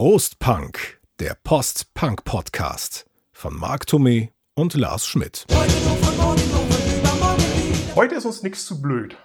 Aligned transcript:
Prost 0.00 0.38
Punk, 0.38 1.00
der 1.18 1.36
Post-Punk-Podcast 1.42 3.04
von 3.32 3.58
Marc 3.58 3.82
Thomé 3.82 4.28
und 4.54 4.74
Lars 4.74 5.04
Schmidt. 5.04 5.44
Heute 7.96 8.14
ist 8.14 8.24
uns 8.24 8.44
nichts 8.44 8.64
zu 8.64 8.80
blöd. 8.80 9.16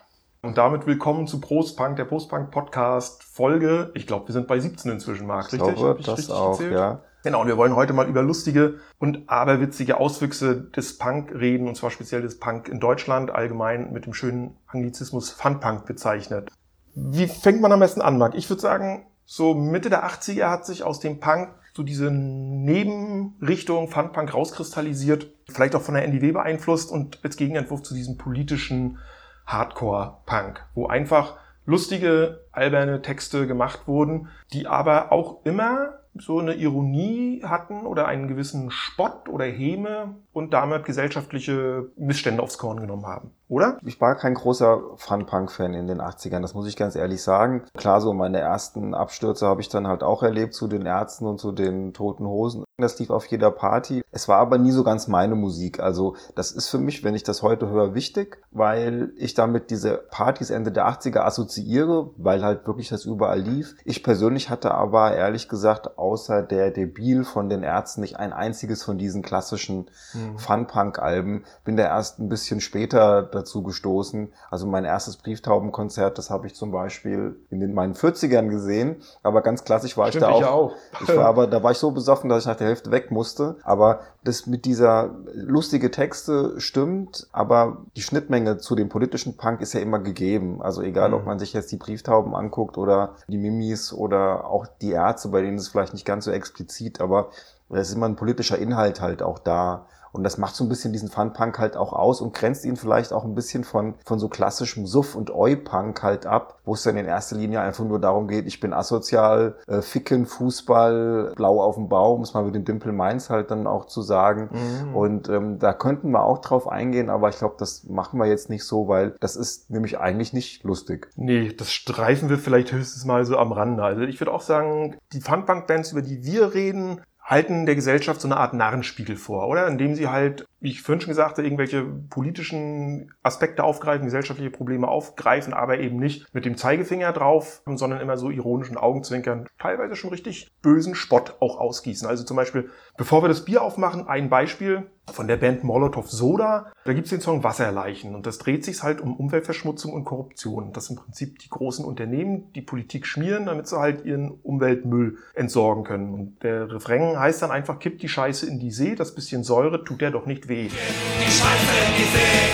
Und 0.41 0.57
damit 0.57 0.87
willkommen 0.87 1.27
zu 1.27 1.39
Prost 1.39 1.77
Punk, 1.77 1.97
der 1.97 2.05
Post-Punk 2.05 2.49
Podcast 2.49 3.21
Folge. 3.21 3.91
Ich 3.93 4.07
glaube, 4.07 4.29
wir 4.29 4.33
sind 4.33 4.47
bei 4.47 4.59
17 4.59 4.89
inzwischen, 4.89 5.27
Marc, 5.27 5.53
richtig? 5.53 5.69
Ich 5.69 5.75
glaube, 5.75 6.01
das 6.01 6.17
richtig 6.17 6.33
auch, 6.33 6.53
erzählt? 6.53 6.73
ja. 6.73 7.03
Genau, 7.23 7.41
und 7.41 7.47
wir 7.47 7.57
wollen 7.57 7.75
heute 7.75 7.93
mal 7.93 8.07
über 8.07 8.23
lustige 8.23 8.79
und 8.97 9.29
aberwitzige 9.29 9.99
Auswüchse 9.99 10.59
des 10.59 10.97
Punk 10.97 11.35
reden, 11.35 11.67
und 11.67 11.77
zwar 11.77 11.91
speziell 11.91 12.23
des 12.23 12.39
Punk 12.39 12.67
in 12.67 12.79
Deutschland, 12.79 13.29
allgemein 13.29 13.93
mit 13.93 14.07
dem 14.07 14.15
schönen 14.15 14.57
Anglizismus 14.65 15.29
Fun-Punk 15.29 15.85
bezeichnet. 15.85 16.49
Wie 16.95 17.27
fängt 17.27 17.61
man 17.61 17.71
am 17.71 17.79
besten 17.79 18.01
an, 18.01 18.17
Marc? 18.17 18.33
Ich 18.33 18.49
würde 18.49 18.61
sagen, 18.63 19.05
so 19.35 19.55
Mitte 19.55 19.89
der 19.89 20.05
80er 20.07 20.47
hat 20.47 20.63
sich 20.63 20.83
aus 20.83 20.99
dem 20.99 21.19
Punk 21.19 21.49
so 21.73 21.81
diese 21.81 22.11
Nebenrichtung 22.11 23.87
Fun-Punk 23.87 24.31
rauskristallisiert, 24.31 25.25
vielleicht 25.49 25.73
auch 25.73 25.81
von 25.81 25.95
der 25.95 26.03
NDW 26.03 26.33
beeinflusst 26.33 26.91
und 26.91 27.17
als 27.23 27.35
Gegenentwurf 27.35 27.81
zu 27.81 27.95
diesem 27.95 28.19
politischen 28.19 28.99
Hardcore-Punk, 29.47 30.63
wo 30.75 30.85
einfach 30.85 31.37
lustige, 31.65 32.41
alberne 32.51 33.01
Texte 33.01 33.47
gemacht 33.47 33.87
wurden, 33.87 34.27
die 34.53 34.67
aber 34.67 35.11
auch 35.11 35.43
immer 35.45 35.97
so 36.15 36.39
eine 36.39 36.53
Ironie 36.53 37.43
hatten 37.43 37.85
oder 37.85 38.07
einen 38.07 38.27
gewissen 38.27 38.69
Spott 38.71 39.29
oder 39.29 39.45
Häme 39.45 40.15
und 40.31 40.53
damit 40.53 40.85
gesellschaftliche 40.85 41.89
Missstände 41.97 42.43
aufs 42.43 42.57
Korn 42.57 42.79
genommen 42.79 43.05
haben, 43.05 43.31
oder? 43.47 43.77
Ich 43.83 43.99
war 43.99 44.15
kein 44.15 44.35
großer 44.35 44.81
Fun-Punk-Fan 44.95 45.73
in 45.73 45.87
den 45.87 46.01
80ern, 46.01 46.41
das 46.41 46.53
muss 46.53 46.67
ich 46.67 46.75
ganz 46.75 46.95
ehrlich 46.95 47.23
sagen. 47.23 47.63
Klar, 47.75 48.01
so 48.01 48.13
meine 48.13 48.39
ersten 48.39 48.93
Abstürze 48.93 49.47
habe 49.47 49.61
ich 49.61 49.69
dann 49.69 49.87
halt 49.87 50.03
auch 50.03 50.23
erlebt 50.23 50.53
zu 50.53 50.67
den 50.67 50.85
Ärzten 50.85 51.25
und 51.25 51.39
zu 51.39 51.51
den 51.51 51.93
Toten 51.93 52.25
Hosen. 52.25 52.63
Das 52.83 52.99
lief 52.99 53.09
auf 53.09 53.25
jeder 53.27 53.49
Party. 53.49 54.03
Es 54.11 54.27
war 54.27 54.39
aber 54.39 54.57
nie 54.57 54.71
so 54.71 54.83
ganz 54.83 55.07
meine 55.07 55.35
Musik. 55.35 55.79
Also 55.79 56.15
das 56.35 56.51
ist 56.51 56.67
für 56.67 56.77
mich, 56.77 57.03
wenn 57.03 57.15
ich 57.15 57.23
das 57.23 57.41
heute 57.41 57.69
höre, 57.69 57.95
wichtig, 57.95 58.39
weil 58.51 59.13
ich 59.15 59.33
damit 59.33 59.69
diese 59.69 59.97
Partys 60.11 60.49
Ende 60.49 60.71
der 60.71 60.87
80er 60.87 61.21
assoziiere, 61.21 62.11
weil 62.17 62.43
halt 62.43 62.67
wirklich 62.67 62.89
das 62.89 63.05
überall 63.05 63.39
lief. 63.39 63.75
Ich 63.85 64.03
persönlich 64.03 64.49
hatte 64.49 64.73
aber 64.73 65.15
ehrlich 65.15 65.47
gesagt 65.47 65.97
außer 65.97 66.43
der 66.43 66.71
Debil 66.71 67.23
von 67.23 67.49
den 67.49 67.63
Ärzten 67.63 68.01
nicht 68.01 68.17
ein 68.17 68.33
einziges 68.33 68.83
von 68.83 68.97
diesen 68.97 69.21
klassischen 69.21 69.89
mhm. 70.13 70.37
Fun-Punk-Alben. 70.37 71.45
Bin 71.63 71.77
da 71.77 71.83
erst 71.83 72.19
ein 72.19 72.27
bisschen 72.27 72.59
später 72.59 73.23
dazu 73.23 73.63
gestoßen. 73.63 74.33
Also 74.51 74.67
mein 74.67 74.83
erstes 74.83 75.15
Brieftaubenkonzert, 75.17 76.17
das 76.17 76.29
habe 76.29 76.47
ich 76.47 76.55
zum 76.55 76.71
Beispiel 76.71 77.37
in 77.49 77.61
den, 77.61 77.73
meinen 77.73 77.93
40ern 77.93 78.49
gesehen. 78.49 78.97
Aber 79.23 79.41
ganz 79.41 79.63
klassisch 79.63 79.97
war 79.97 80.09
Stimmt, 80.09 80.25
ich 80.25 80.39
da 80.41 80.49
auch. 80.49 80.73
Ich, 80.91 80.97
auch. 80.97 81.01
ich 81.01 81.15
war 81.15 81.25
aber, 81.25 81.47
da 81.47 81.63
war 81.63 81.71
ich 81.71 81.77
so 81.77 81.91
besoffen, 81.91 82.29
dass 82.29 82.43
ich 82.43 82.47
nach 82.47 82.57
der 82.57 82.72
Hälfte 82.73 82.91
weg 82.91 83.11
musste. 83.11 83.57
Aber 83.63 84.01
das 84.23 84.47
mit 84.47 84.65
dieser 84.65 85.11
lustige 85.33 85.91
Texte 85.91 86.59
stimmt, 86.59 87.27
aber 87.31 87.85
die 87.95 88.01
Schnittmenge 88.01 88.57
zu 88.57 88.75
dem 88.75 88.89
politischen 88.89 89.37
Punk 89.37 89.61
ist 89.61 89.73
ja 89.73 89.79
immer 89.79 89.99
gegeben. 89.99 90.61
Also 90.61 90.81
egal, 90.81 91.09
mhm. 91.09 91.15
ob 91.15 91.25
man 91.25 91.39
sich 91.39 91.53
jetzt 91.53 91.71
die 91.71 91.77
Brieftauben 91.77 92.35
anguckt 92.35 92.77
oder 92.77 93.15
die 93.27 93.37
Mimis 93.37 93.93
oder 93.93 94.45
auch 94.45 94.65
die 94.81 94.91
Ärzte, 94.91 95.29
bei 95.29 95.41
denen 95.41 95.57
ist 95.57 95.63
es 95.63 95.69
vielleicht 95.69 95.93
nicht 95.93 96.05
ganz 96.05 96.25
so 96.25 96.31
explizit, 96.31 96.99
aber 96.99 97.29
es 97.69 97.89
ist 97.89 97.95
immer 97.95 98.07
ein 98.07 98.15
politischer 98.15 98.57
Inhalt 98.57 99.01
halt 99.01 99.21
auch 99.21 99.39
da. 99.39 99.85
Und 100.13 100.23
das 100.23 100.37
macht 100.37 100.55
so 100.55 100.63
ein 100.63 100.69
bisschen 100.69 100.93
diesen 100.93 101.09
Fun-Punk 101.09 101.57
halt 101.57 101.75
auch 101.75 101.91
aus 101.91 102.21
und 102.21 102.33
grenzt 102.33 102.65
ihn 102.65 102.77
vielleicht 102.77 103.11
auch 103.11 103.25
ein 103.25 103.33
bisschen 103.33 103.63
von, 103.63 103.95
von 104.05 104.19
so 104.19 104.29
klassischem 104.29 104.85
Suff- 104.85 105.15
und 105.15 105.33
Oi-Punk 105.33 106.03
halt 106.03 106.25
ab, 106.27 106.59
wo 106.65 106.75
es 106.75 106.83
dann 106.83 106.97
in 106.97 107.07
erster 107.07 107.35
Linie 107.35 107.61
einfach 107.61 107.83
nur 107.83 107.99
darum 107.99 108.27
geht, 108.27 108.45
ich 108.45 108.59
bin 108.59 108.73
asozial, 108.73 109.55
äh, 109.67 109.81
ficken, 109.81 110.27
Fußball, 110.27 111.33
blau 111.35 111.61
auf 111.61 111.75
dem 111.75 111.89
Baum, 111.89 112.19
muss 112.19 112.35
man 112.35 112.45
mit 112.45 112.53
dem 112.53 112.63
Dimple 112.63 112.93
Mainz 112.93 113.31
halt 113.31 113.49
dann 113.49 113.65
auch 113.65 113.85
zu 113.85 114.03
sagen. 114.03 114.49
Mhm. 114.51 114.95
Und 114.95 115.29
ähm, 115.29 115.57
da 115.57 115.73
könnten 115.73 116.11
wir 116.11 116.23
auch 116.23 116.39
drauf 116.39 116.67
eingehen, 116.67 117.09
aber 117.09 117.29
ich 117.29 117.37
glaube, 117.37 117.55
das 117.57 117.85
machen 117.85 118.19
wir 118.19 118.27
jetzt 118.27 118.51
nicht 118.51 118.65
so, 118.65 118.87
weil 118.87 119.15
das 119.19 119.35
ist 119.35 119.71
nämlich 119.71 119.99
eigentlich 119.99 120.31
nicht 120.31 120.63
lustig. 120.63 121.09
Nee, 121.15 121.51
das 121.51 121.71
streifen 121.71 122.29
wir 122.29 122.37
vielleicht 122.37 122.71
höchstens 122.71 123.05
mal 123.05 123.25
so 123.25 123.37
am 123.37 123.51
Rande. 123.51 123.83
Also 123.83 124.01
ich 124.03 124.19
würde 124.21 124.31
auch 124.31 124.41
sagen, 124.41 124.95
die 125.11 125.21
Fun-Punk-Bands, 125.21 125.91
über 125.91 126.03
die 126.03 126.23
wir 126.23 126.53
reden, 126.53 127.01
halten 127.23 127.65
der 127.65 127.75
Gesellschaft 127.75 128.21
so 128.21 128.27
eine 128.27 128.37
Art 128.37 128.53
Narrenspiegel 128.53 129.15
vor, 129.15 129.47
oder? 129.47 129.67
Indem 129.67 129.95
sie 129.95 130.09
halt, 130.09 130.45
wie 130.59 130.69
ich 130.69 130.81
vorhin 130.81 131.01
schon 131.01 131.09
gesagt 131.09 131.37
habe, 131.37 131.47
irgendwelche 131.47 131.83
politischen 131.83 133.13
Aspekte 133.23 133.63
aufgreifen, 133.63 134.05
gesellschaftliche 134.05 134.51
Probleme 134.51 134.87
aufgreifen, 134.87 135.53
aber 135.53 135.79
eben 135.79 135.97
nicht 135.97 136.33
mit 136.33 136.45
dem 136.45 136.57
Zeigefinger 136.57 137.13
drauf, 137.13 137.61
sondern 137.65 138.01
immer 138.01 138.17
so 138.17 138.29
ironischen 138.29 138.77
Augenzwinkern, 138.77 139.47
teilweise 139.57 139.95
schon 139.95 140.09
richtig 140.09 140.51
bösen 140.61 140.95
Spott 140.95 141.37
auch 141.39 141.59
ausgießen. 141.59 142.07
Also 142.07 142.23
zum 142.23 142.37
Beispiel, 142.37 142.69
bevor 142.97 143.23
wir 143.23 143.29
das 143.29 143.45
Bier 143.45 143.61
aufmachen, 143.61 144.07
ein 144.07 144.29
Beispiel 144.29 144.87
von 145.11 145.27
der 145.27 145.37
Band 145.37 145.63
Molotov 145.63 146.09
Soda. 146.09 146.71
Da 146.85 146.93
gibt's 146.93 147.09
den 147.09 147.19
Song 147.19 147.43
Wasserleichen 147.43 148.15
und 148.15 148.25
das 148.25 148.37
dreht 148.37 148.63
sich 148.63 148.81
halt 148.83 149.01
um 149.01 149.15
Umweltverschmutzung 149.17 149.91
und 149.91 150.05
Korruption. 150.05 150.71
Das 150.71 150.89
im 150.89 150.95
Prinzip 150.95 151.39
die 151.39 151.49
großen 151.49 151.83
Unternehmen 151.83 152.51
die 152.53 152.61
Politik 152.61 153.05
schmieren, 153.05 153.45
damit 153.45 153.67
sie 153.67 153.77
halt 153.77 154.05
ihren 154.05 154.31
Umweltmüll 154.31 155.17
entsorgen 155.33 155.83
können. 155.83 156.13
Und 156.13 156.43
der 156.43 156.71
Refrain 156.71 157.17
heißt 157.23 157.41
dann 157.41 157.51
einfach, 157.51 157.79
kippt 157.79 158.03
die 158.03 158.09
Scheiße 158.09 158.45
in 158.47 158.59
die 158.59 158.71
See, 158.71 158.95
das 158.95 159.15
bisschen 159.15 159.43
Säure 159.43 159.83
tut 159.83 160.01
der 160.01 160.11
doch 160.11 160.25
nicht 160.25 160.49
weh. 160.49 160.67
Die 160.67 161.31
Scheiße 161.31 161.71
in 161.87 161.93
die 161.97 162.03
See, 162.03 162.51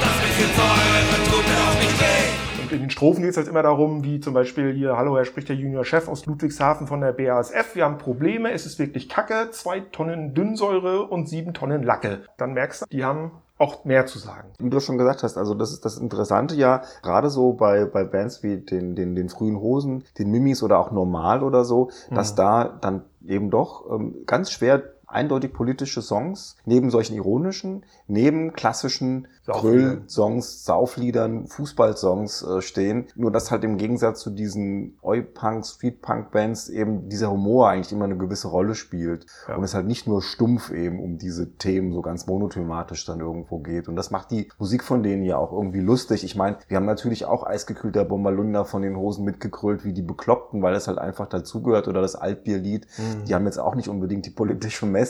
das 0.00 0.16
bisschen 0.22 0.56
Säure 0.56 1.30
tut 1.30 1.48
der 1.48 1.56
doch 1.56 1.80
nicht 1.80 2.00
weh 2.00 2.42
in 2.72 2.80
den 2.80 2.90
Strophen 2.90 3.20
geht 3.20 3.32
es 3.32 3.36
halt 3.36 3.48
immer 3.48 3.62
darum, 3.62 4.02
wie 4.02 4.18
zum 4.20 4.32
Beispiel 4.32 4.72
hier, 4.72 4.96
hallo, 4.96 5.14
er 5.14 5.26
spricht 5.26 5.50
der 5.50 5.56
Junior-Chef 5.56 6.08
aus 6.08 6.24
Ludwigshafen 6.24 6.86
von 6.86 7.02
der 7.02 7.12
BASF, 7.12 7.74
wir 7.74 7.84
haben 7.84 7.98
Probleme, 7.98 8.50
es 8.50 8.64
ist 8.64 8.78
wirklich 8.78 9.10
kacke, 9.10 9.50
zwei 9.50 9.80
Tonnen 9.80 10.32
Dünnsäure 10.32 11.02
und 11.02 11.28
sieben 11.28 11.52
Tonnen 11.52 11.82
Lacke. 11.82 12.22
Dann 12.38 12.54
merkst 12.54 12.82
du, 12.82 12.86
die 12.90 13.04
haben 13.04 13.32
auch 13.62 13.84
mehr 13.84 14.06
zu 14.06 14.18
sagen. 14.18 14.48
Wie 14.58 14.70
du 14.70 14.80
schon 14.80 14.98
gesagt 14.98 15.22
hast, 15.22 15.38
also 15.38 15.54
das 15.54 15.72
ist 15.72 15.84
das 15.84 15.96
Interessante 15.96 16.56
ja, 16.56 16.82
gerade 17.02 17.30
so 17.30 17.52
bei, 17.52 17.84
bei 17.84 18.02
Bands 18.02 18.42
wie 18.42 18.56
den, 18.56 18.96
den, 18.96 19.14
den 19.14 19.28
frühen 19.28 19.60
Hosen, 19.60 20.04
den 20.18 20.30
Mimis 20.32 20.64
oder 20.64 20.80
auch 20.80 20.90
Normal 20.90 21.44
oder 21.44 21.64
so, 21.64 21.90
mhm. 22.10 22.14
dass 22.16 22.34
da 22.34 22.64
dann 22.64 23.04
eben 23.24 23.50
doch 23.50 23.88
ähm, 23.88 24.24
ganz 24.26 24.50
schwer 24.50 24.82
eindeutig 25.12 25.52
politische 25.52 26.02
Songs, 26.02 26.56
neben 26.64 26.90
solchen 26.90 27.14
ironischen, 27.14 27.84
neben 28.06 28.52
klassischen 28.52 29.28
Gröll-Songs, 29.46 30.64
Saufliedern, 30.64 31.46
Fußballsongs 31.48 32.42
äh, 32.42 32.62
stehen. 32.62 33.06
Nur 33.16 33.32
dass 33.32 33.50
halt 33.50 33.64
im 33.64 33.76
Gegensatz 33.76 34.20
zu 34.20 34.30
diesen 34.30 34.98
Oi-Punk, 35.02 35.66
Street-Punk-Bands 35.66 36.68
eben 36.68 37.08
dieser 37.08 37.30
Humor 37.30 37.68
eigentlich 37.68 37.92
immer 37.92 38.04
eine 38.04 38.16
gewisse 38.16 38.48
Rolle 38.48 38.74
spielt. 38.74 39.26
Ja. 39.48 39.56
Und 39.56 39.64
es 39.64 39.74
halt 39.74 39.86
nicht 39.86 40.06
nur 40.06 40.22
stumpf 40.22 40.70
eben 40.70 41.00
um 41.00 41.18
diese 41.18 41.56
Themen 41.56 41.92
so 41.92 42.02
ganz 42.02 42.26
monothematisch 42.26 43.04
dann 43.04 43.20
irgendwo 43.20 43.58
geht. 43.58 43.88
Und 43.88 43.96
das 43.96 44.10
macht 44.10 44.30
die 44.30 44.48
Musik 44.58 44.84
von 44.84 45.02
denen 45.02 45.24
ja 45.24 45.36
auch 45.36 45.52
irgendwie 45.52 45.80
lustig. 45.80 46.22
Ich 46.24 46.36
meine, 46.36 46.58
wir 46.68 46.76
haben 46.76 46.86
natürlich 46.86 47.24
auch 47.24 47.44
eisgekühlter 47.44 48.04
Bombalunda 48.04 48.64
von 48.64 48.82
den 48.82 48.96
Hosen 48.96 49.24
mitgekrölt 49.24 49.84
wie 49.84 49.92
die 49.92 50.02
Bekloppten, 50.02 50.62
weil 50.62 50.72
das 50.72 50.86
halt 50.86 50.98
einfach 50.98 51.26
dazugehört 51.26 51.88
oder 51.88 52.00
das 52.00 52.14
Altbierlied. 52.14 52.86
Mhm. 52.96 53.24
Die 53.24 53.34
haben 53.34 53.46
jetzt 53.46 53.58
auch 53.58 53.74
nicht 53.74 53.88
unbedingt 53.88 54.26
die 54.26 54.30
politische 54.30 54.86
Message, 54.86 55.01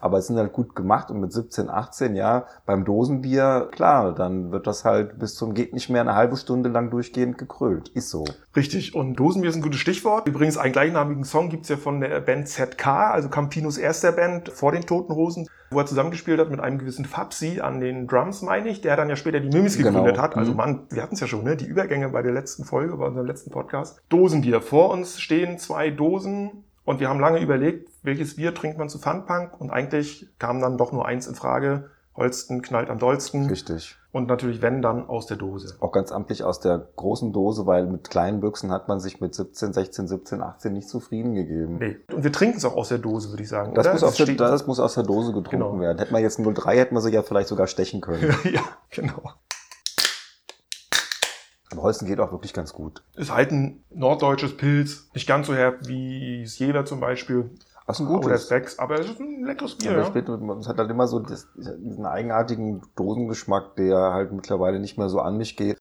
aber 0.00 0.18
es 0.18 0.26
sind 0.26 0.36
halt 0.36 0.52
gut 0.52 0.74
gemacht 0.74 1.10
und 1.10 1.20
mit 1.20 1.32
17, 1.32 1.68
18, 1.68 2.16
ja, 2.16 2.46
beim 2.66 2.84
Dosenbier 2.84 3.68
klar, 3.70 4.14
dann 4.14 4.52
wird 4.52 4.66
das 4.66 4.84
halt 4.84 5.18
bis 5.18 5.34
zum 5.34 5.54
geht 5.54 5.72
nicht 5.72 5.90
mehr 5.90 6.00
eine 6.00 6.14
halbe 6.14 6.36
Stunde 6.36 6.68
lang 6.68 6.90
durchgehend 6.90 7.38
gekrölt. 7.38 7.88
Ist 7.88 8.10
so. 8.10 8.24
Richtig. 8.54 8.94
Und 8.94 9.14
Dosenbier 9.14 9.50
ist 9.50 9.56
ein 9.56 9.62
gutes 9.62 9.80
Stichwort. 9.80 10.26
Übrigens, 10.26 10.56
einen 10.56 10.72
gleichnamigen 10.72 11.24
Song 11.24 11.48
gibt's 11.48 11.68
ja 11.68 11.76
von 11.76 12.00
der 12.00 12.20
Band 12.20 12.48
ZK, 12.48 12.86
also 12.86 13.28
Campinos 13.28 13.78
erster 13.78 14.12
Band 14.12 14.48
vor 14.48 14.72
den 14.72 14.82
Toten 14.82 15.14
Hosen, 15.14 15.48
wo 15.70 15.78
er 15.78 15.86
zusammengespielt 15.86 16.40
hat 16.40 16.50
mit 16.50 16.60
einem 16.60 16.78
gewissen 16.78 17.04
Fabsi 17.04 17.60
an 17.60 17.80
den 17.80 18.06
Drums, 18.06 18.42
meine 18.42 18.68
ich, 18.68 18.80
der 18.80 18.96
dann 18.96 19.08
ja 19.08 19.16
später 19.16 19.40
die 19.40 19.48
Mimis 19.48 19.76
genau. 19.76 19.90
gegründet 19.90 20.14
genau. 20.14 20.24
hat. 20.24 20.36
Also 20.36 20.52
mhm. 20.52 20.56
man, 20.56 20.80
wir 20.90 21.02
hatten's 21.02 21.20
ja 21.20 21.26
schon, 21.26 21.44
ne? 21.44 21.56
Die 21.56 21.66
Übergänge 21.66 22.08
bei 22.08 22.22
der 22.22 22.32
letzten 22.32 22.64
Folge, 22.64 22.96
bei 22.96 23.06
unserem 23.06 23.26
letzten 23.26 23.50
Podcast. 23.50 24.00
Dosenbier. 24.08 24.60
Vor 24.60 24.90
uns 24.90 25.20
stehen 25.20 25.58
zwei 25.58 25.90
Dosen 25.90 26.64
und 26.88 27.00
wir 27.00 27.10
haben 27.10 27.20
lange 27.20 27.38
überlegt, 27.40 27.90
welches 28.02 28.36
Bier 28.36 28.54
trinkt 28.54 28.78
man 28.78 28.88
zu 28.88 28.98
Funpunk 28.98 29.60
und 29.60 29.68
eigentlich 29.68 30.26
kam 30.38 30.58
dann 30.62 30.78
doch 30.78 30.90
nur 30.90 31.04
eins 31.04 31.26
in 31.26 31.34
Frage. 31.34 31.90
Holsten 32.16 32.62
knallt 32.62 32.88
am 32.88 32.98
dollsten. 32.98 33.44
Richtig. 33.46 33.98
Und 34.10 34.26
natürlich, 34.26 34.62
wenn, 34.62 34.80
dann 34.80 35.06
aus 35.06 35.26
der 35.26 35.36
Dose. 35.36 35.76
Auch 35.80 35.92
ganz 35.92 36.12
amtlich 36.12 36.44
aus 36.44 36.60
der 36.60 36.88
großen 36.96 37.34
Dose, 37.34 37.66
weil 37.66 37.84
mit 37.84 38.08
kleinen 38.08 38.40
Büchsen 38.40 38.72
hat 38.72 38.88
man 38.88 39.00
sich 39.00 39.20
mit 39.20 39.34
17, 39.34 39.74
16, 39.74 40.08
17, 40.08 40.40
18 40.40 40.72
nicht 40.72 40.88
zufrieden 40.88 41.34
gegeben. 41.34 41.76
Nee. 41.78 41.98
Und 42.10 42.24
wir 42.24 42.32
trinken 42.32 42.56
es 42.56 42.64
auch 42.64 42.74
aus 42.74 42.88
der 42.88 42.98
Dose, 42.98 43.28
würde 43.28 43.42
ich 43.42 43.50
sagen. 43.50 43.74
Das, 43.74 43.86
muss, 43.92 44.00
das, 44.00 44.16
der, 44.16 44.34
das 44.34 44.66
muss, 44.66 44.80
aus 44.80 44.94
der 44.94 45.04
Dose 45.04 45.34
getrunken 45.34 45.58
genau. 45.58 45.80
werden. 45.80 45.98
Hätten 45.98 46.14
wir 46.14 46.20
jetzt 46.20 46.40
03, 46.40 46.74
hätten 46.74 46.94
wir 46.94 47.02
sie 47.02 47.12
ja 47.12 47.22
vielleicht 47.22 47.48
sogar 47.48 47.66
stechen 47.66 48.00
können. 48.00 48.34
ja, 48.44 48.62
genau. 48.90 49.20
Aber 51.78 51.84
Holsten 51.84 52.06
geht 52.06 52.18
auch 52.18 52.32
wirklich 52.32 52.52
ganz 52.52 52.72
gut. 52.72 53.02
Ist 53.14 53.32
halt 53.32 53.52
ein 53.52 53.84
norddeutsches 53.90 54.56
Pilz. 54.56 55.08
Nicht 55.14 55.28
ganz 55.28 55.46
so 55.46 55.54
herb 55.54 55.86
wie 55.86 56.42
das 56.42 56.58
Jever 56.58 56.84
zum 56.84 56.98
Beispiel. 56.98 57.50
Was 57.86 58.00
ein 58.00 58.06
gutes. 58.06 58.26
Oder 58.26 58.38
Specs, 58.38 58.78
aber 58.78 58.98
es 58.98 59.08
ist 59.08 59.20
ein 59.20 59.44
leckeres 59.44 59.76
Bier. 59.76 59.92
Aber 59.92 60.02
ja. 60.02 60.58
es 60.58 60.68
hat 60.68 60.76
halt 60.76 60.90
immer 60.90 61.06
so 61.06 61.20
diesen 61.20 62.04
eigenartigen 62.04 62.82
Dosengeschmack, 62.96 63.76
der 63.76 63.96
halt 64.12 64.32
mittlerweile 64.32 64.80
nicht 64.80 64.98
mehr 64.98 65.08
so 65.08 65.20
an 65.20 65.38
mich 65.38 65.56
geht. 65.56 65.78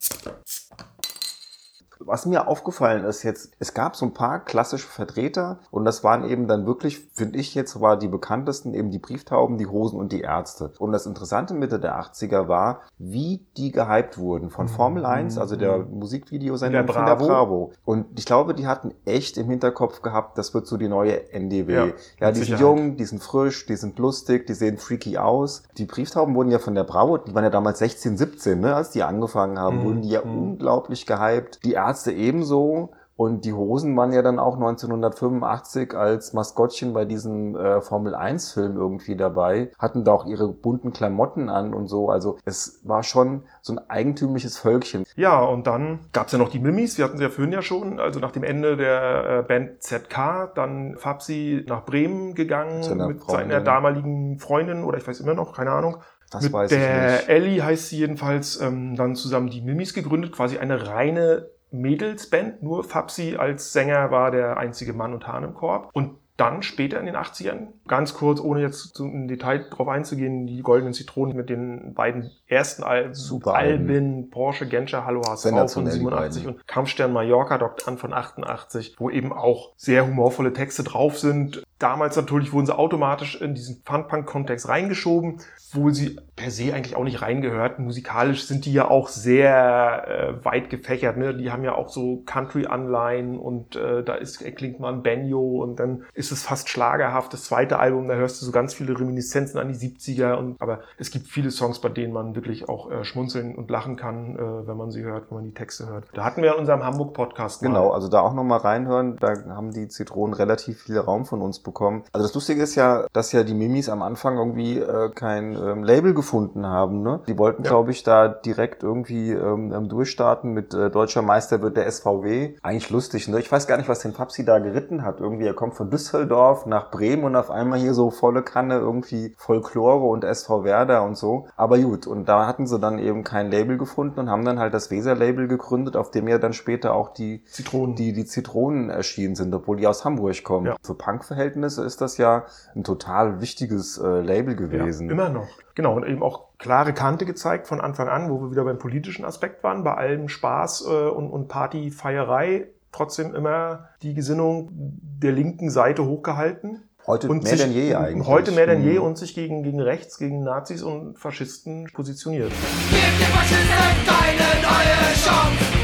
Was 1.99 2.25
mir 2.25 2.47
aufgefallen 2.47 3.03
ist 3.05 3.23
jetzt, 3.23 3.51
es 3.59 3.73
gab 3.73 3.95
so 3.95 4.05
ein 4.05 4.13
paar 4.13 4.39
klassische 4.43 4.87
Vertreter 4.87 5.59
und 5.71 5.85
das 5.85 6.03
waren 6.03 6.23
eben 6.29 6.47
dann 6.47 6.65
wirklich, 6.65 7.07
finde 7.13 7.39
ich 7.39 7.55
jetzt, 7.55 7.79
war 7.81 7.97
die 7.97 8.07
bekanntesten 8.07 8.73
eben 8.73 8.91
die 8.91 8.99
Brieftauben, 8.99 9.57
die 9.57 9.67
Hosen 9.67 9.99
und 9.99 10.11
die 10.11 10.21
Ärzte. 10.21 10.71
Und 10.79 10.91
das 10.91 11.05
Interessante 11.05 11.53
Mitte 11.53 11.79
der 11.79 11.99
80er 11.99 12.47
war, 12.47 12.81
wie 12.97 13.45
die 13.57 13.71
gehypt 13.71 14.17
wurden 14.17 14.49
von 14.49 14.67
Formel 14.67 15.05
1, 15.05 15.37
also 15.37 15.55
der 15.55 15.79
Musikvideosendung 15.79 16.85
Der 16.85 16.93
von 16.93 17.05
der 17.05 17.15
Bravo. 17.15 17.71
Und 17.85 18.05
ich 18.17 18.25
glaube, 18.25 18.53
die 18.53 18.67
hatten 18.67 18.93
echt 19.05 19.37
im 19.37 19.49
Hinterkopf 19.49 20.01
gehabt, 20.01 20.37
das 20.37 20.53
wird 20.53 20.67
so 20.67 20.77
die 20.77 20.87
neue 20.87 21.31
NDW. 21.31 21.73
Ja, 21.73 21.85
Ja, 22.19 22.31
die 22.31 22.39
sind 22.39 22.45
Sicherheit. 22.45 22.59
jung, 22.61 22.97
die 22.97 23.05
sind 23.05 23.23
frisch, 23.23 23.65
die 23.65 23.75
sind 23.75 23.99
lustig, 23.99 24.45
die 24.47 24.53
sehen 24.53 24.77
freaky 24.77 25.17
aus. 25.17 25.63
Die 25.77 25.85
Brieftauben 25.85 26.35
wurden 26.35 26.51
ja 26.51 26.59
von 26.59 26.75
der 26.75 26.83
Bravo, 26.83 27.17
die 27.17 27.33
waren 27.33 27.43
ja 27.43 27.49
damals 27.49 27.79
16, 27.79 28.17
17, 28.17 28.59
ne, 28.59 28.75
als 28.75 28.89
die 28.91 29.03
angefangen 29.03 29.57
haben, 29.59 29.77
Mhm, 29.77 29.83
wurden 29.83 30.01
die 30.01 30.09
ja 30.09 30.23
mhm. 30.23 30.37
unglaublich 30.51 31.05
gehypt. 31.05 31.59
Die 31.63 31.73
Ärzte 31.73 31.86
ebenso. 32.11 32.91
Und 33.17 33.45
die 33.45 33.53
Hosen 33.53 33.97
waren 33.97 34.13
ja 34.13 34.21
dann 34.21 34.37
auch 34.37 34.53
1985 34.53 35.95
als 35.95 36.33
Maskottchen 36.33 36.93
bei 36.93 37.03
diesem 37.03 37.55
äh, 37.55 37.81
Formel 37.81 38.13
1 38.13 38.53
Film 38.53 38.77
irgendwie 38.77 39.15
dabei, 39.15 39.71
hatten 39.79 40.03
da 40.03 40.11
auch 40.11 40.27
ihre 40.27 40.47
bunten 40.47 40.93
Klamotten 40.93 41.49
an 41.49 41.73
und 41.73 41.87
so. 41.87 42.09
Also 42.11 42.37
es 42.45 42.79
war 42.83 43.01
schon 43.01 43.41
so 43.63 43.73
ein 43.73 43.79
eigentümliches 43.89 44.59
Völkchen. 44.59 45.03
Ja, 45.15 45.39
und 45.39 45.65
dann 45.65 46.01
gab's 46.13 46.31
ja 46.31 46.37
noch 46.37 46.49
die 46.49 46.59
Mimis, 46.59 46.99
wir 46.99 47.05
hatten 47.05 47.17
sie 47.17 47.23
ja 47.23 47.31
vorhin 47.31 47.51
ja 47.51 47.63
schon, 47.63 47.99
also 47.99 48.19
nach 48.19 48.31
dem 48.31 48.43
Ende 48.43 48.77
der 48.77 49.39
äh, 49.39 49.41
Band 49.41 49.81
ZK, 49.81 50.53
dann 50.53 50.95
Fabsi 50.97 51.65
nach 51.67 51.85
Bremen 51.85 52.35
gegangen 52.35 52.81
mit 53.07 53.19
Freundin. 53.19 53.49
seiner 53.49 53.61
damaligen 53.61 54.37
Freundin 54.37 54.83
oder 54.83 54.99
ich 54.99 55.07
weiß 55.07 55.21
immer 55.21 55.33
noch, 55.33 55.55
keine 55.55 55.71
Ahnung. 55.71 55.97
Das 56.29 56.43
mit 56.43 56.53
weiß 56.53 56.71
ich 56.71 56.77
der 56.77 57.11
nicht. 57.13 57.29
Ellie 57.29 57.63
heißt 57.63 57.89
sie 57.89 57.97
jedenfalls, 57.97 58.61
ähm, 58.61 58.95
dann 58.95 59.15
zusammen 59.15 59.49
die 59.49 59.61
Mimis 59.61 59.95
gegründet, 59.95 60.33
quasi 60.33 60.59
eine 60.59 60.87
reine 60.87 61.47
Mädelsband, 61.71 62.63
nur 62.63 62.83
Fabsi 62.83 63.35
als 63.37 63.73
Sänger 63.73 64.11
war 64.11 64.31
der 64.31 64.57
einzige 64.57 64.93
Mann 64.93 65.13
und 65.13 65.27
Hahn 65.27 65.43
im 65.43 65.53
Korb. 65.53 65.89
Und 65.93 66.17
dann 66.37 66.61
später 66.61 66.99
in 66.99 67.07
den 67.07 67.15
80ern, 67.15 67.69
ganz 67.87 68.13
kurz, 68.13 68.39
ohne 68.39 68.61
jetzt 68.61 68.99
im 68.99 69.27
Detail 69.27 69.65
drauf 69.71 69.87
einzugehen, 69.87 70.45
die 70.45 70.61
Goldenen 70.61 70.93
Zitronen 70.93 71.35
mit 71.35 71.49
den 71.49 71.95
beiden 71.95 72.29
ersten 72.45 72.83
Al 72.83 73.13
Super 73.15 73.55
Alben, 73.55 74.29
Porsche, 74.29 74.67
Genscher, 74.67 75.03
Hallo 75.03 75.21
HSV 75.21 75.41
von 75.41 75.57
Sensationell, 75.57 75.93
die 75.93 75.99
87 75.99 76.43
beiden. 76.43 76.55
und 76.59 76.67
Kampfstern 76.67 77.11
Mallorca 77.11 77.57
dockt 77.57 77.87
an 77.87 77.97
von 77.97 78.13
88, 78.13 78.95
wo 78.99 79.09
eben 79.09 79.33
auch 79.33 79.73
sehr 79.77 80.05
humorvolle 80.05 80.53
Texte 80.53 80.83
drauf 80.83 81.17
sind. 81.17 81.63
Damals 81.79 82.15
natürlich 82.15 82.53
wurden 82.53 82.65
sie 82.65 82.77
automatisch 82.77 83.39
in 83.39 83.53
diesen 83.53 83.81
Fun-Punk-Kontext 83.85 84.67
reingeschoben, 84.67 85.41
wo 85.73 85.91
sie 85.91 86.19
per 86.35 86.49
se 86.49 86.73
eigentlich 86.73 86.95
auch 86.95 87.03
nicht 87.03 87.21
reingehörten. 87.21 87.85
Musikalisch 87.85 88.45
sind 88.45 88.65
die 88.65 88.73
ja 88.73 88.89
auch 88.89 89.09
sehr 89.09 90.07
äh, 90.07 90.45
weit 90.45 90.69
gefächert. 90.69 91.17
Ne? 91.17 91.35
Die 91.35 91.51
haben 91.51 91.63
ja 91.63 91.75
auch 91.75 91.89
so 91.89 92.23
Country-Anleihen 92.25 93.37
und 93.37 93.75
äh, 93.75 94.03
da 94.03 94.15
ist, 94.15 94.39
klingt 94.55 94.79
mal 94.79 94.91
ein 94.91 95.03
Banjo 95.03 95.61
und 95.61 95.79
dann 95.79 96.05
ist 96.13 96.31
es 96.31 96.43
fast 96.43 96.69
schlagerhaft. 96.69 97.33
Das 97.33 97.43
zweite 97.43 97.77
Album, 97.77 98.07
da 98.07 98.15
hörst 98.15 98.41
du 98.41 98.45
so 98.45 98.51
ganz 98.51 98.73
viele 98.73 98.99
Reminiszenzen 98.99 99.59
an 99.59 99.67
die 99.67 99.75
70er. 99.75 100.33
Und, 100.33 100.59
aber 100.59 100.81
es 100.97 101.11
gibt 101.11 101.27
viele 101.27 101.51
Songs, 101.51 101.79
bei 101.79 101.89
denen 101.89 102.13
man 102.13 102.35
wirklich 102.35 102.69
auch 102.69 102.89
äh, 102.89 103.03
schmunzeln 103.03 103.55
und 103.55 103.69
lachen 103.69 103.97
kann, 103.97 104.35
äh, 104.35 104.67
wenn 104.67 104.77
man 104.77 104.89
sie 104.89 105.03
hört, 105.03 105.29
wenn 105.29 105.37
man 105.37 105.45
die 105.45 105.53
Texte 105.53 105.87
hört. 105.87 106.05
Da 106.13 106.23
hatten 106.23 106.41
wir 106.41 106.53
in 106.53 106.59
unserem 106.59 106.83
Hamburg-Podcast. 106.83 107.61
Genau, 107.61 107.91
also 107.91 108.07
da 108.07 108.21
auch 108.21 108.33
nochmal 108.33 108.59
reinhören, 108.59 109.17
da 109.17 109.33
haben 109.49 109.71
die 109.71 109.87
Zitronen 109.89 110.33
relativ 110.33 110.81
viel 110.83 110.97
Raum 110.97 111.25
von 111.25 111.41
uns 111.41 111.59
bekommen. 111.67 112.03
Also 112.13 112.25
das 112.25 112.33
Lustige 112.33 112.63
ist 112.63 112.73
ja, 112.75 113.05
dass 113.13 113.31
ja 113.31 113.43
die 113.43 113.53
Mimis 113.53 113.89
am 113.89 114.01
Anfang 114.01 114.37
irgendwie 114.37 114.79
äh, 114.79 115.09
kein 115.13 115.53
ähm, 115.55 115.83
Label 115.83 116.15
gefunden 116.15 116.65
haben. 116.65 117.03
Ne? 117.03 117.19
Die 117.27 117.37
wollten, 117.37 117.63
Ja. 117.63 117.69
glaube 117.69 117.91
ich, 117.91 118.01
da 118.03 118.27
direkt 118.27 118.81
irgendwie 118.81 119.31
ähm, 119.31 119.71
ähm, 119.71 119.89
durchstarten 119.89 120.53
mit 120.53 120.73
äh, 120.73 120.89
Deutscher 120.89 121.21
Meister 121.21 121.61
wird 121.61 121.77
der 121.77 121.91
SVW. 121.91 122.55
Eigentlich 122.63 122.89
lustig, 122.89 123.27
ne? 123.27 123.39
Ich 123.39 123.51
weiß 123.51 123.67
gar 123.67 123.77
nicht, 123.77 123.89
was 123.89 123.99
den 123.99 124.13
Fabsi 124.13 124.45
da 124.45 124.59
geritten 124.59 125.03
hat. 125.03 125.19
Irgendwie, 125.19 125.45
er 125.45 125.53
kommt 125.53 125.75
von 125.75 125.89
Düsseldorf 125.89 126.65
nach 126.65 126.89
Bremen 126.89 127.25
und 127.25 127.35
auf 127.35 127.51
einmal 127.51 127.79
hier 127.79 127.93
so 127.93 128.09
volle 128.09 128.41
Kanne 128.43 128.75
irgendwie 128.77 129.35
Folklore 129.37 130.05
und 130.05 130.23
SV 130.23 130.63
Werder 130.63 131.03
und 131.03 131.17
so. 131.17 131.47
Aber 131.57 131.77
gut, 131.77 132.07
und 132.07 132.25
da 132.29 132.47
hatten 132.47 132.65
sie 132.65 132.79
dann 132.79 132.97
eben 132.99 133.23
kein 133.23 133.51
Label 133.51 133.77
gefunden 133.77 134.19
und 134.19 134.29
haben 134.29 134.45
dann 134.45 134.57
halt 134.59 134.73
das 134.73 134.89
Weser-Label 134.89 135.47
gegründet, 135.47 135.97
auf 135.97 136.11
dem 136.11 136.27
ja 136.27 136.37
dann 136.37 136.53
später 136.53 136.93
auch 136.93 137.09
die 137.09 137.43
Zitronen. 137.45 137.95
die 137.95 138.13
die 138.13 138.25
Zitronen 138.25 138.89
erschienen 138.89 139.35
sind, 139.35 139.53
obwohl 139.53 139.77
die 139.77 139.87
aus 139.87 140.05
Hamburg 140.05 140.43
kommen. 140.43 140.67
Ja. 140.67 140.75
Für 140.81 140.95
Punk-Verhältnisse 140.95 141.56
ist 141.63 142.01
das 142.01 142.17
ja 142.17 142.45
ein 142.75 142.83
total 142.83 143.41
wichtiges 143.41 143.97
äh, 143.97 144.21
Label 144.21 144.53
Ja, 144.53 144.67
gewesen. 144.67 145.09
immer 145.09 145.29
noch. 145.29 145.47
Genau, 145.75 145.95
und 145.95 146.05
eben 146.05 146.23
auch 146.23 146.45
klare 146.57 146.93
Kante 146.93 147.25
gezeigt 147.25 147.67
von 147.67 147.79
Anfang 147.81 148.07
an, 148.09 148.29
wo 148.29 148.41
wir 148.41 148.51
wieder 148.51 148.63
beim 148.63 148.79
politischen 148.79 149.25
Aspekt 149.25 149.63
waren, 149.63 149.83
bei 149.83 149.93
allem 149.93 150.27
Spaß 150.29 150.85
äh, 150.87 151.07
und, 151.09 151.29
und 151.29 151.47
Partyfeierei, 151.47 152.67
trotzdem 152.91 153.35
immer 153.35 153.89
die 154.01 154.13
Gesinnung 154.13 154.69
der 154.71 155.31
linken 155.33 155.69
Seite 155.69 156.05
hochgehalten. 156.05 156.83
Heute 157.05 157.29
Und 157.29 157.43
mehr 157.43 157.51
sich, 157.53 157.61
denn 157.61 157.71
je 157.71 157.95
eigentlich. 157.95 158.27
Heute 158.27 158.51
mehr 158.51 158.65
denn 158.65 158.83
je 158.83 158.99
Mhm. 158.99 159.05
und 159.05 159.17
sich 159.17 159.33
gegen, 159.33 159.63
gegen 159.63 159.79
rechts, 159.79 160.17
gegen 160.17 160.43
Nazis 160.43 160.83
und 160.83 161.17
Faschisten 161.17 161.87
positioniert. 161.93 162.51
Gib 162.89 162.99
den 162.99 163.27
Faschisten 163.27 164.05
keine 164.05 164.61
neue 164.61 165.13
Chance. 165.15 165.76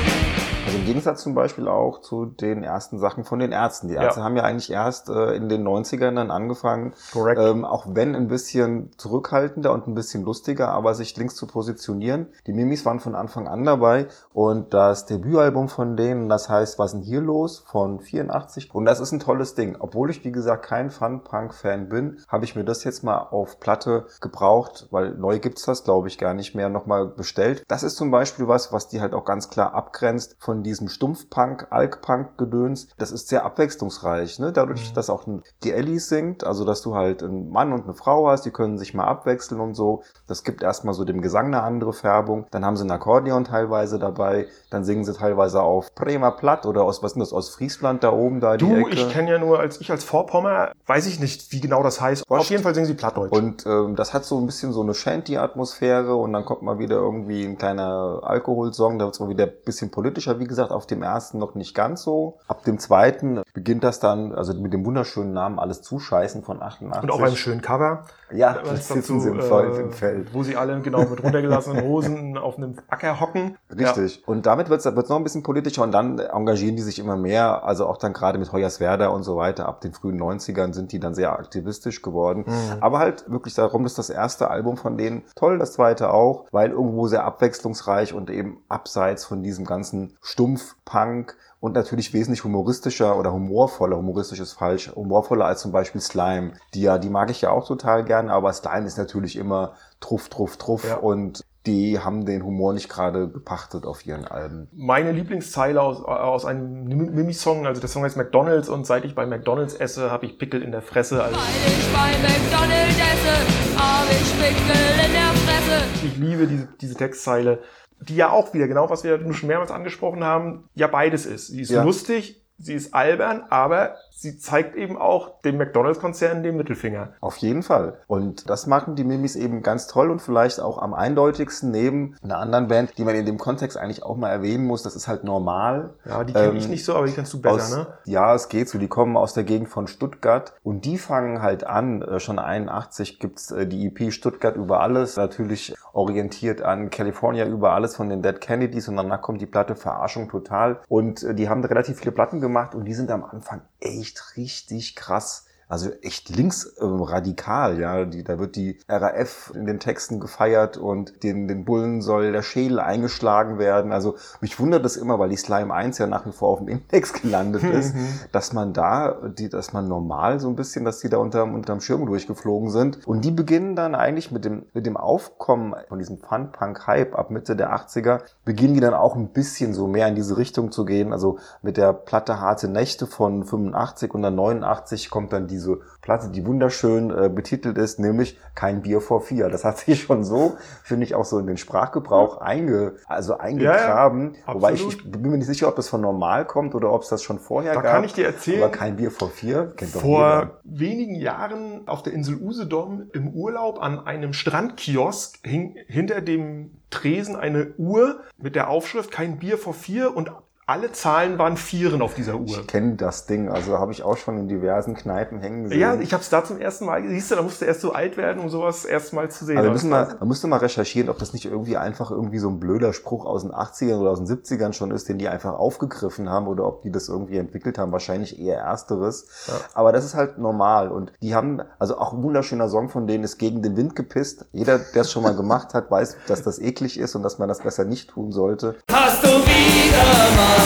Im 0.83 0.87
Gegensatz 0.87 1.21
zum 1.23 1.33
Beispiel 1.33 1.69
auch 1.69 2.01
zu 2.01 2.25
den 2.25 2.61
ersten 2.61 2.99
Sachen 2.99 3.23
von 3.23 3.39
den 3.39 3.53
Ärzten. 3.53 3.87
Die 3.87 3.93
Ärzte 3.93 4.19
Ja. 4.19 4.25
haben 4.25 4.35
ja 4.35 4.43
eigentlich 4.43 4.69
erst 4.69 5.07
äh, 5.07 5.33
in 5.33 5.47
den 5.47 5.65
90ern 5.65 6.13
dann 6.13 6.29
angefangen, 6.29 6.91
ähm, 7.37 7.63
auch 7.63 7.85
wenn 7.87 8.15
ein 8.17 8.27
bisschen 8.27 8.91
zurückhaltender 8.97 9.71
und 9.71 9.87
ein 9.87 9.95
bisschen 9.95 10.25
lustiger, 10.25 10.67
aber 10.73 10.93
sich 10.93 11.15
links 11.15 11.35
zu 11.35 11.47
positionieren. 11.47 12.27
Die 12.47 12.51
Mimis 12.51 12.85
waren 12.85 12.99
von 12.99 13.15
Anfang 13.15 13.47
an 13.47 13.63
dabei 13.63 14.07
und 14.33 14.73
das 14.73 15.05
Debütalbum 15.05 15.69
von 15.69 15.95
denen, 15.95 16.27
das 16.27 16.49
heißt 16.49 16.77
Was 16.79 16.87
ist 16.93 16.99
denn 16.99 17.01
hier 17.07 17.21
los? 17.21 17.63
von 17.65 18.01
84 18.01 18.75
und 18.75 18.83
das 18.83 18.99
ist 18.99 19.13
ein 19.13 19.21
tolles 19.21 19.55
Ding. 19.55 19.77
Obwohl 19.79 20.09
ich 20.09 20.25
wie 20.25 20.33
gesagt 20.33 20.65
kein 20.65 20.89
Fun-Punk-Fan 20.91 21.87
bin, 21.87 22.17
habe 22.27 22.43
ich 22.43 22.57
mir 22.57 22.65
das 22.65 22.83
jetzt 22.83 23.05
mal 23.05 23.19
auf 23.19 23.61
Platte 23.61 24.07
gebraucht, 24.19 24.89
weil 24.91 25.11
neu 25.11 25.39
gibt's 25.39 25.63
das 25.63 25.85
glaube 25.85 26.09
ich 26.09 26.17
gar 26.17 26.33
nicht 26.33 26.55
mehr, 26.55 26.67
nochmal 26.67 27.07
bestellt. 27.07 27.63
Das 27.69 27.83
ist 27.83 27.95
zum 27.95 28.11
Beispiel 28.11 28.49
was, 28.49 28.73
was 28.73 28.89
die 28.89 28.99
halt 28.99 29.13
auch 29.13 29.23
ganz 29.23 29.49
klar 29.49 29.73
abgrenzt 29.73 30.35
von 30.39 30.61
diesem 30.61 30.72
Stumpf-Punk, 30.89 31.67
Alk-Punk-Gedöns. 31.69 32.87
Das 32.97 33.11
ist 33.11 33.27
sehr 33.29 33.45
abwechslungsreich, 33.45 34.39
ne? 34.39 34.51
Dadurch, 34.51 34.91
Mhm. 34.91 34.95
dass 34.95 35.09
auch 35.09 35.25
die 35.63 35.71
Ellie 35.71 35.99
singt, 35.99 36.43
also 36.43 36.65
dass 36.65 36.81
du 36.81 36.95
halt 36.95 37.23
einen 37.23 37.49
Mann 37.49 37.73
und 37.73 37.83
eine 37.83 37.93
Frau 37.93 38.27
hast, 38.27 38.45
die 38.45 38.51
können 38.51 38.77
sich 38.77 38.93
mal 38.93 39.05
abwechseln 39.05 39.59
und 39.61 39.73
so. 39.75 40.03
Das 40.27 40.43
gibt 40.43 40.63
erstmal 40.63 40.93
so 40.93 41.03
dem 41.05 41.21
Gesang 41.21 41.47
eine 41.47 41.63
andere 41.63 41.93
Färbung. 41.93 42.45
Dann 42.51 42.65
haben 42.65 42.77
sie 42.77 42.85
ein 42.85 42.91
Akkordeon 42.91 43.43
teilweise 43.45 43.99
dabei. 43.99 44.47
Dann 44.69 44.83
singen 44.83 45.03
sie 45.05 45.13
teilweise 45.13 45.61
auf 45.61 45.93
Bremer 45.95 46.31
Platt 46.31 46.65
oder 46.65 46.83
aus, 46.83 47.03
was 47.03 47.13
ist 47.13 47.19
das, 47.19 47.33
aus 47.33 47.49
Friesland 47.49 48.03
da 48.03 48.11
oben 48.11 48.39
da 48.39 48.57
die 48.57 48.65
Du, 48.65 48.75
Ecke. 48.75 48.89
ich 48.91 49.09
kenne 49.09 49.31
ja 49.31 49.39
nur, 49.39 49.59
als 49.59 49.79
ich 49.81 49.91
als 49.91 50.03
Vorpommer, 50.03 50.71
weiß 50.87 51.05
ich 51.07 51.19
nicht, 51.19 51.51
wie 51.51 51.59
genau 51.61 51.83
das 51.83 52.01
heißt. 52.01 52.23
Wurscht. 52.29 52.41
Auf 52.41 52.49
jeden 52.49 52.63
Fall 52.63 52.73
singen 52.73 52.87
sie 52.87 52.93
Plattdeutsch. 52.93 53.31
Und 53.31 53.65
ähm, 53.65 53.95
das 53.95 54.13
hat 54.13 54.25
so 54.25 54.37
ein 54.39 54.45
bisschen 54.45 54.71
so 54.73 54.81
eine 54.81 54.93
Shanty-Atmosphäre 54.93 56.15
und 56.15 56.33
dann 56.33 56.45
kommt 56.45 56.61
mal 56.61 56.79
wieder 56.79 56.95
irgendwie 56.95 57.43
ein 57.45 57.57
kleiner 57.57 58.19
Alkoholsong, 58.23 58.99
da 58.99 59.05
wird 59.05 59.15
es 59.15 59.19
mal 59.19 59.29
wieder 59.29 59.45
ein 59.45 59.51
bisschen 59.65 59.91
politischer, 59.91 60.39
wie 60.39 60.45
gesagt, 60.45 60.62
auf 60.71 60.85
dem 60.87 61.03
ersten 61.03 61.37
noch 61.37 61.55
nicht 61.55 61.75
ganz 61.75 62.03
so. 62.03 62.39
Ab 62.47 62.63
dem 62.63 62.79
zweiten 62.79 63.41
beginnt 63.53 63.83
das 63.83 63.99
dann, 63.99 64.33
also 64.33 64.53
mit 64.53 64.73
dem 64.73 64.85
wunderschönen 64.85 65.33
Namen 65.33 65.59
Alles 65.59 65.81
Zuscheißen 65.81 66.43
von 66.43 66.61
88. 66.61 67.03
und 67.03 67.11
auch 67.11 67.21
einem 67.21 67.35
schönen 67.35 67.61
Cover. 67.61 68.05
Ja, 68.31 68.57
jetzt 68.65 68.89
dazu, 68.89 68.93
sitzen 68.93 69.19
sie 69.21 69.29
im, 69.29 69.39
äh, 69.39 69.43
Feld, 69.43 69.77
im 69.77 69.91
Feld. 69.91 70.33
Wo 70.33 70.43
sie 70.43 70.55
alle 70.55 70.79
genau 70.81 71.03
mit 71.05 71.23
runtergelassenen 71.23 71.83
Hosen 71.83 72.37
auf 72.37 72.57
einem 72.57 72.75
Acker 72.89 73.19
hocken. 73.19 73.57
Richtig. 73.75 74.23
Und 74.25 74.45
damit 74.45 74.69
wird 74.69 74.83
es 74.83 74.85
noch 74.85 75.17
ein 75.17 75.23
bisschen 75.23 75.43
politischer 75.43 75.83
und 75.83 75.91
dann 75.91 76.19
engagieren 76.19 76.75
die 76.75 76.81
sich 76.81 76.99
immer 76.99 77.15
mehr. 77.15 77.63
Also 77.63 77.85
auch 77.87 77.97
dann 77.97 78.13
gerade 78.13 78.39
mit 78.39 78.51
Hoyerswerda 78.51 79.07
und 79.07 79.23
so 79.23 79.37
weiter. 79.37 79.67
Ab 79.67 79.81
den 79.81 79.93
frühen 79.93 80.21
90ern 80.21 80.73
sind 80.73 80.91
die 80.91 80.99
dann 80.99 81.13
sehr 81.13 81.33
aktivistisch 81.33 82.01
geworden. 82.01 82.45
Mhm. 82.47 82.77
Aber 82.81 82.99
halt 82.99 83.29
wirklich 83.29 83.53
darum, 83.53 83.83
dass 83.83 83.93
das 83.93 84.09
erste 84.09 84.49
Album 84.49 84.77
von 84.77 84.97
denen 84.97 85.23
toll, 85.35 85.59
das 85.59 85.73
zweite 85.73 86.11
auch, 86.11 86.45
weil 86.51 86.71
irgendwo 86.71 87.07
sehr 87.07 87.23
abwechslungsreich 87.25 88.13
und 88.13 88.29
eben 88.29 88.63
abseits 88.69 89.25
von 89.25 89.43
diesem 89.43 89.65
ganzen 89.65 90.17
Stumpf-Punk 90.57 91.35
und 91.59 91.73
natürlich 91.75 92.13
wesentlich 92.13 92.43
humoristischer 92.43 93.17
oder 93.17 93.31
humorvoller, 93.31 93.95
humoristisch 93.97 94.39
ist 94.39 94.53
falsch, 94.53 94.91
humorvoller 94.95 95.45
als 95.45 95.61
zum 95.61 95.71
Beispiel 95.71 96.01
Slime. 96.01 96.53
Die 96.73 96.81
ja, 96.81 96.97
die 96.97 97.09
mag 97.09 97.29
ich 97.31 97.41
ja 97.41 97.51
auch 97.51 97.65
total 97.67 98.03
gerne, 98.03 98.31
aber 98.33 98.51
Slime 98.53 98.85
ist 98.85 98.97
natürlich 98.97 99.37
immer 99.37 99.73
truff, 99.99 100.29
truff, 100.29 100.57
truff 100.57 100.85
Ja. 100.87 100.97
und 100.97 101.43
die 101.65 101.97
haben 101.97 102.25
den 102.25 102.43
Humor 102.43 102.73
nicht 102.73 102.89
gerade 102.89 103.29
gepachtet 103.29 103.85
auf 103.85 104.05
ihren 104.05 104.25
Alben. 104.25 104.67
Meine 104.73 105.13
Lieblingszeile 105.13 105.81
aus, 105.81 106.03
aus 106.03 106.43
einem 106.43 106.83
Mimi-Song, 106.83 107.65
also 107.65 107.79
der 107.79 107.89
Song 107.89 108.03
heißt 108.03 108.17
McDonalds 108.17 108.67
und 108.67 108.85
seit 108.85 109.05
ich 109.05 109.15
bei 109.15 109.25
McDonalds 109.25 109.73
esse, 109.73 110.11
habe 110.11 110.25
ich 110.25 110.37
Pickel 110.37 110.61
in 110.61 110.71
der 110.73 110.81
Fresse. 110.81 111.23
Also 111.23 111.37
Weil 111.37 111.71
ich 111.71 111.93
bei 111.93 112.27
McDonald's 112.27 112.97
esse, 112.97 113.79
hab 113.81 114.11
ich 114.11 114.33
Pickel 114.41 115.05
in 115.05 115.13
der 115.13 115.31
Fresse. 115.45 116.05
ich 116.05 116.17
liebe 116.17 116.47
diese, 116.47 116.67
diese 116.81 116.95
Textzeile, 116.95 117.59
die 118.01 118.15
ja 118.15 118.29
auch 118.29 118.53
wieder, 118.53 118.67
genau 118.67 118.89
was 118.89 119.03
wir 119.03 119.19
schon 119.33 119.47
mehrmals 119.47 119.71
angesprochen 119.71 120.23
haben, 120.23 120.69
ja 120.75 120.87
beides 120.87 121.25
ist. 121.25 121.47
Sie 121.47 121.61
ist 121.61 121.71
Ja. 121.71 121.83
lustig, 121.83 122.41
sie 122.57 122.73
ist 122.73 122.93
albern, 122.93 123.43
aber 123.49 123.95
sie 124.23 124.37
zeigt 124.37 124.75
eben 124.75 124.97
auch 124.97 125.41
dem 125.41 125.57
McDonalds-Konzern 125.57 126.43
den 126.43 126.55
Mittelfinger. 126.55 127.09
Auf 127.19 127.35
jeden 127.37 127.61
Fall. 127.61 127.97
Und 128.07 128.49
das 128.49 128.67
machen 128.67 128.95
die 128.95 129.03
Mimis 129.03 129.35
eben 129.35 129.61
ganz 129.61 129.87
toll 129.87 130.09
und 130.09 130.21
vielleicht 130.21 130.61
auch 130.61 130.81
am 130.81 130.93
eindeutigsten 130.93 131.71
neben 131.71 132.15
einer 132.23 132.37
anderen 132.37 132.69
Band, 132.69 132.97
die 132.97 133.03
man 133.03 133.15
in 133.15 133.25
dem 133.25 133.37
Kontext 133.37 133.77
eigentlich 133.77 134.01
auch 134.01 134.15
mal 134.15 134.29
erwähnen 134.29 134.65
muss. 134.65 134.81
Das 134.81 134.95
ist 134.95 135.09
halt 135.09 135.25
normal. 135.25 135.95
Ja, 136.05 136.23
die 136.23 136.31
kenne 136.31 136.51
Ähm, 136.51 136.55
ich 136.55 136.69
nicht 136.69 136.85
so, 136.85 136.95
aber 136.95 137.05
die 137.05 137.11
kennst 137.11 137.33
du 137.33 137.41
besser, 137.41 137.55
aus, 137.55 137.71
ne? 137.75 137.87
Ja, 138.05 138.33
es 138.33 138.47
geht 138.47 138.69
so. 138.69 138.77
Die 138.77 138.87
kommen 138.87 139.17
aus 139.17 139.33
der 139.33 139.43
Gegend 139.43 139.67
von 139.67 139.87
Stuttgart 139.87 140.53
und 140.63 140.85
die 140.85 140.97
fangen 140.97 141.41
halt 141.41 141.65
an. 141.65 142.01
Äh, 142.01 142.19
schon 142.21 142.39
81 142.39 143.19
gibt's 143.19 143.51
äh, 143.51 143.67
die 143.67 143.87
EP 143.87 144.13
Stuttgart 144.13 144.55
über 144.55 144.79
alles, 144.79 145.17
natürlich 145.17 145.75
orientiert 145.91 146.61
an 146.61 146.89
California 146.89 147.45
über 147.45 147.73
alles 147.73 147.95
von 147.95 148.09
den 148.09 148.21
Dead 148.21 148.39
Kennedys 148.39 148.87
und 148.87 148.95
danach 148.95 149.21
kommt 149.21 149.41
die 149.41 149.45
Platte 149.45 149.75
Verarschung 149.75 150.29
total. 150.29 150.79
Und 150.87 151.23
äh, 151.23 151.35
die 151.35 151.49
haben 151.49 151.63
relativ 151.63 151.99
viele 151.99 152.11
Platten 152.11 152.39
gemacht 152.39 152.73
und 152.73 152.85
die 152.85 152.93
sind 152.93 153.11
am 153.11 153.23
Anfang 153.23 153.61
echt 153.79 154.12
richtig 154.35 154.95
krass. 154.95 155.45
Also 155.67 155.91
echt 156.01 156.29
linksradikal, 156.29 157.79
ja. 157.79 158.05
Die, 158.05 158.23
da 158.23 158.39
wird 158.39 158.55
die 158.55 158.79
RAF 158.87 159.51
in 159.55 159.65
den 159.65 159.79
Texten 159.79 160.19
gefeiert 160.19 160.77
und 160.77 161.23
den, 161.23 161.47
den 161.47 161.65
Bullen 161.65 162.01
soll 162.01 162.31
der 162.31 162.41
Schädel 162.41 162.79
eingeschlagen 162.79 163.57
werden. 163.57 163.91
Also 163.91 164.15
mich 164.41 164.59
wundert 164.59 164.85
es 164.85 164.97
immer, 164.97 165.19
weil 165.19 165.29
die 165.29 165.37
Slime 165.37 165.73
1 165.73 165.97
ja 165.97 166.07
nach 166.07 166.25
wie 166.25 166.31
vor 166.31 166.49
auf 166.49 166.59
dem 166.59 166.67
Index 166.67 167.13
gelandet 167.13 167.63
ist, 167.63 167.95
dass 168.31 168.53
man 168.53 168.73
da, 168.73 169.29
die, 169.37 169.49
dass 169.49 169.73
man 169.73 169.87
normal 169.87 170.39
so 170.39 170.49
ein 170.49 170.55
bisschen, 170.55 170.85
dass 170.85 170.99
die 170.99 171.09
da 171.09 171.17
unterm, 171.17 171.55
unterm 171.55 171.81
Schirm 171.81 172.05
durchgeflogen 172.05 172.69
sind. 172.69 173.07
Und 173.07 173.25
die 173.25 173.31
beginnen 173.31 173.75
dann 173.75 173.95
eigentlich 173.95 174.31
mit 174.31 174.45
dem, 174.45 174.65
mit 174.73 174.85
dem 174.85 174.97
Aufkommen 174.97 175.75
von 175.87 175.99
diesem 175.99 176.17
Fun-Punk-Hype 176.17 177.15
ab 177.15 177.31
Mitte 177.31 177.55
der 177.55 177.73
80er, 177.73 178.21
beginnen 178.45 178.73
die 178.73 178.79
dann 178.79 178.93
auch 178.93 179.15
ein 179.15 179.29
bisschen 179.29 179.73
so 179.73 179.87
mehr 179.87 180.07
in 180.07 180.15
diese 180.15 180.37
Richtung 180.37 180.71
zu 180.71 180.85
gehen. 180.85 181.13
Also 181.13 181.39
mit 181.61 181.77
der 181.77 181.93
Platte 181.93 182.39
Harte 182.39 182.67
Nächte 182.67 183.07
von 183.07 183.43
85 183.43 184.13
und 184.13 184.21
dann 184.21 184.35
89 184.35 185.09
kommt 185.09 185.33
dann 185.33 185.47
diese 185.53 185.79
Platte, 186.01 186.29
die 186.29 186.45
wunderschön 186.45 187.09
äh, 187.11 187.29
betitelt 187.29 187.77
ist, 187.77 187.99
nämlich 187.99 188.39
Kein 188.55 188.81
Bier 188.81 189.01
vor 189.01 189.21
vier. 189.21 189.49
Das 189.49 189.63
hat 189.63 189.77
sich 189.79 190.03
schon 190.03 190.23
so, 190.23 190.57
finde 190.83 191.05
ich, 191.05 191.15
auch 191.15 191.25
so 191.25 191.39
in 191.39 191.47
den 191.47 191.57
Sprachgebrauch 191.57 192.37
einge, 192.41 192.93
also 193.07 193.37
eingegraben. 193.37 194.35
ja, 194.47 194.53
Wobei 194.53 194.73
ich, 194.73 194.87
ich 194.87 195.11
bin 195.11 195.21
mir 195.31 195.37
nicht 195.37 195.47
sicher, 195.47 195.67
ob 195.67 195.75
das 195.75 195.87
von 195.89 196.01
normal 196.01 196.45
kommt 196.45 196.75
oder 196.75 196.91
ob 196.91 197.03
es 197.03 197.09
das 197.09 197.23
schon 197.23 197.39
vorher 197.39 197.73
Da 197.73 197.81
gab. 197.81 197.91
kann 197.93 198.03
ich 198.03 198.13
dir 198.13 198.25
erzählen, 198.25 198.63
Aber 198.63 198.71
Kein 198.71 198.95
Bier 198.97 199.11
vor 199.11 199.29
vier 199.29 199.73
kennt 199.75 199.95
doch 199.95 200.01
Vor 200.01 200.39
jeder. 200.39 200.59
wenigen 200.63 201.15
Jahren 201.15 201.87
auf 201.87 202.03
der 202.03 202.13
Insel 202.13 202.35
Usedom 202.41 203.09
im 203.13 203.29
Urlaub 203.29 203.81
an 203.81 204.05
einem 204.05 204.33
Strandkiosk 204.33 205.39
hing 205.43 205.75
hinter 205.87 206.21
dem 206.21 206.71
Tresen 206.89 207.35
eine 207.35 207.73
Uhr 207.77 208.19
mit 208.37 208.55
der 208.55 208.69
Aufschrift 208.69 209.11
kein 209.11 209.39
Bier 209.39 209.57
vor 209.57 209.73
vier 209.73 210.15
und 210.15 210.31
alle 210.73 210.91
Zahlen 210.91 211.37
waren 211.37 211.55
Vieren 211.55 212.01
auf 212.01 212.15
dieser 212.15 212.33
Uhr. 212.33 212.47
Ich 212.47 212.65
kenne 212.65 212.95
das 212.95 213.27
Ding, 213.27 213.47
also 213.47 213.77
habe 213.77 213.91
ich 213.91 214.01
auch 214.01 214.17
schon 214.17 214.39
in 214.39 214.47
diversen 214.47 214.95
Kneipen 214.95 215.39
hängen 215.39 215.65
gesehen. 215.65 215.79
Ja, 215.79 215.93
ich 215.99 216.13
habe 216.13 216.23
es 216.23 216.29
da 216.29 216.43
zum 216.43 216.59
ersten 216.59 216.85
Mal, 216.85 217.07
siehst 217.07 217.29
du, 217.29 217.35
da 217.35 217.43
musst 217.43 217.61
du 217.61 217.65
erst 217.65 217.81
so 217.81 217.91
alt 217.91 218.17
werden, 218.17 218.41
um 218.41 218.49
sowas 218.49 218.83
erstmal 218.83 219.29
zu 219.29 219.45
sehen. 219.45 219.59
Aber 219.59 219.67
wir 219.67 219.71
müssen 219.73 219.91
mal, 219.91 220.15
man 220.19 220.27
müsste 220.27 220.47
mal 220.47 220.57
recherchieren, 220.57 221.09
ob 221.09 221.19
das 221.19 221.31
nicht 221.31 221.45
irgendwie 221.45 221.77
einfach 221.77 222.09
irgendwie 222.09 222.39
so 222.39 222.49
ein 222.49 222.59
blöder 222.59 222.91
Spruch 222.91 223.27
aus 223.27 223.43
den 223.43 223.51
80ern 223.51 223.99
oder 223.99 224.09
aus 224.09 224.23
den 224.23 224.27
70ern 224.27 224.73
schon 224.73 224.89
ist, 224.89 225.07
den 225.09 225.19
die 225.19 225.27
einfach 225.27 225.53
aufgegriffen 225.53 226.27
haben 226.27 226.47
oder 226.47 226.65
ob 226.65 226.81
die 226.81 226.91
das 226.91 227.07
irgendwie 227.07 227.37
entwickelt 227.37 227.77
haben. 227.77 227.91
Wahrscheinlich 227.91 228.39
eher 228.39 228.57
ersteres. 228.57 229.27
Ja. 229.45 229.53
Aber 229.75 229.91
das 229.91 230.03
ist 230.03 230.15
halt 230.15 230.39
normal. 230.39 230.89
Und 230.89 231.13
die 231.21 231.35
haben, 231.35 231.61
also 231.77 231.99
auch 231.99 232.13
ein 232.13 232.23
wunderschöner 232.23 232.67
Song 232.67 232.89
von 232.89 233.05
denen 233.05 233.23
ist 233.23 233.37
gegen 233.37 233.61
den 233.61 233.77
Wind 233.77 233.95
gepisst. 233.95 234.47
Jeder, 234.53 234.79
der 234.79 235.03
es 235.03 235.11
schon 235.11 235.21
mal 235.21 235.35
gemacht 235.35 235.75
hat, 235.75 235.91
weiß, 235.91 236.17
dass 236.25 236.41
das 236.41 236.57
eklig 236.57 236.99
ist 236.99 237.13
und 237.13 237.21
dass 237.21 237.37
man 237.37 237.47
das 237.47 237.59
besser 237.59 237.85
nicht 237.85 238.09
tun 238.09 238.31
sollte. 238.31 238.77
Hast 238.91 239.23
du 239.23 239.27
wieder 239.27 240.35
mal 240.35 240.62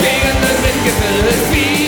gegen 0.00 0.36
den 0.42 0.58
Wind 0.62 0.80
gebildet, 0.84 1.52
wieder 1.52 1.78
mal. 1.78 1.87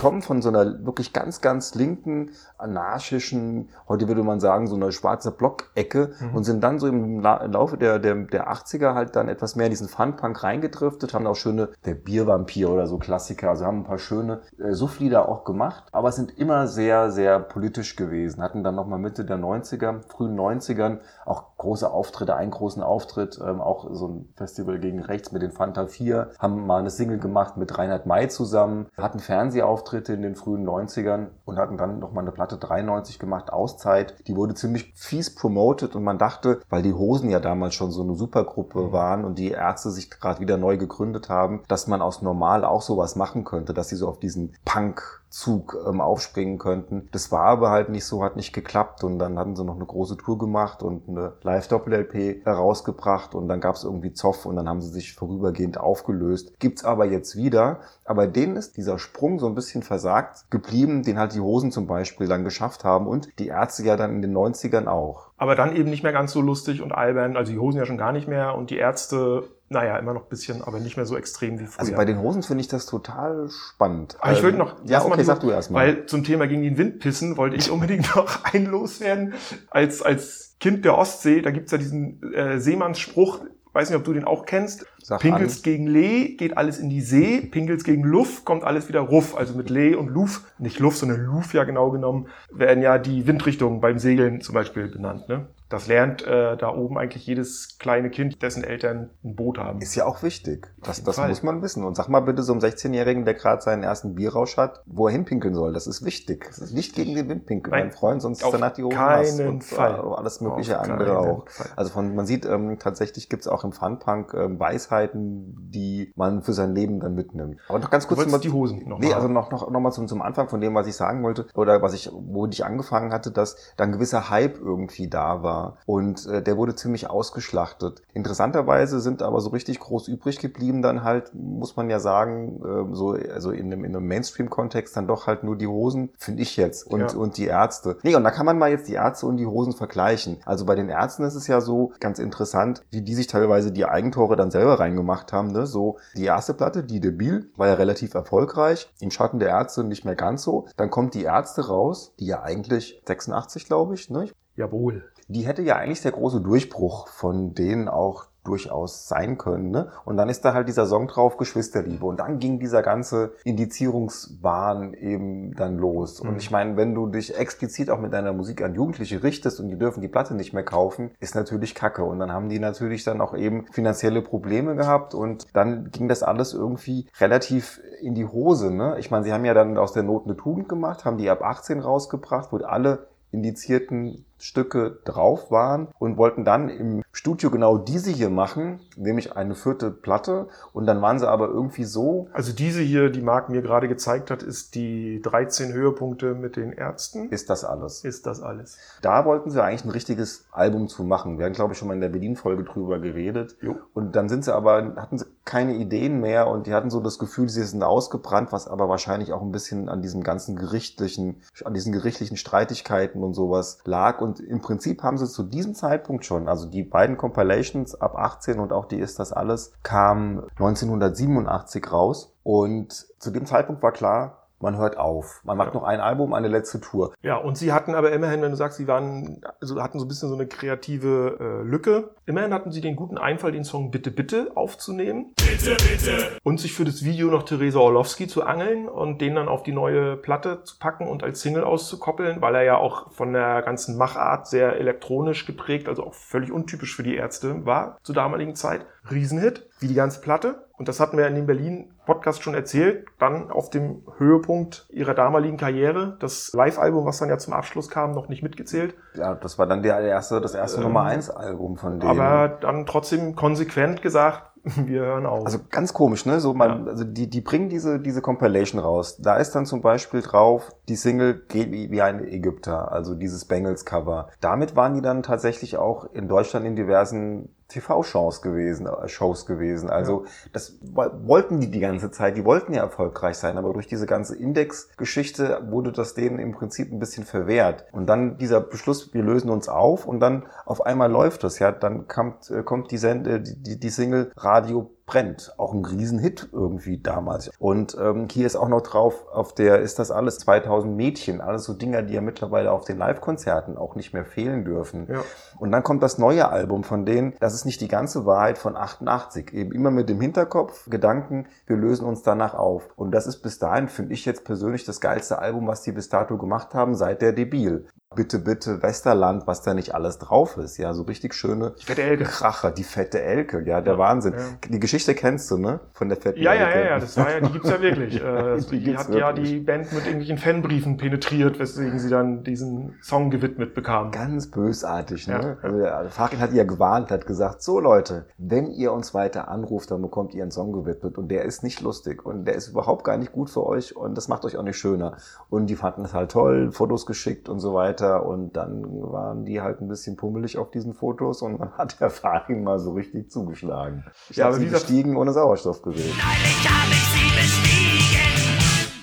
Kommen 0.00 0.22
von 0.22 0.40
so 0.40 0.48
einer 0.48 0.86
wirklich 0.86 1.12
ganz, 1.12 1.42
ganz 1.42 1.74
linken, 1.74 2.30
anarchischen, 2.56 3.68
heute 3.86 4.08
würde 4.08 4.22
man 4.22 4.40
sagen, 4.40 4.66
so 4.66 4.74
eine 4.74 4.92
schwarze 4.92 5.30
Blockecke 5.30 6.12
und 6.32 6.44
sind 6.44 6.64
dann 6.64 6.78
so 6.78 6.86
im 6.86 7.20
La 7.20 7.44
Laufe 7.44 7.76
der, 7.76 7.98
der, 7.98 8.14
der 8.14 8.50
80er 8.50 8.94
halt 8.94 9.14
dann 9.14 9.28
etwas 9.28 9.56
mehr 9.56 9.66
in 9.66 9.72
diesen 9.72 9.88
Fun-Punk 9.88 10.42
reingedriftet, 10.42 11.12
haben 11.12 11.26
auch 11.26 11.36
schöne, 11.36 11.68
der 11.84 11.96
Biervampir 11.96 12.70
oder 12.70 12.86
so 12.86 12.96
Klassiker, 12.96 13.50
also 13.50 13.66
haben 13.66 13.80
ein 13.80 13.84
paar 13.84 13.98
schöne 13.98 14.40
äh, 14.58 14.72
Sufflieder 14.72 15.28
auch 15.28 15.44
gemacht, 15.44 15.84
aber 15.92 16.12
sind 16.12 16.38
immer 16.38 16.66
sehr, 16.66 17.10
sehr 17.10 17.38
politisch 17.38 17.94
gewesen, 17.94 18.42
hatten 18.42 18.64
dann 18.64 18.76
nochmal 18.76 18.98
Mitte 18.98 19.26
der 19.26 19.36
90er, 19.36 20.00
frühen 20.08 20.34
90ern 20.34 21.00
auch 21.26 21.58
große 21.58 21.90
Auftritte, 21.90 22.36
einen 22.36 22.52
großen 22.52 22.82
Auftritt, 22.82 23.38
ähm, 23.46 23.60
auch 23.60 23.86
so 23.90 24.08
ein 24.08 24.32
Festival 24.34 24.78
gegen 24.78 25.02
rechts 25.02 25.30
mit 25.30 25.42
den 25.42 25.52
Fanta 25.52 25.86
4, 25.88 26.30
haben 26.38 26.66
mal 26.66 26.78
eine 26.78 26.88
Single 26.88 27.18
gemacht 27.18 27.58
mit 27.58 27.76
Reinhard 27.76 28.06
May 28.06 28.30
zusammen, 28.30 28.86
hatten 28.96 29.18
Fernsehauftritte 29.18 29.89
in 29.92 30.22
den 30.22 30.36
frühen 30.36 30.66
90ern 30.66 31.28
und 31.44 31.56
hatten 31.56 31.76
dann 31.76 31.98
nochmal 31.98 32.24
eine 32.24 32.32
Platte 32.32 32.56
93 32.56 33.18
gemacht, 33.18 33.52
Auszeit. 33.52 34.14
Die 34.26 34.36
wurde 34.36 34.54
ziemlich 34.54 34.92
fies 34.94 35.34
promoted 35.34 35.96
und 35.96 36.04
man 36.04 36.18
dachte, 36.18 36.60
weil 36.68 36.82
die 36.82 36.94
Hosen 36.94 37.30
ja 37.30 37.40
damals 37.40 37.74
schon 37.74 37.90
so 37.90 38.02
eine 38.02 38.14
Supergruppe 38.14 38.92
waren 38.92 39.24
und 39.24 39.38
die 39.38 39.50
Ärzte 39.50 39.90
sich 39.90 40.10
gerade 40.10 40.40
wieder 40.40 40.56
neu 40.56 40.76
gegründet 40.76 41.28
haben, 41.28 41.62
dass 41.68 41.86
man 41.86 42.02
aus 42.02 42.22
Normal 42.22 42.64
auch 42.64 42.82
sowas 42.82 43.16
machen 43.16 43.44
könnte, 43.44 43.74
dass 43.74 43.88
sie 43.88 43.96
so 43.96 44.08
auf 44.08 44.18
diesen 44.18 44.54
Punk 44.64 45.20
Zug 45.30 45.76
ähm, 45.86 46.00
aufspringen 46.00 46.58
könnten. 46.58 47.08
Das 47.12 47.30
war 47.30 47.44
aber 47.44 47.70
halt 47.70 47.88
nicht 47.88 48.04
so, 48.04 48.22
hat 48.22 48.36
nicht 48.36 48.52
geklappt 48.52 49.04
und 49.04 49.18
dann 49.18 49.38
hatten 49.38 49.54
sie 49.54 49.64
noch 49.64 49.76
eine 49.76 49.86
große 49.86 50.16
Tour 50.16 50.38
gemacht 50.38 50.82
und 50.82 51.08
eine 51.08 51.34
Live-Doppel-LP 51.42 52.44
herausgebracht 52.44 53.34
und 53.34 53.48
dann 53.48 53.60
gab 53.60 53.76
es 53.76 53.84
irgendwie 53.84 54.12
Zoff 54.12 54.44
und 54.44 54.56
dann 54.56 54.68
haben 54.68 54.80
sie 54.80 54.90
sich 54.90 55.14
vorübergehend 55.14 55.78
aufgelöst. 55.78 56.58
Gibt's 56.58 56.84
aber 56.84 57.06
jetzt 57.06 57.36
wieder, 57.36 57.78
aber 58.04 58.26
denen 58.26 58.56
ist 58.56 58.76
dieser 58.76 58.98
Sprung 58.98 59.38
so 59.38 59.46
ein 59.46 59.54
bisschen 59.54 59.79
versagt 59.82 60.50
geblieben, 60.50 61.02
den 61.02 61.18
halt 61.18 61.34
die 61.34 61.40
Hosen 61.40 61.70
zum 61.72 61.86
Beispiel 61.86 62.26
dann 62.28 62.44
geschafft 62.44 62.84
haben 62.84 63.06
und 63.06 63.38
die 63.38 63.48
Ärzte 63.48 63.82
ja 63.84 63.96
dann 63.96 64.16
in 64.16 64.22
den 64.22 64.36
90ern 64.36 64.86
auch. 64.86 65.30
Aber 65.36 65.54
dann 65.54 65.74
eben 65.74 65.88
nicht 65.90 66.02
mehr 66.02 66.12
ganz 66.12 66.32
so 66.32 66.40
lustig 66.40 66.82
und 66.82 66.92
albern, 66.92 67.36
also 67.36 67.52
die 67.52 67.58
Hosen 67.58 67.78
ja 67.78 67.86
schon 67.86 67.98
gar 67.98 68.12
nicht 68.12 68.28
mehr 68.28 68.54
und 68.54 68.70
die 68.70 68.76
Ärzte, 68.76 69.48
naja, 69.68 69.96
immer 69.98 70.12
noch 70.14 70.22
ein 70.24 70.28
bisschen, 70.28 70.62
aber 70.62 70.80
nicht 70.80 70.96
mehr 70.96 71.06
so 71.06 71.16
extrem 71.16 71.58
wie 71.58 71.66
früher. 71.66 71.80
Also 71.80 71.94
bei 71.94 72.04
den 72.04 72.18
Hosen 72.20 72.42
finde 72.42 72.60
ich 72.60 72.68
das 72.68 72.86
total 72.86 73.48
spannend. 73.48 74.16
Aber 74.20 74.32
ich 74.32 74.42
würde 74.42 74.58
noch, 74.58 74.76
Ja, 74.84 74.98
mal 74.98 75.06
okay, 75.06 75.12
lieber- 75.20 75.24
sag 75.24 75.40
du 75.40 75.50
erst 75.50 75.70
mal. 75.70 75.78
Weil 75.86 76.06
zum 76.06 76.24
Thema 76.24 76.46
gegen 76.46 76.62
den 76.62 76.76
Wind 76.76 76.98
pissen 76.98 77.36
wollte 77.36 77.56
ich 77.56 77.70
unbedingt 77.70 78.14
noch 78.16 78.44
ein 78.52 78.66
loswerden. 78.66 79.34
Als, 79.70 80.02
als 80.02 80.56
Kind 80.60 80.84
der 80.84 80.98
Ostsee, 80.98 81.40
da 81.40 81.50
gibt's 81.52 81.72
ja 81.72 81.78
diesen 81.78 82.20
äh, 82.34 82.58
Seemannsspruch, 82.60 83.40
weiß 83.72 83.90
nicht, 83.90 83.98
ob 83.98 84.04
du 84.04 84.12
den 84.12 84.24
auch 84.24 84.46
kennst. 84.46 84.86
Sag 85.02 85.20
Pinkels 85.20 85.58
an. 85.58 85.62
gegen 85.62 85.86
Lee 85.86 86.36
geht 86.36 86.56
alles 86.56 86.78
in 86.78 86.90
die 86.90 87.00
See, 87.00 87.40
Pinkels 87.42 87.84
gegen 87.84 88.02
Luff 88.02 88.44
kommt 88.44 88.64
alles 88.64 88.88
wieder 88.88 89.00
Ruff. 89.00 89.36
Also 89.36 89.54
mit 89.56 89.70
Lee 89.70 89.94
und 89.94 90.08
Luff, 90.08 90.44
nicht 90.58 90.78
Luff, 90.78 90.96
sondern 90.96 91.20
Luff 91.24 91.54
ja 91.54 91.64
genau 91.64 91.90
genommen, 91.90 92.28
werden 92.50 92.82
ja 92.82 92.98
die 92.98 93.26
Windrichtungen 93.26 93.80
beim 93.80 93.98
Segeln 93.98 94.40
zum 94.40 94.54
Beispiel 94.54 94.88
benannt. 94.88 95.28
Ne? 95.28 95.46
Das 95.70 95.86
lernt 95.86 96.26
äh, 96.26 96.56
da 96.56 96.74
oben 96.74 96.98
eigentlich 96.98 97.26
jedes 97.26 97.78
kleine 97.78 98.10
Kind, 98.10 98.42
dessen 98.42 98.64
Eltern 98.64 99.10
ein 99.24 99.36
Boot 99.36 99.56
haben. 99.56 99.80
Ist 99.80 99.94
ja 99.94 100.04
auch 100.04 100.22
wichtig. 100.22 100.66
Das, 100.82 101.02
das 101.04 101.16
Fall. 101.16 101.28
muss 101.28 101.42
man 101.42 101.62
wissen. 101.62 101.84
Und 101.84 101.94
sag 101.96 102.08
mal 102.08 102.20
bitte 102.20 102.42
so 102.42 102.52
einem 102.52 102.60
16-Jährigen, 102.60 103.24
der 103.24 103.34
gerade 103.34 103.62
seinen 103.62 103.82
ersten 103.84 104.14
Bierrausch 104.16 104.56
hat, 104.56 104.82
wo 104.86 105.06
er 105.06 105.12
hinpinkeln 105.12 105.54
soll. 105.54 105.72
Das 105.72 105.86
ist 105.86 106.04
wichtig. 106.04 106.44
Das 106.48 106.58
ist 106.58 106.74
nicht 106.74 106.94
gegen 106.96 107.14
den 107.14 107.28
Wind 107.28 107.46
pinkeln, 107.46 107.70
mein 107.70 107.92
Freund, 107.92 108.20
sonst 108.20 108.42
ist 108.42 108.52
danach 108.52 108.72
die 108.72 108.82
Hose 108.82 108.96
nass. 108.96 109.36
keinen 109.38 109.48
Und 109.48 109.64
Fall. 109.64 109.94
äh, 109.94 110.14
alles 110.16 110.40
mögliche 110.40 110.78
Auf 110.80 110.88
andere 110.90 111.18
auch. 111.18 111.48
Fall. 111.48 111.68
Also 111.76 111.92
von, 111.92 112.14
man 112.16 112.26
sieht, 112.26 112.44
ähm, 112.46 112.78
tatsächlich 112.80 113.28
gibt's 113.28 113.46
auch 113.46 113.62
im 113.62 113.70
Funpunk 113.72 114.34
ähm, 114.34 114.58
Weisheiten, 114.58 115.54
die 115.70 116.12
man 116.16 116.42
für 116.42 116.52
sein 116.52 116.74
Leben 116.74 116.98
dann 117.00 117.14
mitnimmt. 117.14 117.60
Aber 117.68 117.78
noch 117.78 117.90
ganz 117.90 118.08
kurz 118.08 118.26
mal- 118.26 118.38
die 118.40 118.50
Hosen 118.50 118.88
noch 118.88 118.98
Nee, 118.98 119.12
also 119.14 119.28
noch, 119.28 119.50
noch, 119.52 119.70
noch 119.70 119.80
mal 119.80 119.92
zum, 119.92 120.08
zum 120.08 120.20
Anfang 120.22 120.48
von 120.48 120.60
dem, 120.60 120.74
was 120.74 120.86
ich 120.88 120.96
sagen 120.96 121.22
wollte, 121.22 121.46
oder 121.54 121.80
was 121.80 121.94
ich, 121.94 122.10
wo 122.12 122.46
ich 122.46 122.64
angefangen 122.64 123.12
hatte, 123.12 123.30
dass 123.30 123.56
da 123.76 123.84
ein 123.84 123.92
gewisser 123.92 124.30
Hype 124.30 124.58
irgendwie 124.58 125.08
da 125.08 125.42
war. 125.44 125.59
Und 125.86 126.26
äh, 126.26 126.42
der 126.42 126.56
wurde 126.56 126.74
ziemlich 126.74 127.08
ausgeschlachtet. 127.10 128.02
Interessanterweise 128.12 129.00
sind 129.00 129.22
aber 129.22 129.40
so 129.40 129.50
richtig 129.50 129.80
groß 129.80 130.08
übrig 130.08 130.38
geblieben 130.38 130.82
dann 130.82 131.04
halt, 131.04 131.34
muss 131.34 131.76
man 131.76 131.90
ja 131.90 132.00
sagen, 132.00 132.60
äh, 132.64 132.94
so, 132.94 133.10
also 133.12 133.50
in 133.50 133.66
einem, 133.72 133.84
in 133.84 133.96
einem 133.96 134.06
Mainstream-Kontext 134.06 134.96
dann 134.96 135.06
doch 135.06 135.26
halt 135.26 135.44
nur 135.44 135.56
die 135.56 135.66
Hosen, 135.66 136.10
finde 136.18 136.42
ich 136.42 136.56
jetzt, 136.56 136.86
und, 136.86 137.00
Ja. 137.00 137.12
und 137.16 137.36
die 137.36 137.46
Ärzte. 137.46 137.98
Nee, 138.02 138.14
und 138.14 138.24
da 138.24 138.30
kann 138.30 138.46
man 138.46 138.58
mal 138.58 138.70
jetzt 138.70 138.88
die 138.88 138.94
Ärzte 138.94 139.26
und 139.26 139.36
die 139.36 139.46
Hosen 139.46 139.72
vergleichen. 139.72 140.38
Also 140.44 140.64
bei 140.64 140.74
den 140.74 140.88
Ärzten 140.88 141.24
ist 141.24 141.34
es 141.34 141.46
ja 141.46 141.60
so 141.60 141.92
ganz 142.00 142.18
interessant, 142.18 142.82
wie 142.90 143.02
die 143.02 143.14
sich 143.14 143.26
teilweise 143.26 143.72
die 143.72 143.84
Eigentore 143.84 144.36
dann 144.36 144.50
selber 144.50 144.80
reingemacht 144.80 145.32
haben. 145.32 145.52
Ne? 145.52 145.66
So 145.66 145.98
die 146.16 146.24
erste 146.24 146.54
Platte, 146.54 146.82
die 146.84 147.00
Debil, 147.00 147.50
war 147.56 147.68
ja 147.68 147.74
relativ 147.74 148.14
erfolgreich. 148.14 148.92
Im 149.00 149.10
Schatten 149.10 149.38
der 149.38 149.48
Ärzte 149.48 149.84
nicht 149.84 150.04
mehr 150.04 150.16
ganz 150.16 150.42
so. 150.42 150.66
Dann 150.76 150.90
kommt 150.90 151.14
die 151.14 151.24
Ärzte 151.24 151.66
raus, 151.68 152.12
die 152.18 152.26
ja 152.26 152.42
eigentlich 152.42 153.02
86, 153.06 153.66
glaube 153.66 153.94
ich, 153.94 154.10
ne? 154.10 154.28
Jawohl. 154.56 155.09
Die 155.30 155.46
hätte 155.46 155.62
ja 155.62 155.76
eigentlich 155.76 156.02
der 156.02 156.12
große 156.12 156.40
Durchbruch 156.40 157.08
von 157.08 157.54
denen 157.54 157.88
auch 157.88 158.26
durchaus 158.42 159.06
sein 159.06 159.36
können. 159.36 159.70
Ne? 159.70 159.90
Und 160.06 160.16
dann 160.16 160.30
ist 160.30 160.46
da 160.46 160.54
halt 160.54 160.66
dieser 160.66 160.86
Song 160.86 161.08
drauf, 161.08 161.36
Geschwisterliebe. 161.36 162.06
Und 162.06 162.20
dann 162.20 162.38
ging 162.38 162.58
dieser 162.58 162.80
ganze 162.82 163.34
Indizierungswahn 163.44 164.94
eben 164.94 165.54
dann 165.54 165.76
los. 165.76 166.20
Und 166.20 166.30
Mhm. 166.32 166.36
ich 166.38 166.50
meine, 166.50 166.76
wenn 166.76 166.94
du 166.94 167.06
dich 167.06 167.36
explizit 167.36 167.90
auch 167.90 168.00
mit 168.00 168.12
deiner 168.14 168.32
Musik 168.32 168.62
an 168.62 168.74
Jugendliche 168.74 169.22
richtest 169.22 169.60
und 169.60 169.68
die 169.68 169.76
dürfen 169.76 170.00
die 170.00 170.08
Platte 170.08 170.34
nicht 170.34 170.52
mehr 170.54 170.64
kaufen, 170.64 171.10
ist 171.20 171.34
natürlich 171.34 171.74
Kacke. 171.74 172.02
Und 172.02 172.18
dann 172.18 172.32
haben 172.32 172.48
die 172.48 172.58
natürlich 172.58 173.04
dann 173.04 173.20
auch 173.20 173.34
eben 173.34 173.66
finanzielle 173.72 174.22
Probleme 174.22 174.74
gehabt 174.74 175.14
und 175.14 175.46
dann 175.52 175.90
ging 175.90 176.08
das 176.08 176.22
alles 176.22 176.54
irgendwie 176.54 177.08
relativ 177.20 177.80
in 178.00 178.14
die 178.14 178.26
Hose. 178.26 178.70
Ne? 178.72 178.96
Ich 178.98 179.10
meine, 179.10 179.24
sie 179.24 179.32
haben 179.32 179.44
ja 179.44 179.54
dann 179.54 179.76
aus 179.76 179.92
der 179.92 180.02
Not 180.02 180.24
eine 180.24 180.36
Tugend 180.36 180.68
gemacht, 180.68 181.04
haben 181.04 181.18
die 181.18 181.28
ab 181.28 181.42
18 181.42 181.80
rausgebracht, 181.80 182.52
wo 182.52 182.56
alle 182.56 183.06
indizierten 183.32 184.24
Stücke 184.40 184.98
drauf 185.04 185.50
waren 185.50 185.88
und 185.98 186.16
wollten 186.16 186.44
dann 186.44 186.68
im 186.68 187.02
Studio 187.12 187.50
genau 187.50 187.78
diese 187.78 188.10
hier 188.10 188.30
machen, 188.30 188.80
nämlich 188.96 189.36
eine 189.36 189.54
vierte 189.54 189.90
Platte. 189.90 190.48
Und 190.72 190.86
dann 190.86 191.02
waren 191.02 191.18
sie 191.18 191.28
aber 191.28 191.48
irgendwie 191.48 191.84
so, 191.84 192.28
Also 192.32 192.52
diese 192.52 192.80
hier, 192.80 193.10
die 193.10 193.20
Marc 193.20 193.48
mir 193.48 193.62
gerade 193.62 193.88
gezeigt 193.88 194.30
hat, 194.30 194.42
ist 194.42 194.74
die 194.74 195.20
13 195.22 195.72
Höhepunkte 195.72 196.34
mit 196.34 196.56
den 196.56 196.72
Ärzten. 196.72 197.28
ist 197.28 197.50
das 197.50 197.64
alles. 197.64 198.04
Ist 198.04 198.26
das 198.26 198.40
alles? 198.40 198.78
Da 199.02 199.24
wollten 199.24 199.50
sie 199.50 199.62
eigentlich 199.62 199.84
ein 199.84 199.90
richtiges 199.90 200.46
Album 200.52 200.88
zu 200.88 201.04
machen. 201.04 201.38
Wir 201.38 201.46
haben, 201.46 201.52
glaube 201.52 201.72
ich, 201.72 201.78
schon 201.78 201.88
mal 201.88 201.94
in 201.94 202.00
der 202.00 202.08
Berlin-Folge 202.08 202.64
drüber 202.64 202.98
geredet. 202.98 203.56
Jo. 203.60 203.76
Und 203.94 204.16
dann 204.16 204.28
sind 204.28 204.44
sie 204.44 204.54
aber, 204.54 204.94
hatten 204.96 205.18
sie 205.18 205.26
keine 205.44 205.74
Ideen 205.74 206.20
mehr 206.20 206.46
und 206.46 206.66
die 206.66 206.74
hatten 206.74 206.90
so 206.90 207.00
das 207.00 207.18
Gefühl, 207.18 207.48
sie 207.48 207.64
sind 207.64 207.82
ausgebrannt, 207.82 208.52
was 208.52 208.68
aber 208.68 208.88
wahrscheinlich 208.88 209.32
auch 209.32 209.42
ein 209.42 209.52
bisschen 209.52 209.88
an 209.88 210.00
diesem 210.00 210.22
ganzen 210.22 210.56
gerichtlichen, 210.56 211.42
an 211.64 211.74
diesen 211.74 211.92
gerichtlichen 211.92 212.36
Streitigkeiten 212.36 213.22
und 213.22 213.34
sowas 213.34 213.78
lag. 213.84 214.20
Und 214.20 214.29
im 214.38 214.60
Prinzip 214.60 215.02
haben 215.02 215.18
sie 215.18 215.26
zu 215.26 215.42
diesem 215.42 215.74
Zeitpunkt 215.74 216.24
schon, 216.24 216.48
also 216.48 216.68
die 216.68 216.84
beiden 216.84 217.16
Compilations 217.16 218.00
ab 218.00 218.14
18 218.16 218.60
und 218.60 218.72
auch 218.72 218.84
die 218.84 218.98
ist 218.98 219.18
das 219.18 219.32
alles, 219.32 219.72
kamen 219.82 220.44
1987 220.58 221.90
raus. 221.90 222.32
Und 222.44 222.92
zu 223.18 223.30
dem 223.30 223.46
Zeitpunkt 223.46 223.82
war 223.82 223.92
klar, 223.92 224.39
man 224.60 224.76
hört 224.76 224.96
auf. 224.98 225.40
Man 225.44 225.56
macht 225.56 225.68
Ja. 225.74 225.80
noch 225.80 225.84
ein 225.86 226.00
Album, 226.00 226.34
eine 226.34 226.48
letzte 226.48 226.80
Tour. 226.80 227.14
Ja, 227.22 227.36
und 227.36 227.56
sie 227.56 227.72
hatten 227.72 227.94
aber 227.94 228.12
immerhin, 228.12 228.42
wenn 228.42 228.50
du 228.50 228.56
sagst, 228.56 228.78
sie 228.78 228.86
waren, 228.88 229.40
also 229.60 229.80
hatten 229.82 229.98
so 229.98 230.04
ein 230.04 230.08
bisschen 230.08 230.28
so 230.28 230.34
eine 230.34 230.46
kreative 230.46 231.36
äh, 231.40 231.66
Lücke. 231.68 232.10
Immerhin 232.26 232.52
hatten 232.54 232.70
sie 232.70 232.80
den 232.80 232.96
guten 232.96 233.18
Einfall, 233.18 233.52
den 233.52 233.64
Song 233.64 233.90
Bitte 233.90 234.10
Bitte 234.10 234.52
aufzunehmen. 234.54 235.32
Bitte 235.36 235.76
Bitte. 235.76 236.12
Und 236.42 236.60
sich 236.60 236.72
für 236.74 236.84
das 236.84 237.04
Video 237.04 237.28
noch 237.28 237.42
Theresa 237.44 237.78
Orlowski 237.80 238.26
zu 238.28 238.44
angeln 238.44 238.88
und 238.88 239.20
den 239.20 239.34
dann 239.34 239.48
auf 239.48 239.62
die 239.62 239.72
neue 239.72 240.16
Platte 240.16 240.62
zu 240.64 240.78
packen 240.78 241.06
und 241.08 241.22
als 241.24 241.40
Single 241.40 241.64
auszukoppeln, 241.64 242.40
weil 242.40 242.54
er 242.54 242.62
ja 242.62 242.76
auch 242.76 243.10
von 243.12 243.32
der 243.32 243.62
ganzen 243.62 243.96
Machart 243.96 244.46
sehr 244.46 244.76
elektronisch 244.76 245.46
geprägt, 245.46 245.88
also 245.88 246.04
auch 246.04 246.14
völlig 246.14 246.52
untypisch 246.52 246.94
für 246.94 247.02
die 247.02 247.16
Ärzte 247.16 247.64
war 247.66 247.98
zur 248.02 248.14
damaligen 248.14 248.54
Zeit. 248.54 248.86
Riesenhit, 249.10 249.68
wie 249.80 249.88
die 249.88 249.94
ganze 249.94 250.20
Platte. 250.20 250.66
Und 250.80 250.88
das 250.88 250.98
hatten 250.98 251.18
wir 251.18 251.26
in 251.26 251.34
dem 251.34 251.44
Berlin-Podcast 251.44 252.42
schon 252.42 252.54
erzählt. 252.54 253.06
Dann 253.18 253.50
auf 253.50 253.68
dem 253.68 254.02
Höhepunkt 254.16 254.86
ihrer 254.88 255.12
damaligen 255.12 255.58
Karriere, 255.58 256.16
das 256.20 256.54
Live-Album, 256.54 257.04
was 257.04 257.18
dann 257.18 257.28
ja 257.28 257.36
zum 257.36 257.52
Abschluss 257.52 257.90
kam, 257.90 258.12
noch 258.12 258.30
nicht 258.30 258.42
mitgezählt. 258.42 258.94
Ja, 259.12 259.34
das 259.34 259.58
war 259.58 259.66
dann 259.66 259.82
der 259.82 260.00
erste, 260.00 260.40
das 260.40 260.54
erste 260.54 260.78
Ähm, 260.78 260.84
Nummer 260.84 261.02
eins 261.02 261.28
Album 261.28 261.76
von 261.76 262.00
denen. 262.00 262.18
Aber 262.18 262.48
dann 262.48 262.86
trotzdem 262.86 263.36
konsequent 263.36 264.00
gesagt, 264.00 264.52
wir 264.64 265.02
hören 265.02 265.26
auf. 265.26 265.44
also 265.44 265.58
ganz 265.68 265.92
komisch, 265.92 266.24
ne? 266.24 266.40
So 266.40 266.54
man, 266.54 266.88
also 266.88 267.04
die, 267.04 267.28
die 267.28 267.42
bringen 267.42 267.68
diese, 267.68 268.00
diese 268.00 268.22
Compilation 268.22 268.80
raus. 268.80 269.18
Da 269.18 269.36
ist 269.36 269.54
dann 269.54 269.66
zum 269.66 269.82
Beispiel 269.82 270.22
drauf 270.22 270.70
die 270.88 270.96
Single 270.96 271.42
Geht 271.48 271.72
wie, 271.72 271.90
wie 271.90 272.00
ein 272.00 272.24
Ägypter, 272.26 272.90
also 272.90 273.14
dieses 273.14 273.44
Bengals-Cover. 273.44 274.28
Damit 274.40 274.76
waren 274.76 274.94
die 274.94 275.02
dann 275.02 275.22
tatsächlich 275.22 275.76
auch 275.76 276.06
in 276.14 276.26
Deutschland 276.26 276.64
in 276.64 276.74
diversen 276.74 277.54
TV-Shows 277.70 278.42
gewesen, 278.42 278.86
äh, 278.86 279.08
Shows 279.08 279.46
gewesen. 279.46 279.88
Also 279.88 280.26
das 280.52 280.78
wo- 280.82 281.10
wollten 281.26 281.60
die 281.60 281.70
die 281.70 281.80
ganze 281.80 282.10
Zeit, 282.10 282.36
die 282.36 282.44
wollten 282.44 282.74
ja 282.74 282.82
erfolgreich 282.82 283.36
sein, 283.38 283.56
aber 283.56 283.72
durch 283.72 283.86
diese 283.86 284.06
ganze 284.06 284.36
Index-Geschichte 284.36 285.66
wurde 285.70 285.92
das 285.92 286.14
denen 286.14 286.38
im 286.38 286.52
Prinzip 286.52 286.92
ein 286.92 286.98
bisschen 286.98 287.24
verwehrt. 287.24 287.84
Und 287.92 288.06
dann 288.06 288.36
dieser 288.38 288.60
Beschluss, 288.60 289.14
wir 289.14 289.22
lösen 289.22 289.50
uns 289.50 289.68
auf 289.68 290.06
und 290.06 290.20
dann 290.20 290.44
auf 290.66 290.84
einmal 290.84 291.10
läuft 291.10 291.44
das, 291.44 291.58
ja, 291.58 291.72
dann 291.72 292.08
kommt, 292.08 292.50
äh, 292.50 292.62
kommt 292.62 292.90
die, 292.90 292.98
Send 292.98 293.26
die, 293.26 293.62
die, 293.62 293.80
die 293.80 293.90
Single 293.90 294.32
Radio 294.36 294.90
brennt. 295.10 295.52
Auch 295.58 295.74
ein 295.74 295.84
Riesenhit 295.84 296.48
irgendwie 296.52 296.98
damals. 296.98 297.50
Und 297.58 297.96
ähm, 298.00 298.28
hier 298.30 298.46
ist 298.46 298.54
auch 298.54 298.68
noch 298.68 298.82
drauf, 298.82 299.26
auf 299.32 299.52
der 299.52 299.80
ist 299.80 299.98
das 299.98 300.12
alles 300.12 300.38
2000 300.38 300.96
Mädchen, 300.96 301.40
alles 301.40 301.64
so 301.64 301.74
Dinger, 301.74 302.02
die 302.02 302.14
ja 302.14 302.20
mittlerweile 302.20 302.70
auf 302.70 302.84
den 302.84 302.96
Live-Konzerten 302.98 303.76
auch 303.76 303.96
nicht 303.96 304.14
mehr 304.14 304.24
fehlen 304.24 304.64
dürfen. 304.64 305.08
Ja. 305.10 305.22
Und 305.58 305.72
dann 305.72 305.82
kommt 305.82 306.02
das 306.04 306.18
neue 306.18 306.48
Album 306.48 306.84
von 306.84 307.04
denen, 307.04 307.34
das 307.40 307.54
ist 307.54 307.64
nicht 307.64 307.80
die 307.80 307.88
ganze 307.88 308.24
Wahrheit 308.24 308.56
von 308.56 308.76
88, 308.76 309.52
eben 309.52 309.72
immer 309.72 309.90
mit 309.90 310.08
dem 310.08 310.20
Hinterkopf, 310.20 310.88
Gedanken, 310.88 311.48
wir 311.66 311.76
lösen 311.76 312.06
uns 312.06 312.22
danach 312.22 312.54
auf. 312.54 312.88
Und 312.94 313.10
das 313.10 313.26
ist 313.26 313.38
bis 313.42 313.58
dahin, 313.58 313.88
finde 313.88 314.14
ich 314.14 314.24
jetzt 314.24 314.44
persönlich, 314.44 314.84
das 314.84 315.00
geilste 315.00 315.40
Album, 315.40 315.66
was 315.66 315.82
die 315.82 315.92
bis 315.92 316.08
dato 316.08 316.38
gemacht 316.38 316.72
haben, 316.74 316.94
seit 316.94 317.20
der 317.20 317.32
Debil. 317.32 317.86
Bitte, 318.16 318.40
bitte, 318.40 318.82
Westerland, 318.82 319.46
was 319.46 319.62
da 319.62 319.72
nicht 319.72 319.94
alles 319.94 320.18
drauf 320.18 320.56
ist. 320.56 320.78
Ja, 320.78 320.94
so 320.94 321.02
richtig 321.04 321.32
schöne 321.32 321.74
Die 321.80 321.84
fette 321.86 322.02
Elke. 322.02 322.24
Kracher, 322.24 322.72
die 322.72 322.82
fette 322.82 323.22
Elke, 323.22 323.62
ja, 323.64 323.80
der 323.80 323.98
Wahnsinn. 323.98 324.32
ja. 324.36 324.46
Die 324.68 324.80
Geschichte 324.80 325.14
kennst 325.14 325.48
du, 325.52 325.58
ne? 325.58 325.78
Von 325.92 326.08
der 326.08 326.18
fetten 326.18 326.42
Ja, 326.42 326.52
ja, 326.52 326.66
Elke. 326.66 326.78
ja, 326.80 326.84
ja, 326.86 326.98
das 326.98 327.16
war 327.16 327.30
ja, 327.30 327.38
die 327.38 327.52
gibt's 327.52 327.70
ja 327.70 327.80
wirklich. 327.80 328.20
Äh, 328.30 328.58
Die 328.68 328.80
die 328.82 328.96
hat 328.96 329.08
ja 329.10 329.28
wirklich. 329.28 329.50
die 329.50 329.60
Band 329.60 329.92
mit 329.92 330.02
irgendwelchen 330.06 330.38
Fanbriefen 330.38 330.96
penetriert, 330.96 331.60
weswegen 331.60 332.00
sie 332.00 332.10
dann 332.10 332.42
diesen 332.42 332.96
Song 333.00 333.30
gewidmet 333.30 333.74
bekam. 333.74 334.10
Ganz 334.10 334.50
bösartig, 334.50 335.28
ne? 335.28 335.58
Ja. 335.62 335.68
Also 335.68 335.78
der 335.78 336.10
Farin 336.10 336.40
hat 336.40 336.52
ja 336.52 336.64
gewarnt, 336.64 337.12
hat 337.12 337.28
gesagt, 337.28 337.62
so 337.62 337.78
Leute, 337.78 338.26
wenn 338.38 338.72
ihr 338.72 338.92
uns 338.92 339.14
weiter 339.14 339.46
anruft, 339.46 339.92
dann 339.92 340.02
bekommt 340.02 340.34
ihr 340.34 340.42
einen 340.42 340.50
Song 340.50 340.72
gewidmet 340.72 341.16
und 341.16 341.28
der 341.28 341.44
ist 341.44 341.62
nicht 341.62 341.80
lustig 341.80 342.26
und 342.26 342.44
der 342.44 342.56
ist 342.56 342.66
überhaupt 342.70 343.04
gar 343.04 343.16
nicht 343.18 343.30
gut 343.30 343.50
für 343.50 343.64
euch 343.64 343.94
und 343.96 344.16
das 344.16 344.26
macht 344.26 344.44
euch 344.44 344.56
auch 344.56 344.64
nicht 344.64 344.78
schöner. 344.78 345.16
Und 345.48 345.66
die 345.68 345.76
fanden 345.76 346.04
es 346.04 346.12
halt 346.12 346.32
toll, 346.32 346.72
Fotos 346.72 347.06
geschickt 347.06 347.48
und 347.48 347.60
so 347.60 347.72
weiter 347.72 347.99
und 348.08 348.56
dann 348.56 348.82
waren 348.84 349.44
die 349.44 349.60
halt 349.60 349.80
ein 349.80 349.88
bisschen 349.88 350.16
pummelig 350.16 350.58
auf 350.58 350.70
diesen 350.70 350.94
Fotos 350.94 351.42
und 351.42 351.58
dann 351.58 351.72
hat 351.78 352.00
der 352.00 352.10
Farin 352.10 352.64
mal 352.64 352.78
so 352.78 352.92
richtig 352.92 353.30
zugeschlagen. 353.30 354.04
Ich 354.28 354.36
Ja, 354.36 354.46
habe 354.46 354.56
sie 354.56 354.66
bestiegen 354.66 355.16
ohne 355.16 355.32
Sauerstoffgerät. 355.32 355.98
Neulich 355.98 356.68
hab 356.68 356.88
ich 356.90 357.04
sie 357.12 357.36
bestiegen, 357.36 358.58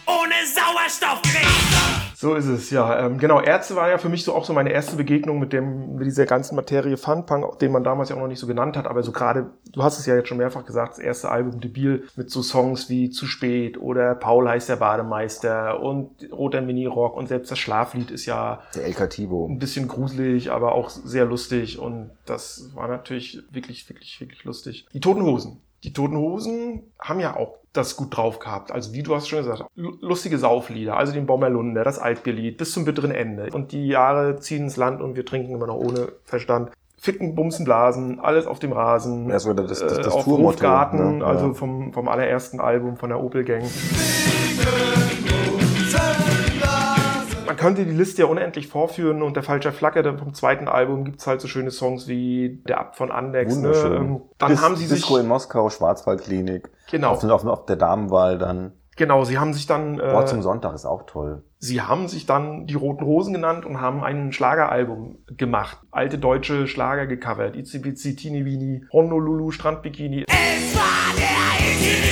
ohne 0.08 0.36
Sauerstoffgerät. 0.54 1.77
So 2.20 2.34
ist 2.34 2.48
es, 2.48 2.72
ja. 2.72 3.06
Ähm, 3.06 3.20
genau, 3.20 3.40
Ärzte 3.40 3.76
war 3.76 3.92
ja 3.92 4.00
für 4.00 4.10
mich 4.10 4.24
so 4.24 4.34
auch 4.34 4.44
so 4.44 4.52
meine 4.52 4.72
erste 4.72 4.96
Begegnung 4.96 5.38
mit 5.38 5.54
dem, 5.54 5.98
mit 5.98 6.08
dieser 6.08 6.26
ganzen 6.26 6.56
Materie 6.56 6.98
Funpunk, 6.98 7.60
den 7.60 7.72
man 7.72 7.84
damals 7.84 8.10
ja 8.10 8.16
auch 8.16 8.22
noch 8.22 8.28
nicht 8.28 8.40
so 8.40 8.48
genannt 8.48 8.76
hat, 8.76 8.88
aber 8.88 9.04
so 9.04 9.12
gerade, 9.12 9.52
du 9.72 9.84
hast 9.84 10.00
es 10.00 10.08
ja 10.08 10.16
jetzt 10.16 10.28
schon 10.28 10.40
mehrfach 10.40 10.66
gesagt, 10.66 10.94
das 10.94 10.98
erste 10.98 11.30
Album 11.30 11.62
Debil 11.62 12.08
mit 12.16 12.32
so 12.32 12.42
Songs 12.42 12.90
wie 12.90 13.12
Zu 13.12 13.28
spät 13.28 13.80
oder 13.80 14.16
Paul 14.16 14.50
heißt 14.50 14.68
der 14.68 14.78
Bademeister 14.78 15.80
und 15.80 16.10
Roter 16.32 16.62
Minirock 16.62 17.16
und 17.16 17.28
selbst 17.28 17.52
das 17.52 17.60
Schlaflied 17.60 18.10
ist 18.10 18.26
ja 18.26 18.64
Der 18.74 18.86
El 18.86 18.96
Cativo. 18.96 19.46
ein 19.48 19.60
bisschen 19.60 19.88
gruselig, 19.88 20.50
aber 20.50 20.72
auch 20.72 20.90
sehr 20.90 21.26
lustig 21.26 21.78
und 21.78 22.10
das 22.26 22.72
war 22.74 22.88
natürlich 22.88 23.44
wirklich, 23.52 23.88
wirklich, 23.90 24.20
wirklich 24.20 24.44
lustig. 24.44 24.88
Die 24.92 25.02
Toten 25.02 25.22
Hosen. 25.22 25.62
Die 25.84 25.94
Toten 25.94 26.18
Hosen 26.18 26.82
haben 27.00 27.20
ja 27.20 27.36
auch 27.36 27.56
das 27.74 27.96
gut 27.96 28.16
drauf 28.18 28.40
gehabt. 28.40 28.72
Also 28.72 28.94
wie 28.94 29.04
du 29.04 29.14
hast 29.16 29.28
schon 29.30 29.40
gesagt, 29.40 29.64
lu- 29.76 29.98
lustige 30.02 30.38
Sauflieder, 30.40 30.98
also 30.98 31.14
den 31.14 31.28
Bommerlunder, 31.28 31.84
das 31.84 32.00
Altbierlied 32.00 32.58
bis 32.58 32.72
zum 32.72 32.86
bitteren 32.86 33.12
Ende. 33.12 33.50
Und 33.54 33.72
die 33.72 33.88
Jahre 33.88 34.38
ziehen 34.40 34.64
ins 34.64 34.78
Land 34.78 35.02
und 35.02 35.16
wir 35.16 35.26
trinken 35.26 35.52
immer 35.54 35.68
noch 35.68 35.76
ohne 35.78 36.12
Verstand. 36.26 36.72
Ficken, 37.00 37.36
Bumsen, 37.36 37.64
Blasen, 37.66 38.20
alles 38.20 38.48
auf 38.48 38.58
dem 38.58 38.72
Rasen. 38.72 39.28
Das 39.30 39.46
war 39.46 39.54
das- 39.54 39.68
das- 39.80 39.98
das 39.98 40.08
äh, 40.08 40.10
auf 40.10 40.24
Tourmotto, 40.24 40.54
Hofgarten, 40.54 41.20
ne? 41.20 41.26
also 41.26 41.54
vom, 41.54 41.94
vom 41.94 42.08
allerersten 42.08 42.60
Album 42.60 42.98
von 42.98 43.10
der 43.10 43.22
Opel 43.24 43.44
Gang. 43.44 43.64
Man 47.58 47.66
könnte 47.66 47.86
die 47.86 47.92
Liste 47.92 48.22
ja 48.22 48.28
unendlich 48.28 48.68
vorführen 48.68 49.24
und 49.24 49.36
der 49.36 49.42
falsche 49.42 49.72
Flacker 49.72 50.04
dann 50.04 50.20
vom 50.20 50.32
zweiten 50.36 50.68
Album 50.68 51.06
gibt's 51.06 51.26
halt 51.26 51.42
so 51.42 51.48
schöne 51.48 51.72
Songs 51.72 52.08
wie 52.08 52.62
Der 52.68 52.80
Abt 52.80 52.96
von 52.96 53.10
Andex. 53.12 53.56
Ne? 53.56 53.64
Wunderschön. 53.64 53.94
Ähm, 53.96 54.22
Dann 54.38 54.52
Dis- 54.52 54.62
haben 54.62 54.76
sie 54.76 54.86
sich 54.86 55.00
Disco 55.00 55.18
in 55.18 55.28
Moskau, 55.28 55.72
Schwarzwaldklinik. 55.72 56.70
Genau. 56.92 57.10
Auf, 57.14 57.24
auf, 57.24 57.44
auf 57.46 57.66
der 57.66 57.76
Damenwahl 57.78 58.38
dann. 58.38 58.74
genau, 58.96 59.24
sie 59.24 59.40
haben 59.40 59.54
sich 59.56 59.66
dann 59.66 59.98
Wort 59.98 60.26
äh, 60.26 60.28
zum 60.28 60.44
Sonntag 60.44 60.76
ist 60.76 60.86
auch 60.86 61.08
toll. 61.08 61.42
sie 61.58 61.82
haben 61.82 62.08
sich 62.08 62.28
dann 62.28 62.68
die 62.68 62.76
Roten 62.76 63.04
Hosen 63.04 63.34
genannt 63.34 63.66
und 63.66 63.82
haben 63.82 64.04
ein 64.04 64.32
Schlageralbum 64.32 65.18
gemacht. 65.36 65.80
Alte 65.90 66.20
deutsche 66.20 66.68
Schlager 66.68 67.08
gecovert. 67.08 67.56
ICBC, 67.56 68.16
Tini 68.18 68.46
Wini, 68.46 68.86
Honolulu, 68.94 69.50
Strandbikini. 69.50 70.26
Es 70.28 70.76
war 70.76 71.16
der 71.18 71.26
Itty-Bitty-Teeny-Weeny, 71.26 72.07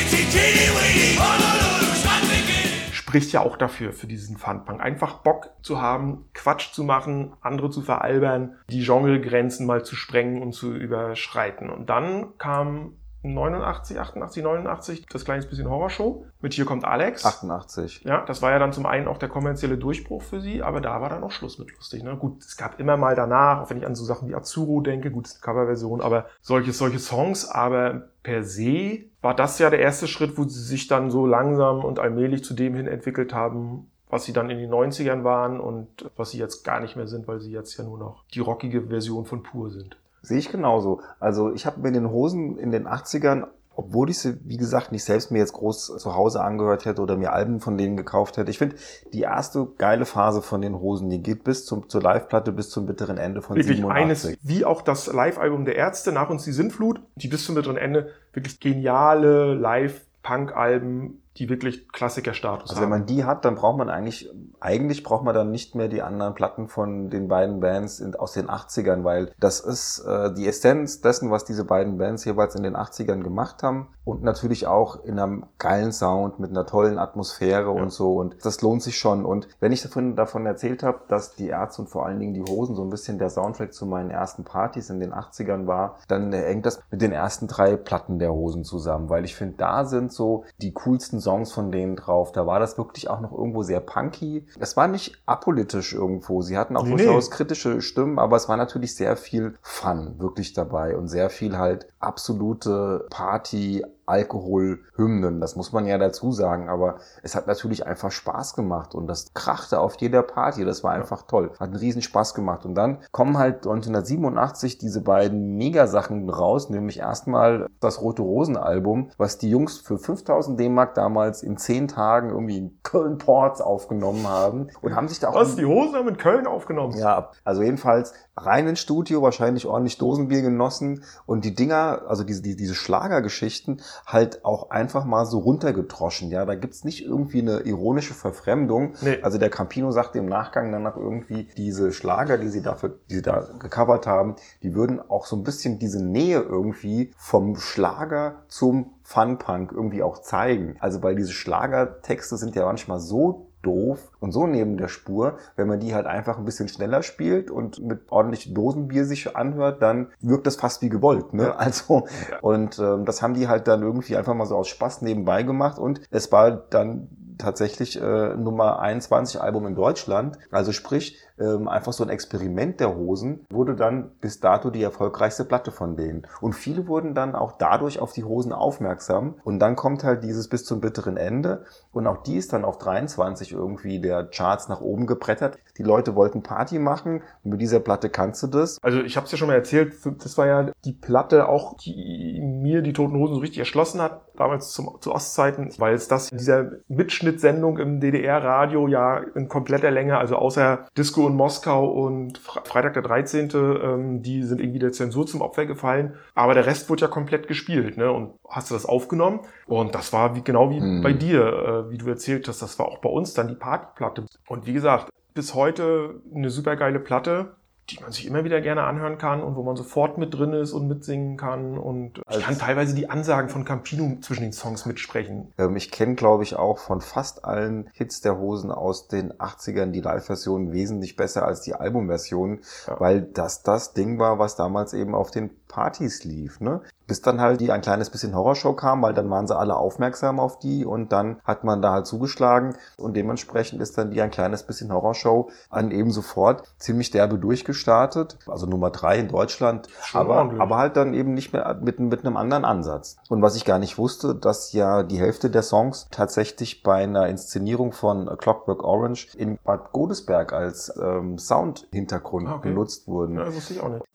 spricht 3.15 3.31
ja 3.31 3.39
auch 3.39 3.55
dafür, 3.55 3.93
für 3.93 4.07
diesen 4.07 4.35
Funpunk. 4.35 4.81
Einfach 4.81 5.19
Bock 5.19 5.51
zu 5.61 5.81
haben, 5.81 6.25
Quatsch 6.33 6.73
zu 6.73 6.83
machen, 6.83 7.31
andere 7.39 7.69
zu 7.69 7.81
veralbern, 7.81 8.57
die 8.69 8.83
Genregrenzen 8.83 9.65
mal 9.65 9.85
zu 9.85 9.95
sprengen 9.95 10.41
und 10.41 10.51
zu 10.51 10.75
überschreiten. 10.75 11.69
Und 11.69 11.89
dann 11.89 12.37
kam 12.37 12.97
89, 13.33 13.99
88, 13.99 14.43
89 14.43 15.05
das 15.07 15.25
kleines 15.25 15.47
bisschen 15.47 15.69
Horrorshow 15.69 16.25
mit 16.41 16.53
Hier 16.53 16.65
kommt 16.65 16.85
Alex. 16.85 17.25
88. 17.25 18.03
Ja, 18.03 18.23
das 18.25 18.41
war 18.41 18.51
ja 18.51 18.59
dann 18.59 18.73
zum 18.73 18.85
einen 18.85 19.07
auch 19.07 19.17
der 19.17 19.29
kommerzielle 19.29 19.77
Durchbruch 19.77 20.21
für 20.21 20.41
sie, 20.41 20.61
aber 20.61 20.81
da 20.81 21.01
war 21.01 21.09
dann 21.09 21.23
auch 21.23 21.31
Schluss 21.31 21.57
mit 21.57 21.71
lustig. 21.71 22.03
Ne? 22.03 22.15
Gut, 22.17 22.43
es 22.43 22.57
gab 22.57 22.79
immer 22.79 22.97
mal 22.97 23.15
danach, 23.15 23.61
auch 23.61 23.69
wenn 23.69 23.77
ich 23.77 23.85
an 23.85 23.95
so 23.95 24.05
Sachen 24.05 24.27
wie 24.29 24.35
Azuro 24.35 24.81
denke, 24.81 25.11
gut, 25.11 25.27
ist 25.27 25.35
eine 25.35 25.41
Coverversion, 25.41 26.01
aber 26.01 26.27
solche, 26.41 26.71
solche 26.73 26.99
Songs, 26.99 27.49
aber 27.49 28.09
per 28.23 28.43
se 28.43 29.05
war 29.21 29.35
das 29.35 29.59
ja 29.59 29.69
der 29.69 29.79
erste 29.79 30.07
Schritt, 30.07 30.37
wo 30.37 30.43
sie 30.43 30.61
sich 30.61 30.87
dann 30.87 31.09
so 31.09 31.25
langsam 31.25 31.83
und 31.83 31.99
allmählich 31.99 32.43
zu 32.43 32.53
dem 32.53 32.75
hin 32.75 32.87
entwickelt 32.87 33.33
haben, 33.33 33.89
was 34.09 34.25
sie 34.25 34.33
dann 34.33 34.49
in 34.49 34.59
den 34.59 34.71
90ern 34.71 35.23
waren 35.23 35.59
und 35.59 36.09
was 36.15 36.31
sie 36.31 36.37
jetzt 36.37 36.63
gar 36.63 36.79
nicht 36.79 36.95
mehr 36.95 37.07
sind, 37.07 37.27
weil 37.27 37.39
sie 37.39 37.51
jetzt 37.51 37.75
ja 37.77 37.83
nur 37.83 37.97
noch 37.97 38.23
die 38.33 38.39
rockige 38.39 38.83
Version 38.83 39.25
von 39.25 39.43
Pur 39.43 39.71
sind. 39.71 39.97
Sehe 40.25 40.39
ich 40.39 40.51
genauso. 40.51 41.01
Also 41.19 41.53
ich 41.53 41.65
habe 41.65 41.81
mir 41.81 41.91
den 41.91 42.09
Hosen 42.09 42.57
in 42.57 42.71
den 42.71 42.87
80ern, 42.87 43.47
obwohl 43.75 44.09
ich 44.09 44.19
sie, 44.19 44.37
wie 44.43 44.57
gesagt, 44.57 44.91
nicht 44.91 45.03
selbst 45.03 45.31
mir 45.31 45.39
jetzt 45.39 45.53
groß 45.53 45.97
zu 45.97 46.15
Hause 46.15 46.41
angehört 46.41 46.85
hätte 46.85 47.01
oder 47.01 47.17
mir 47.17 47.33
Alben 47.33 47.59
von 47.59 47.77
denen 47.77 47.97
gekauft 47.97 48.37
hätte. 48.37 48.49
Ich 48.49 48.57
finde, 48.57 48.77
die 49.13 49.21
erste 49.21 49.67
geile 49.77 50.05
Phase 50.05 50.41
von 50.41 50.61
den 50.61 50.79
Hosen, 50.79 51.09
die 51.09 51.21
geht 51.21 51.43
bis 51.43 51.65
zum, 51.65 51.89
zur 51.89 52.01
Live-Platte, 52.01 52.51
bis 52.51 52.69
zum 52.69 52.85
bitteren 52.85 53.17
Ende 53.17 53.41
von 53.41 53.55
Wirklich 53.57 53.77
87. 53.77 54.29
eines, 54.29 54.37
wie 54.41 54.65
auch 54.65 54.81
das 54.81 55.07
Live-Album 55.11 55.65
der 55.65 55.75
Ärzte, 55.75 56.11
nach 56.11 56.29
uns 56.29 56.43
die 56.43 56.53
Sintflut, 56.53 57.01
die 57.15 57.27
bis 57.27 57.45
zum 57.45 57.55
bitteren 57.55 57.77
Ende 57.77 58.11
wirklich 58.33 58.59
geniale 58.59 59.53
Live-Punk-Alben, 59.53 61.21
die 61.37 61.49
wirklich 61.49 61.89
Klassikerstatus 61.89 62.69
Also 62.69 62.81
wenn 62.81 62.91
haben. 62.91 62.99
man 62.99 63.05
die 63.05 63.25
hat, 63.25 63.43
dann 63.45 63.55
braucht 63.55 63.77
man 63.77 63.89
eigentlich, 63.89 64.29
eigentlich 64.59 65.03
braucht 65.03 65.23
man 65.23 65.35
dann 65.35 65.51
nicht 65.51 65.75
mehr 65.75 65.87
die 65.87 66.01
anderen 66.01 66.33
Platten 66.33 66.67
von 66.67 67.09
den 67.09 67.27
beiden 67.27 67.59
Bands 67.59 67.99
in, 67.99 68.15
aus 68.15 68.33
den 68.33 68.47
80ern, 68.47 69.03
weil 69.03 69.31
das 69.39 69.59
ist 69.59 69.99
äh, 70.07 70.33
die 70.33 70.47
Essenz 70.47 71.01
dessen, 71.01 71.31
was 71.31 71.43
diese 71.45 71.65
beiden 71.65 71.97
Bands 71.97 72.23
jeweils 72.25 72.55
in 72.55 72.63
den 72.63 72.75
80ern 72.75 73.21
gemacht 73.21 73.63
haben 73.63 73.89
und 74.05 74.23
natürlich 74.23 74.67
auch 74.67 75.03
in 75.03 75.19
einem 75.19 75.45
geilen 75.57 75.91
Sound 75.91 76.39
mit 76.39 76.51
einer 76.51 76.65
tollen 76.65 76.97
Atmosphäre 76.99 77.73
Ja. 77.75 77.81
und 77.81 77.91
so 77.91 78.15
und 78.15 78.37
das 78.45 78.61
lohnt 78.61 78.81
sich 78.83 78.97
schon 78.97 79.25
und 79.25 79.47
wenn 79.59 79.71
ich 79.71 79.81
davon, 79.81 80.15
davon 80.15 80.45
erzählt 80.45 80.83
habe, 80.83 81.01
dass 81.07 81.35
die 81.35 81.47
Ärzte 81.49 81.81
und 81.81 81.87
vor 81.89 82.05
allen 82.05 82.19
Dingen 82.19 82.33
die 82.33 82.43
Hosen 82.43 82.75
so 82.75 82.83
ein 82.83 82.89
bisschen 82.89 83.17
der 83.17 83.29
Soundtrack 83.29 83.73
zu 83.73 83.85
meinen 83.85 84.09
ersten 84.11 84.43
Partys 84.43 84.89
in 84.89 84.99
den 84.99 85.13
80ern 85.13 85.67
war, 85.67 85.97
dann 86.07 86.31
hängt 86.31 86.65
das 86.65 86.79
mit 86.91 87.01
den 87.01 87.11
ersten 87.11 87.47
drei 87.47 87.75
Platten 87.75 88.19
der 88.19 88.31
Hosen 88.33 88.63
zusammen, 88.63 89.09
weil 89.09 89.25
ich 89.25 89.35
finde, 89.35 89.55
da 89.57 89.85
sind 89.85 90.13
so 90.13 90.45
die 90.61 90.71
coolsten 90.73 91.19
Songs 91.25 91.51
von 91.51 91.71
denen 91.71 91.95
drauf. 91.95 92.31
Da 92.31 92.45
war 92.45 92.59
das 92.59 92.77
wirklich 92.77 93.09
auch 93.09 93.19
noch 93.19 93.31
irgendwo 93.31 93.63
sehr 93.63 93.79
punky. 93.79 94.45
Es 94.59 94.77
war 94.77 94.87
nicht 94.87 95.17
apolitisch 95.25 95.93
irgendwo. 95.93 96.43
Sie 96.43 96.55
hatten 96.57 96.77
auch 96.77 96.83
Nee, 96.83 96.97
durchaus 96.97 97.31
kritische 97.31 97.81
Stimmen, 97.81 98.19
aber 98.19 98.37
es 98.37 98.47
war 98.47 98.57
natürlich 98.57 98.95
sehr 98.95 99.17
viel 99.17 99.57
Fun 99.61 100.19
wirklich 100.19 100.53
dabei 100.53 100.95
und 100.95 101.07
sehr 101.07 101.31
viel 101.31 101.57
halt 101.57 101.87
absolute 102.05 103.07
Party, 103.09 103.83
Alkoholhymnen, 104.05 105.41
das 105.41 105.55
muss 105.55 105.73
man 105.73 105.87
ja 105.87 105.97
dazu 105.97 106.31
sagen, 106.31 106.69
aber 106.69 106.97
es 107.23 107.35
hat 107.35 107.47
natürlich 107.47 107.85
einfach 107.87 108.11
Spaß 108.11 108.53
gemacht 108.55 108.93
und 108.93 109.07
das 109.07 109.33
krachte 109.33 109.79
auf 109.79 109.95
jeder 109.95 110.21
Party, 110.21 110.63
das 110.63 110.83
war 110.83 110.91
einfach 110.91 111.23
toll, 111.23 111.51
hat 111.59 111.69
einen 111.69 111.75
riesen 111.77 112.01
Spaß 112.01 112.35
gemacht. 112.35 112.65
Und 112.65 112.75
dann 112.75 112.99
kommen 113.11 113.37
halt 113.37 113.65
1987 113.65 114.77
diese 114.77 115.01
beiden 115.01 115.57
Megasachen 115.57 116.29
raus, 116.29 116.69
nämlich 116.69 116.99
erstmal 116.99 117.67
das 117.79 118.01
Rote 118.01 118.21
Rosen 118.21 118.57
Album, 118.57 119.09
was 119.17 119.37
die 119.37 119.49
Jungs 119.49 119.79
für 119.79 119.97
5000 119.97 120.59
D-Mark 120.59 120.93
damals 120.93 121.41
in 121.41 121.57
10 121.57 121.87
Tagen 121.87 122.29
irgendwie 122.29 122.57
in 122.57 122.79
Köln-Ports 122.83 123.61
aufgenommen 123.61 124.27
haben 124.27 124.67
und 124.81 124.95
haben 124.95 125.07
sich 125.07 125.19
da 125.19 125.29
auch 125.29 125.35
Was? 125.35 125.55
Die 125.55 125.65
Hosen 125.65 125.95
haben 125.95 126.09
in 126.09 126.17
Köln 126.17 126.47
aufgenommen? 126.47 126.95
ja, 126.97 127.31
also 127.43 127.63
jedenfalls 127.63 128.13
rein 128.37 128.67
ins 128.67 128.79
Studio, 128.81 129.21
wahrscheinlich 129.21 129.65
ordentlich 129.65 129.97
Dosenbier 129.97 130.41
genossen 130.41 131.03
und 131.25 131.45
die 131.45 131.55
Dinger, 131.55 132.01
also 132.07 132.23
diese, 132.23 132.41
die- 132.41 132.55
diese 132.55 132.75
Schlagergeschichten, 132.75 133.81
halt 134.05 134.43
auch 134.43 134.69
einfach 134.71 135.05
mal 135.05 135.25
so 135.25 135.39
runtergetroschen. 135.39 136.29
Ja, 136.31 136.45
da 136.45 136.55
gibt's 136.55 136.83
nicht 136.83 137.05
irgendwie 137.05 137.39
eine 137.41 137.59
ironische 137.61 138.13
Verfremdung. 138.13 138.93
Nee. 139.01 139.19
Also 139.21 139.37
der 139.37 139.49
Campino 139.49 139.91
sagte 139.91 140.19
im 140.19 140.25
Nachgang 140.25 140.71
danach 140.71 140.97
irgendwie, 140.97 141.47
diese 141.55 141.91
Schlager, 141.93 142.37
die 142.37 142.49
sie 142.49 142.61
dafür, 142.61 142.99
die 143.09 143.15
sie 143.15 143.21
da 143.21 143.47
gecovert 143.59 144.05
haben, 144.07 144.35
die 144.63 144.75
würden 144.75 144.99
auch 145.09 145.25
so 145.25 145.35
ein 145.37 145.43
bisschen 145.43 145.79
diese 145.79 146.03
Nähe 146.03 146.39
irgendwie 146.41 147.13
vom 147.17 147.55
Schlager 147.57 148.43
zum 148.49 148.91
Funpunk 149.03 149.71
irgendwie 149.71 150.03
auch 150.03 150.19
zeigen. 150.19 150.75
Also 150.79 151.01
weil 151.03 151.15
diese 151.15 151.31
Schlagertexte 151.31 152.37
sind 152.37 152.55
ja 152.55 152.65
manchmal 152.65 152.99
so 152.99 153.47
doof 153.65 154.11
und 154.19 154.31
so 154.31 154.47
neben 154.47 154.77
der 154.77 154.87
Spur, 154.87 155.37
wenn 155.55 155.67
man 155.67 155.79
die 155.79 155.93
halt 155.93 156.05
einfach 156.05 156.37
ein 156.37 156.45
bisschen 156.45 156.67
schneller 156.67 157.03
spielt 157.03 157.49
und 157.49 157.79
mit 157.79 158.11
ordentlich 158.11 158.53
Dosenbier 158.53 159.05
sich 159.05 159.35
anhört, 159.35 159.81
dann 159.81 160.07
wirkt 160.21 160.47
das 160.47 160.55
fast 160.55 160.81
wie 160.81 160.89
gewollt. 160.89 161.33
Ne? 161.33 161.53
Also 161.65 162.03
und 162.41 162.77
ähm, 162.77 163.05
das 163.05 163.21
haben 163.23 163.33
die 163.33 163.47
halt 163.47 163.67
dann 163.67 163.81
irgendwie 163.81 164.15
einfach 164.15 164.35
mal 164.35 164.45
so 164.45 164.55
aus 164.55 164.67
Spaß 164.67 165.01
nebenbei 165.01 165.41
gemacht 165.41 165.79
und 165.79 166.01
es 166.11 166.31
war 166.31 166.51
dann 166.51 167.07
tatsächlich 167.37 167.99
äh, 167.99 168.35
Nummer 168.35 168.79
21 168.79 169.41
Album 169.41 169.65
in 169.67 169.75
Deutschland. 169.75 170.37
Also 170.51 170.71
sprich, 170.71 171.17
ähm, 171.39 171.67
einfach 171.67 171.93
so 171.93 172.03
ein 172.03 172.09
Experiment 172.09 172.79
der 172.79 172.95
Hosen 172.95 173.45
wurde 173.49 173.75
dann 173.75 174.11
bis 174.21 174.39
dato 174.39 174.69
die 174.69 174.83
erfolgreichste 174.83 175.45
Platte 175.45 175.71
von 175.71 175.95
denen. 175.95 176.27
Und 176.41 176.53
viele 176.53 176.87
wurden 176.87 177.13
dann 177.13 177.35
auch 177.35 177.53
dadurch 177.57 177.99
auf 177.99 178.13
die 178.13 178.23
Hosen 178.23 178.53
aufmerksam. 178.53 179.35
Und 179.43 179.59
dann 179.59 179.75
kommt 179.75 180.03
halt 180.03 180.23
dieses 180.23 180.47
bis 180.47 180.65
zum 180.65 180.81
bitteren 180.81 181.17
Ende. 181.17 181.65
Und 181.91 182.07
auch 182.07 182.23
die 182.23 182.37
ist 182.37 182.53
dann 182.53 182.65
auf 182.65 182.77
23 182.77 183.51
irgendwie 183.51 183.99
der 183.99 184.25
Charts 184.25 184.69
nach 184.69 184.81
oben 184.81 185.07
gebrettert. 185.07 185.57
Die 185.77 185.83
Leute 185.83 186.15
wollten 186.15 186.43
Party 186.43 186.79
machen. 186.79 187.21
Und 187.43 187.51
mit 187.51 187.61
dieser 187.61 187.79
Platte 187.79 188.09
kannst 188.09 188.41
du 188.43 188.47
das. 188.47 188.79
Also 188.81 189.01
ich 189.01 189.17
habe 189.17 189.25
es 189.25 189.31
ja 189.31 189.37
schon 189.37 189.47
mal 189.47 189.55
erzählt, 189.55 189.93
das 190.23 190.37
war 190.37 190.47
ja 190.47 190.71
die 190.85 190.93
Platte 190.93 191.49
auch, 191.49 191.75
die 191.77 192.41
mir 192.41 192.81
die 192.81 192.93
Toten 192.93 193.17
Hosen 193.17 193.35
so 193.35 193.41
richtig 193.41 193.59
erschlossen 193.59 194.01
hat, 194.01 194.21
damals 194.37 194.71
zum, 194.71 194.97
zu 195.01 195.11
Ostzeiten, 195.11 195.71
weil 195.77 195.93
es 195.93 196.07
das 196.07 196.31
in 196.31 196.37
dieser 196.37 196.71
Mitschnittsendung 196.87 197.77
im 197.77 197.99
DDR-Radio 197.99 198.87
ja 198.87 199.17
in 199.35 199.49
kompletter 199.49 199.91
Länge, 199.91 200.17
also 200.17 200.35
außer 200.35 200.87
Disco 200.97 201.24
in 201.27 201.35
Moskau 201.35 201.85
und 201.87 202.39
Fre- 202.39 202.65
Freitag 202.67 202.93
der 202.93 203.03
13., 203.03 203.49
ähm, 203.55 204.21
die 204.21 204.43
sind 204.43 204.59
irgendwie 204.61 204.79
der 204.79 204.91
Zensur 204.91 205.25
zum 205.27 205.41
Opfer 205.41 205.65
gefallen, 205.65 206.15
aber 206.33 206.53
der 206.53 206.65
Rest 206.65 206.89
wurde 206.89 207.01
ja 207.03 207.07
komplett 207.07 207.47
gespielt, 207.47 207.97
ne? 207.97 208.11
Und 208.11 208.33
hast 208.49 208.69
du 208.69 208.73
das 208.75 208.85
aufgenommen? 208.85 209.41
Und 209.67 209.93
das 209.95 210.13
war 210.13 210.35
wie, 210.35 210.41
genau 210.43 210.69
wie 210.71 210.79
Mhm. 210.81 211.01
bei 211.01 211.13
dir, 211.13 211.41
äh, 211.87 211.91
wie 211.91 211.97
du 211.97 212.07
erzählt 212.09 212.47
hast, 212.47 212.61
das 212.61 212.77
war 212.79 212.87
auch 212.87 212.99
bei 212.99 213.09
uns 213.09 213.33
dann 213.33 213.47
die 213.47 213.55
Partyplatte. 213.55 214.25
Und 214.47 214.65
wie 214.67 214.73
gesagt, 214.73 215.09
bis 215.33 215.53
heute 215.53 216.21
eine 216.33 216.49
super 216.49 216.75
geile 216.75 216.99
Platte, 216.99 217.55
die 217.89 217.99
man 218.01 218.11
sich 218.11 218.25
immer 218.25 218.43
wieder 218.43 218.61
gerne 218.61 218.83
anhören 218.83 219.17
kann 219.17 219.41
und 219.43 219.55
wo 219.55 219.63
man 219.63 219.75
sofort 219.75 220.17
mit 220.17 220.33
drin 220.33 220.53
ist 220.53 220.73
und 220.73 220.87
mitsingen 220.87 221.37
kann. 221.37 221.77
Und 221.77 222.21
ich 222.29 222.39
kann 222.41 222.57
teilweise 222.57 222.95
die 222.95 223.09
Ansagen 223.09 223.49
von 223.49 223.63
Campino 223.65 224.17
zwischen 224.21 224.41
den 224.43 224.53
Songs 224.53 224.85
mitsprechen. 224.85 225.53
Ähm, 225.57 225.75
ich 225.75 225.91
kenne, 225.91 226.15
glaube 226.15 226.43
ich, 226.43 226.55
auch 226.55 226.79
von 226.79 227.01
fast 227.01 227.45
allen 227.45 227.89
Hits 227.93 228.21
der 228.21 228.37
Hosen 228.37 228.71
aus 228.71 229.07
den 229.07 229.33
80ern 229.33 229.91
die 229.91 230.01
Live-Version 230.01 230.71
wesentlich 230.71 231.15
besser 231.15 231.45
als 231.45 231.61
die 231.61 231.75
Albumversion, 231.75 232.61
Ja. 232.87 232.99
weil 232.99 233.21
das 233.21 233.61
das 233.63 233.93
Ding 233.93 234.17
war, 234.19 234.39
was 234.39 234.55
damals 234.55 234.93
eben 234.93 235.13
auf 235.13 235.31
den 235.31 235.51
Partys 235.75 236.23
lief. 236.23 236.61
Ne? 236.61 236.79
Bis 237.05 237.21
dann 237.21 237.41
halt 237.41 237.59
die 237.59 237.69
ein 237.71 237.81
kleines 237.81 238.09
bisschen 238.09 238.33
Horrorshow 238.33 238.73
kam, 238.73 239.01
weil 239.01 239.13
dann 239.13 239.29
waren 239.29 239.45
sie 239.45 239.55
alle 239.55 239.75
aufmerksam 239.75 240.39
auf 240.39 240.57
die 240.57 240.85
und 240.85 241.11
dann 241.11 241.37
hat 241.43 241.63
man 241.65 241.81
da 241.81 241.91
halt 241.91 242.07
zugeschlagen 242.07 242.75
und 242.97 243.15
dementsprechend 243.15 243.81
ist 243.81 243.97
dann 243.97 244.09
die 244.11 244.21
ein 244.21 244.31
kleines 244.31 244.63
bisschen 244.63 244.91
Horrorshow 244.91 245.49
an 245.69 245.91
eben 245.91 246.11
sofort 246.11 246.63
ziemlich 246.79 247.11
derbe 247.11 247.37
durchgestartet. 247.37 248.37
Also 248.47 248.65
Nummer 248.67 248.89
drei 248.89 249.19
in 249.19 249.27
Deutschland, 249.27 249.87
Schon 250.01 250.21
aber, 250.21 250.37
ordentlich. 250.37 250.61
aber 250.61 250.77
halt 250.77 250.95
dann 250.95 251.13
eben 251.13 251.33
nicht 251.33 251.51
mehr 251.51 251.77
mit, 251.81 251.99
mit 251.99 252.25
einem 252.25 252.37
anderen 252.37 252.63
Ansatz. 252.63 253.17
Und 253.29 253.41
was 253.41 253.55
ich 253.57 253.65
gar 253.65 253.77
nicht 253.79 253.97
wusste, 253.97 254.33
dass 254.33 254.71
ja 254.71 255.03
die 255.03 255.19
Hälfte 255.19 255.49
der 255.49 255.61
Songs 255.61 256.07
tatsächlich 256.09 256.83
bei 256.83 257.03
einer 257.03 257.27
Inszenierung 257.27 257.91
von 257.91 258.29
A 258.29 258.37
Clockwork 258.37 258.81
Orange 258.83 259.27
in 259.37 259.59
Bad 259.63 259.91
Godesberg 259.91 260.53
als 260.53 260.91
ähm, 260.99 261.37
Soundhintergrund 261.37 262.47
Ah, 262.47 262.55
okay. 262.55 262.69
genutzt 262.69 263.07
wurden. 263.07 263.37
Ja, 263.37 263.43
das 263.45 263.55
wusste 263.55 263.73
ich 263.73 263.81
auch 263.81 263.89
nicht. 263.89 264.05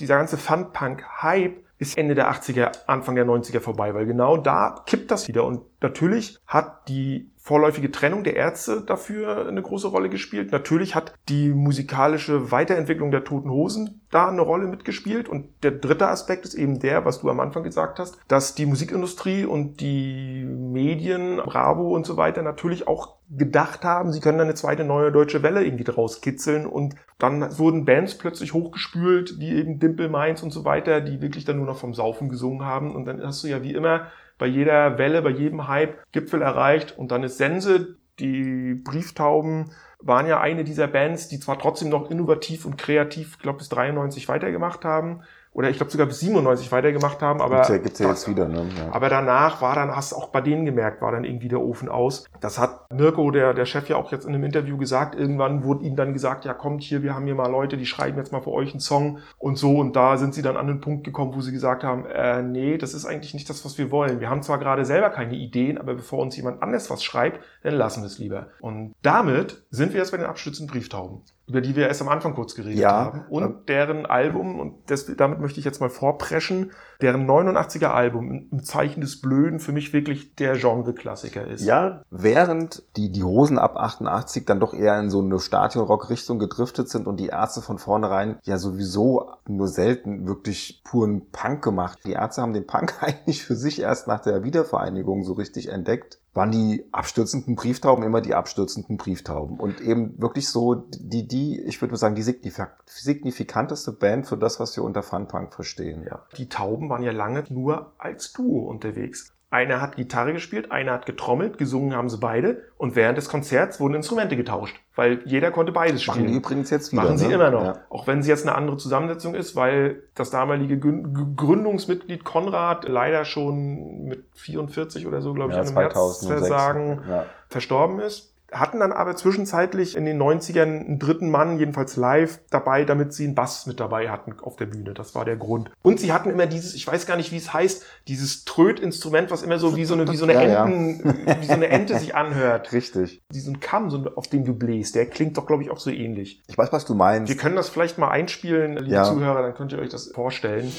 Dieser 0.00 0.16
ganze 0.16 0.36
Fun-Punk-Hype 0.36 1.64
ist 1.78 1.98
Ende 1.98 2.14
der 2.14 2.30
80er, 2.30 2.72
Anfang 2.86 3.14
der 3.14 3.26
90er 3.26 3.60
vorbei, 3.60 3.94
weil 3.94 4.06
genau 4.06 4.36
da 4.36 4.82
kippt 4.86 5.10
das 5.10 5.28
wieder. 5.28 5.44
Und 5.44 5.73
natürlich 5.84 6.38
hat 6.46 6.88
die 6.88 7.30
vorläufige 7.44 7.92
Trennung 7.92 8.24
der 8.24 8.36
Ärzte 8.36 8.80
dafür 8.80 9.46
eine 9.46 9.60
große 9.60 9.88
Rolle 9.88 10.08
gespielt. 10.08 10.50
Natürlich 10.50 10.94
hat 10.94 11.12
die 11.28 11.50
musikalische 11.50 12.50
Weiterentwicklung 12.50 13.10
der 13.10 13.22
Toten 13.22 13.50
Hosen 13.50 14.00
da 14.10 14.28
eine 14.28 14.40
Rolle 14.40 14.66
mitgespielt. 14.66 15.28
Und 15.28 15.48
der 15.62 15.72
dritte 15.72 16.08
Aspekt 16.08 16.46
ist 16.46 16.54
eben 16.54 16.80
der, 16.80 17.04
was 17.04 17.20
du 17.20 17.28
am 17.28 17.40
Anfang 17.40 17.62
gesagt 17.62 17.98
hast, 17.98 18.18
dass 18.28 18.54
die 18.54 18.64
Musikindustrie 18.64 19.44
und 19.44 19.82
die 19.82 20.42
Medien, 20.44 21.36
Bravo 21.36 21.94
und 21.94 22.06
so 22.06 22.16
weiter 22.16 22.40
natürlich 22.40 22.88
auch 22.88 23.16
gedacht 23.28 23.84
haben, 23.84 24.10
sie 24.10 24.20
können 24.20 24.40
eine 24.40 24.54
zweite 24.54 24.84
neue 24.84 25.12
deutsche 25.12 25.42
Welle 25.42 25.64
irgendwie 25.64 25.84
draus 25.84 26.22
kitzeln 26.22 26.64
und 26.64 26.94
dann 27.18 27.58
wurden 27.58 27.84
Bands 27.84 28.16
plötzlich 28.16 28.54
hochgespült, 28.54 29.38
wie 29.38 29.50
eben 29.50 29.78
Dimple 29.78 30.08
Minds 30.08 30.42
und 30.42 30.50
so 30.50 30.64
weiter, 30.64 31.00
die 31.02 31.20
wirklich 31.20 31.44
dann 31.44 31.58
nur 31.58 31.66
noch 31.66 31.78
vom 31.78 31.94
Saufen 31.94 32.28
gesungen 32.28 32.64
haben 32.64 32.94
und 32.94 33.04
dann 33.04 33.22
hast 33.22 33.42
du 33.44 33.48
ja 33.48 33.62
wie 33.62 33.74
immer 33.74 34.06
bei 34.38 34.46
jeder 34.46 34.98
Welle, 34.98 35.22
bei 35.22 35.30
jedem 35.30 35.68
Hype 35.68 36.02
Gipfel 36.12 36.42
erreicht 36.42 36.96
und 36.96 37.10
dann 37.12 37.22
ist 37.22 37.38
Sense, 37.38 37.96
die 38.18 38.74
Brieftauben 38.74 39.72
waren 40.00 40.26
ja 40.26 40.40
eine 40.40 40.64
dieser 40.64 40.86
Bands, 40.86 41.28
die 41.28 41.40
zwar 41.40 41.58
trotzdem 41.58 41.88
noch 41.88 42.10
innovativ 42.10 42.66
und 42.66 42.76
kreativ, 42.76 43.38
glaube 43.38 43.58
bis 43.58 43.68
93 43.70 44.28
weitergemacht 44.28 44.84
haben, 44.84 45.22
oder 45.54 45.70
ich 45.70 45.76
glaube 45.76 45.90
sogar 45.90 46.06
bis 46.06 46.20
97 46.20 46.70
weitergemacht 46.72 47.22
haben, 47.22 47.40
aber 47.40 47.56
Gibt's 47.56 47.68
ja, 47.68 47.78
gibt's 47.78 47.98
ja 48.00 48.08
jetzt 48.08 48.28
wieder, 48.28 48.48
ne? 48.48 48.66
Ja. 48.76 48.92
aber 48.92 49.08
danach 49.08 49.62
war 49.62 49.76
dann, 49.76 49.94
hast 49.94 50.12
du 50.12 50.16
auch 50.16 50.28
bei 50.28 50.40
denen 50.40 50.64
gemerkt, 50.64 51.00
war 51.00 51.12
dann 51.12 51.24
irgendwie 51.24 51.48
der 51.48 51.60
Ofen 51.60 51.88
aus. 51.88 52.24
Das 52.40 52.58
hat 52.58 52.92
Mirko, 52.92 53.30
der, 53.30 53.54
der 53.54 53.64
Chef, 53.64 53.88
ja 53.88 53.96
auch 53.96 54.10
jetzt 54.10 54.26
in 54.26 54.34
einem 54.34 54.42
Interview 54.42 54.76
gesagt. 54.76 55.14
Irgendwann 55.14 55.62
wurde 55.62 55.84
ihnen 55.84 55.94
dann 55.94 56.12
gesagt, 56.12 56.44
ja 56.44 56.54
kommt 56.54 56.82
hier, 56.82 57.04
wir 57.04 57.14
haben 57.14 57.24
hier 57.24 57.36
mal 57.36 57.50
Leute, 57.50 57.76
die 57.76 57.86
schreiben 57.86 58.18
jetzt 58.18 58.32
mal 58.32 58.42
für 58.42 58.50
euch 58.50 58.72
einen 58.72 58.80
Song 58.80 59.20
und 59.38 59.56
so. 59.56 59.78
Und 59.78 59.94
da 59.94 60.16
sind 60.16 60.34
sie 60.34 60.42
dann 60.42 60.56
an 60.56 60.66
den 60.66 60.80
Punkt 60.80 61.04
gekommen, 61.04 61.32
wo 61.34 61.40
sie 61.40 61.52
gesagt 61.52 61.84
haben, 61.84 62.04
äh, 62.06 62.42
nee, 62.42 62.76
das 62.76 62.92
ist 62.92 63.06
eigentlich 63.06 63.32
nicht 63.32 63.48
das, 63.48 63.64
was 63.64 63.78
wir 63.78 63.92
wollen. 63.92 64.18
Wir 64.18 64.30
haben 64.30 64.42
zwar 64.42 64.58
gerade 64.58 64.84
selber 64.84 65.10
keine 65.10 65.34
Ideen, 65.34 65.78
aber 65.78 65.94
bevor 65.94 66.18
uns 66.18 66.36
jemand 66.36 66.62
anders 66.62 66.90
was 66.90 67.04
schreibt, 67.04 67.40
dann 67.62 67.74
lassen 67.74 68.02
wir 68.02 68.06
es 68.06 68.18
lieber. 68.18 68.48
Und 68.60 68.94
damit 69.02 69.64
sind 69.70 69.92
wir 69.92 70.00
jetzt 70.00 70.10
bei 70.10 70.16
den 70.16 70.26
abstützenden 70.26 70.72
Brieftauben 70.72 71.22
über 71.46 71.60
die 71.60 71.76
wir 71.76 71.88
erst 71.88 72.00
am 72.00 72.08
Anfang 72.08 72.34
kurz 72.34 72.54
geredet 72.54 72.78
Ja, 72.78 72.92
haben. 72.92 73.24
Und 73.28 73.68
deren 73.68 74.06
Album, 74.06 74.58
und 74.58 74.90
das, 74.90 75.06
damit 75.16 75.40
möchte 75.40 75.58
ich 75.58 75.66
jetzt 75.66 75.80
mal 75.80 75.90
vorpreschen, 75.90 76.72
deren 77.02 77.28
89er 77.28 77.88
Album 77.88 78.48
im 78.50 78.62
Zeichen 78.62 79.02
des 79.02 79.20
Blöden 79.20 79.60
für 79.60 79.72
mich 79.72 79.92
wirklich 79.92 80.34
der 80.36 80.56
Genre-Klassiker 80.56 81.46
ist. 81.46 81.64
Ja, 81.64 82.02
während 82.10 82.82
die, 82.96 83.12
die 83.12 83.24
Hosen 83.24 83.58
ab 83.58 83.76
88 83.76 84.46
dann 84.46 84.58
doch 84.60 84.72
eher 84.72 84.98
in 84.98 85.10
so 85.10 85.20
eine 85.20 85.38
Stadion-Rock-Richtung 85.38 86.38
gedriftet 86.38 86.88
sind 86.88 87.06
und 87.06 87.20
die 87.20 87.26
Ärzte 87.26 87.60
von 87.60 87.78
vornherein 87.78 88.38
ja 88.44 88.56
sowieso 88.56 89.30
nur 89.46 89.68
selten 89.68 90.26
wirklich 90.26 90.80
puren 90.84 91.30
Punk 91.30 91.62
gemacht. 91.62 91.98
Die 92.06 92.12
Ärzte 92.12 92.40
haben 92.40 92.54
den 92.54 92.66
Punk 92.66 92.94
eigentlich 93.02 93.44
für 93.44 93.54
sich 93.54 93.82
erst 93.82 94.06
nach 94.08 94.20
der 94.20 94.44
Wiedervereinigung 94.44 95.24
so 95.24 95.34
richtig 95.34 95.68
entdeckt 95.68 96.18
waren 96.34 96.50
die 96.50 96.84
abstürzenden 96.90 97.54
Brieftauben 97.54 98.04
immer 98.04 98.20
die 98.20 98.34
abstürzenden 98.34 98.96
Brieftauben. 98.96 99.58
Und 99.58 99.80
eben 99.80 100.20
wirklich 100.20 100.48
so 100.48 100.74
die, 100.74 101.26
die, 101.26 101.60
ich 101.60 101.80
würde 101.80 101.92
mal 101.92 101.98
sagen, 101.98 102.16
die 102.16 102.22
signifik 102.22 102.68
signifikanteste 102.86 103.92
Band 103.92 104.26
für 104.26 104.36
das, 104.36 104.58
was 104.58 104.76
wir 104.76 104.82
unter 104.82 105.02
Funpunk 105.02 105.54
verstehen. 105.54 106.04
Ja. 106.04 106.26
Die 106.36 106.48
Tauben 106.48 106.88
waren 106.90 107.02
ja 107.02 107.12
lange 107.12 107.44
nur 107.50 107.92
als 107.98 108.32
Duo 108.32 108.68
unterwegs. 108.68 109.33
Einer 109.54 109.80
hat 109.80 109.94
Gitarre 109.94 110.32
gespielt, 110.32 110.72
einer 110.72 110.90
hat 110.90 111.06
getrommelt, 111.06 111.58
gesungen 111.58 111.94
haben 111.94 112.08
sie 112.08 112.18
beide 112.18 112.64
und 112.76 112.96
während 112.96 113.16
des 113.18 113.28
Konzerts 113.28 113.78
wurden 113.78 113.94
Instrumente 113.94 114.34
getauscht, 114.36 114.74
weil 114.96 115.20
jeder 115.26 115.52
konnte 115.52 115.70
beides 115.70 116.04
Machen 116.08 116.22
spielen. 116.22 116.32
die 116.32 116.38
übrigens 116.38 116.70
jetzt 116.70 116.90
wieder. 116.90 117.04
Machen 117.04 117.18
sie 117.18 117.28
ne? 117.28 117.34
immer 117.34 117.50
noch. 117.52 117.64
Ja. 117.64 117.78
Auch 117.88 118.08
wenn 118.08 118.20
sie 118.20 118.30
jetzt 118.30 118.44
eine 118.48 118.56
andere 118.56 118.78
Zusammensetzung 118.78 119.36
ist, 119.36 119.54
weil 119.54 120.02
das 120.16 120.30
damalige 120.30 120.76
Gründungsmitglied 120.80 122.24
Konrad 122.24 122.88
leider 122.88 123.24
schon 123.24 124.06
mit 124.06 124.24
44 124.34 125.06
oder 125.06 125.22
so, 125.22 125.32
glaube 125.34 125.52
ich, 125.52 125.56
Ja, 125.56 125.62
an 125.62 125.68
einem 125.68 125.90
2006. 125.92 126.30
Herzversagen 126.30 127.02
Ja. 127.08 127.26
verstorben 127.48 128.00
ist. 128.00 128.33
Hatten 128.54 128.78
dann 128.78 128.92
aber 128.92 129.16
zwischenzeitlich 129.16 129.96
in 129.96 130.04
den 130.04 130.22
90ern 130.22 130.62
einen 130.62 130.98
dritten 131.00 131.28
Mann, 131.30 131.58
jedenfalls 131.58 131.96
live, 131.96 132.38
dabei, 132.50 132.84
damit 132.84 133.12
sie 133.12 133.24
einen 133.24 133.34
Bass 133.34 133.66
mit 133.66 133.80
dabei 133.80 134.10
hatten 134.10 134.36
auf 134.40 134.54
der 134.56 134.66
Bühne. 134.66 134.94
Das 134.94 135.14
war 135.16 135.24
der 135.24 135.36
Grund. 135.36 135.70
Und 135.82 135.98
sie 135.98 136.12
hatten 136.12 136.30
immer 136.30 136.46
dieses, 136.46 136.74
ich 136.74 136.86
weiß 136.86 137.06
gar 137.06 137.16
nicht, 137.16 137.32
wie 137.32 137.36
es 137.36 137.52
heißt, 137.52 137.84
dieses 138.06 138.44
Trötinstrument, 138.44 139.32
was 139.32 139.42
immer 139.42 139.58
so 139.58 139.74
wie 139.76 139.84
so 139.84 139.94
eine, 139.94 140.08
wie 140.08 140.16
so 140.16 140.24
eine 140.24 140.34
Ja, 140.34 140.42
ja. 140.42 140.66
Enten, 140.66 141.26
wie 141.40 141.46
so 141.46 141.52
eine 141.52 141.68
Ente 141.68 141.98
sich 141.98 142.14
anhört. 142.14 142.72
Richtig. 142.72 143.22
Diesen 143.32 143.58
Kamm, 143.58 143.90
so, 143.90 144.04
auf 144.14 144.28
dem 144.28 144.44
du 144.44 144.54
bläst, 144.54 144.94
der 144.94 145.06
klingt 145.06 145.36
doch, 145.36 145.46
glaube 145.46 145.64
ich, 145.64 145.70
auch 145.70 145.80
so 145.80 145.90
ähnlich. 145.90 146.42
Ich 146.46 146.56
weiß, 146.56 146.72
was 146.72 146.84
du 146.84 146.94
meinst. 146.94 147.28
Wir 147.28 147.36
können 147.36 147.56
das 147.56 147.68
vielleicht 147.68 147.98
mal 147.98 148.10
einspielen, 148.10 148.76
liebe 148.76 148.94
Ja. 148.94 149.04
Zuhörer, 149.04 149.42
dann 149.42 149.54
könnt 149.54 149.72
ihr 149.72 149.78
euch 149.80 149.88
das 149.90 150.12
vorstellen. 150.14 150.70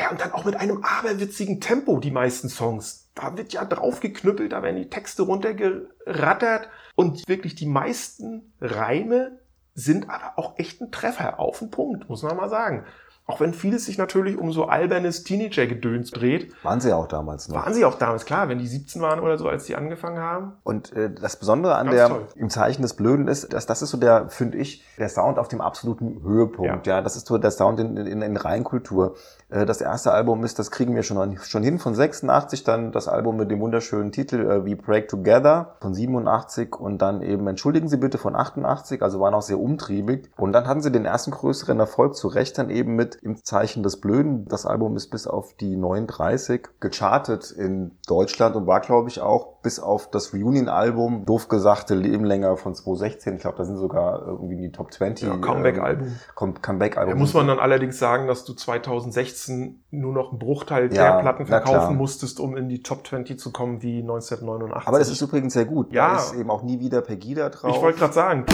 Ja, 0.00 0.10
und 0.10 0.20
dann 0.20 0.32
auch 0.32 0.44
mit 0.44 0.56
einem 0.56 0.82
aberwitzigen 0.82 1.60
Tempo, 1.60 1.98
die 1.98 2.10
meisten 2.10 2.48
Songs. 2.48 3.07
Da 3.18 3.36
wird 3.36 3.52
ja 3.52 3.64
draufgeknüppelt, 3.64 4.52
da 4.52 4.62
werden 4.62 4.76
die 4.76 4.90
Texte 4.90 5.22
runtergerattert 5.22 6.68
und 6.94 7.26
wirklich 7.26 7.56
die 7.56 7.66
meisten 7.66 8.52
Reime 8.60 9.40
sind 9.74 10.08
aber 10.08 10.38
auch 10.38 10.56
echt 10.56 10.80
ein 10.80 10.92
Treffer 10.92 11.40
auf 11.40 11.58
den 11.58 11.70
Punkt, 11.70 12.08
muss 12.08 12.22
man 12.22 12.36
mal 12.36 12.48
sagen. 12.48 12.86
Auch 13.30 13.40
wenn 13.40 13.52
vieles 13.52 13.84
sich 13.84 13.98
natürlich 13.98 14.38
um 14.38 14.52
so 14.52 14.64
albernes 14.68 15.22
Teenager-Gedöns 15.22 16.12
dreht, 16.12 16.50
Waren 16.64 16.80
sie 16.80 16.88
ja 16.88 16.96
auch 16.96 17.06
damals 17.08 17.46
noch. 17.48 17.56
waren 17.56 17.74
sie 17.74 17.84
auch 17.84 17.96
damals 17.98 18.24
klar, 18.24 18.48
wenn 18.48 18.58
die 18.58 18.66
17 18.66 19.02
waren 19.02 19.20
oder 19.20 19.36
so, 19.36 19.46
als 19.48 19.64
die 19.66 19.76
angefangen 19.76 20.18
haben. 20.18 20.52
Und 20.64 20.94
äh, 20.94 21.10
das 21.12 21.36
Besondere 21.36 21.74
an 21.76 21.88
Ganz 21.88 21.96
der 21.96 22.08
toll. 22.08 22.26
im 22.36 22.48
Zeichen 22.48 22.80
des 22.80 22.94
Blöden 22.94 23.28
ist, 23.28 23.52
dass 23.52 23.66
das 23.66 23.82
ist 23.82 23.90
so 23.90 23.98
der, 23.98 24.30
finde 24.30 24.56
ich, 24.56 24.82
der 24.98 25.10
Sound 25.10 25.38
auf 25.38 25.48
dem 25.48 25.60
absoluten 25.60 26.22
Höhepunkt. 26.22 26.86
Ja, 26.86 27.02
das 27.02 27.16
ist 27.16 27.26
so 27.26 27.36
der 27.36 27.50
Sound 27.50 27.78
in, 27.80 27.98
in, 27.98 28.22
in 28.22 28.36
Reinkultur. 28.38 29.14
Äh, 29.50 29.66
das 29.66 29.82
erste 29.82 30.10
Album 30.12 30.42
ist, 30.42 30.58
das 30.58 30.70
kriegen 30.70 30.94
wir 30.94 31.02
schon, 31.02 31.36
schon 31.42 31.62
hin 31.62 31.78
von 31.78 31.94
86, 31.94 32.64
dann 32.64 32.92
das 32.92 33.08
Album 33.08 33.36
mit 33.36 33.50
dem 33.50 33.60
wunderschönen 33.60 34.10
Titel 34.10 34.40
äh, 34.40 34.64
We 34.64 34.74
Break 34.74 35.08
Together 35.08 35.76
von 35.82 35.92
87 35.92 36.74
und 36.76 37.02
dann 37.02 37.20
eben 37.20 37.46
Entschuldigen 37.46 37.88
Sie 37.88 37.98
bitte 37.98 38.16
von 38.16 38.34
88, 38.34 39.02
also 39.02 39.20
waren 39.20 39.34
auch 39.34 39.42
sehr 39.42 39.60
umtriebig. 39.60 40.30
Und 40.38 40.52
dann 40.52 40.66
hatten 40.66 40.80
sie 40.80 40.90
den 40.90 41.04
ersten 41.04 41.30
größeren 41.30 41.78
Erfolg 41.78 42.16
zu 42.16 42.28
Recht 42.28 42.56
dann 42.56 42.70
eben 42.70 42.96
mit 42.96 43.17
Im 43.22 43.42
Zeichen 43.44 43.82
des 43.82 44.00
Blöden. 44.00 44.46
Das 44.48 44.64
Album 44.66 44.96
ist 44.96 45.08
bis 45.10 45.26
auf 45.26 45.54
die 45.54 45.76
39 45.76 46.68
gechartet 46.80 47.50
in 47.50 47.92
Deutschland 48.06 48.54
und 48.56 48.66
war, 48.66 48.80
glaube 48.80 49.08
ich, 49.08 49.20
auch 49.20 49.58
bis 49.62 49.80
auf 49.80 50.08
das 50.10 50.32
Reunion-Album, 50.32 51.26
doof 51.26 51.48
gesagte 51.48 51.94
Leben 51.94 52.24
länger 52.24 52.56
von 52.56 52.74
2016. 52.74 53.34
Ich 53.36 53.40
glaube, 53.42 53.56
da 53.58 53.64
sind 53.64 53.76
sogar 53.76 54.22
irgendwie 54.26 54.54
in 54.54 54.62
die 54.62 54.72
Top 54.72 54.92
20. 54.92 55.28
Ja, 55.28 55.36
Comeback-Album. 55.36 56.06
ähm, 56.06 56.16
Com- 56.34 56.62
Comeback-Album. 56.62 57.14
Da 57.14 57.18
muss 57.18 57.34
man 57.34 57.46
dann 57.48 57.58
allerdings 57.58 57.98
sagen, 57.98 58.26
dass 58.28 58.44
du 58.44 58.54
2016 58.54 59.82
nur 59.90 60.12
noch 60.12 60.30
einen 60.30 60.38
Bruchteil 60.38 60.92
Ja, 60.94 61.14
der 61.14 61.20
Platten 61.22 61.46
verkaufen 61.46 61.96
musstest, 61.96 62.40
um 62.40 62.56
in 62.56 62.68
die 62.68 62.82
Top 62.82 63.06
20 63.06 63.38
zu 63.38 63.50
kommen 63.52 63.82
wie 63.82 63.98
1989. 64.00 64.86
Aber 64.88 64.98
das 64.98 65.10
ist 65.10 65.20
übrigens 65.20 65.52
sehr 65.54 65.64
gut. 65.64 65.92
Ja. 65.92 66.10
Da 66.12 66.16
ist 66.18 66.34
eben 66.34 66.50
auch 66.50 66.62
nie 66.62 66.78
wieder 66.80 67.00
Pegida 67.00 67.48
drauf. 67.50 67.74
ich 67.76 67.82
wollte 67.82 67.98
gerade 67.98 68.12
sagen, 68.14 68.44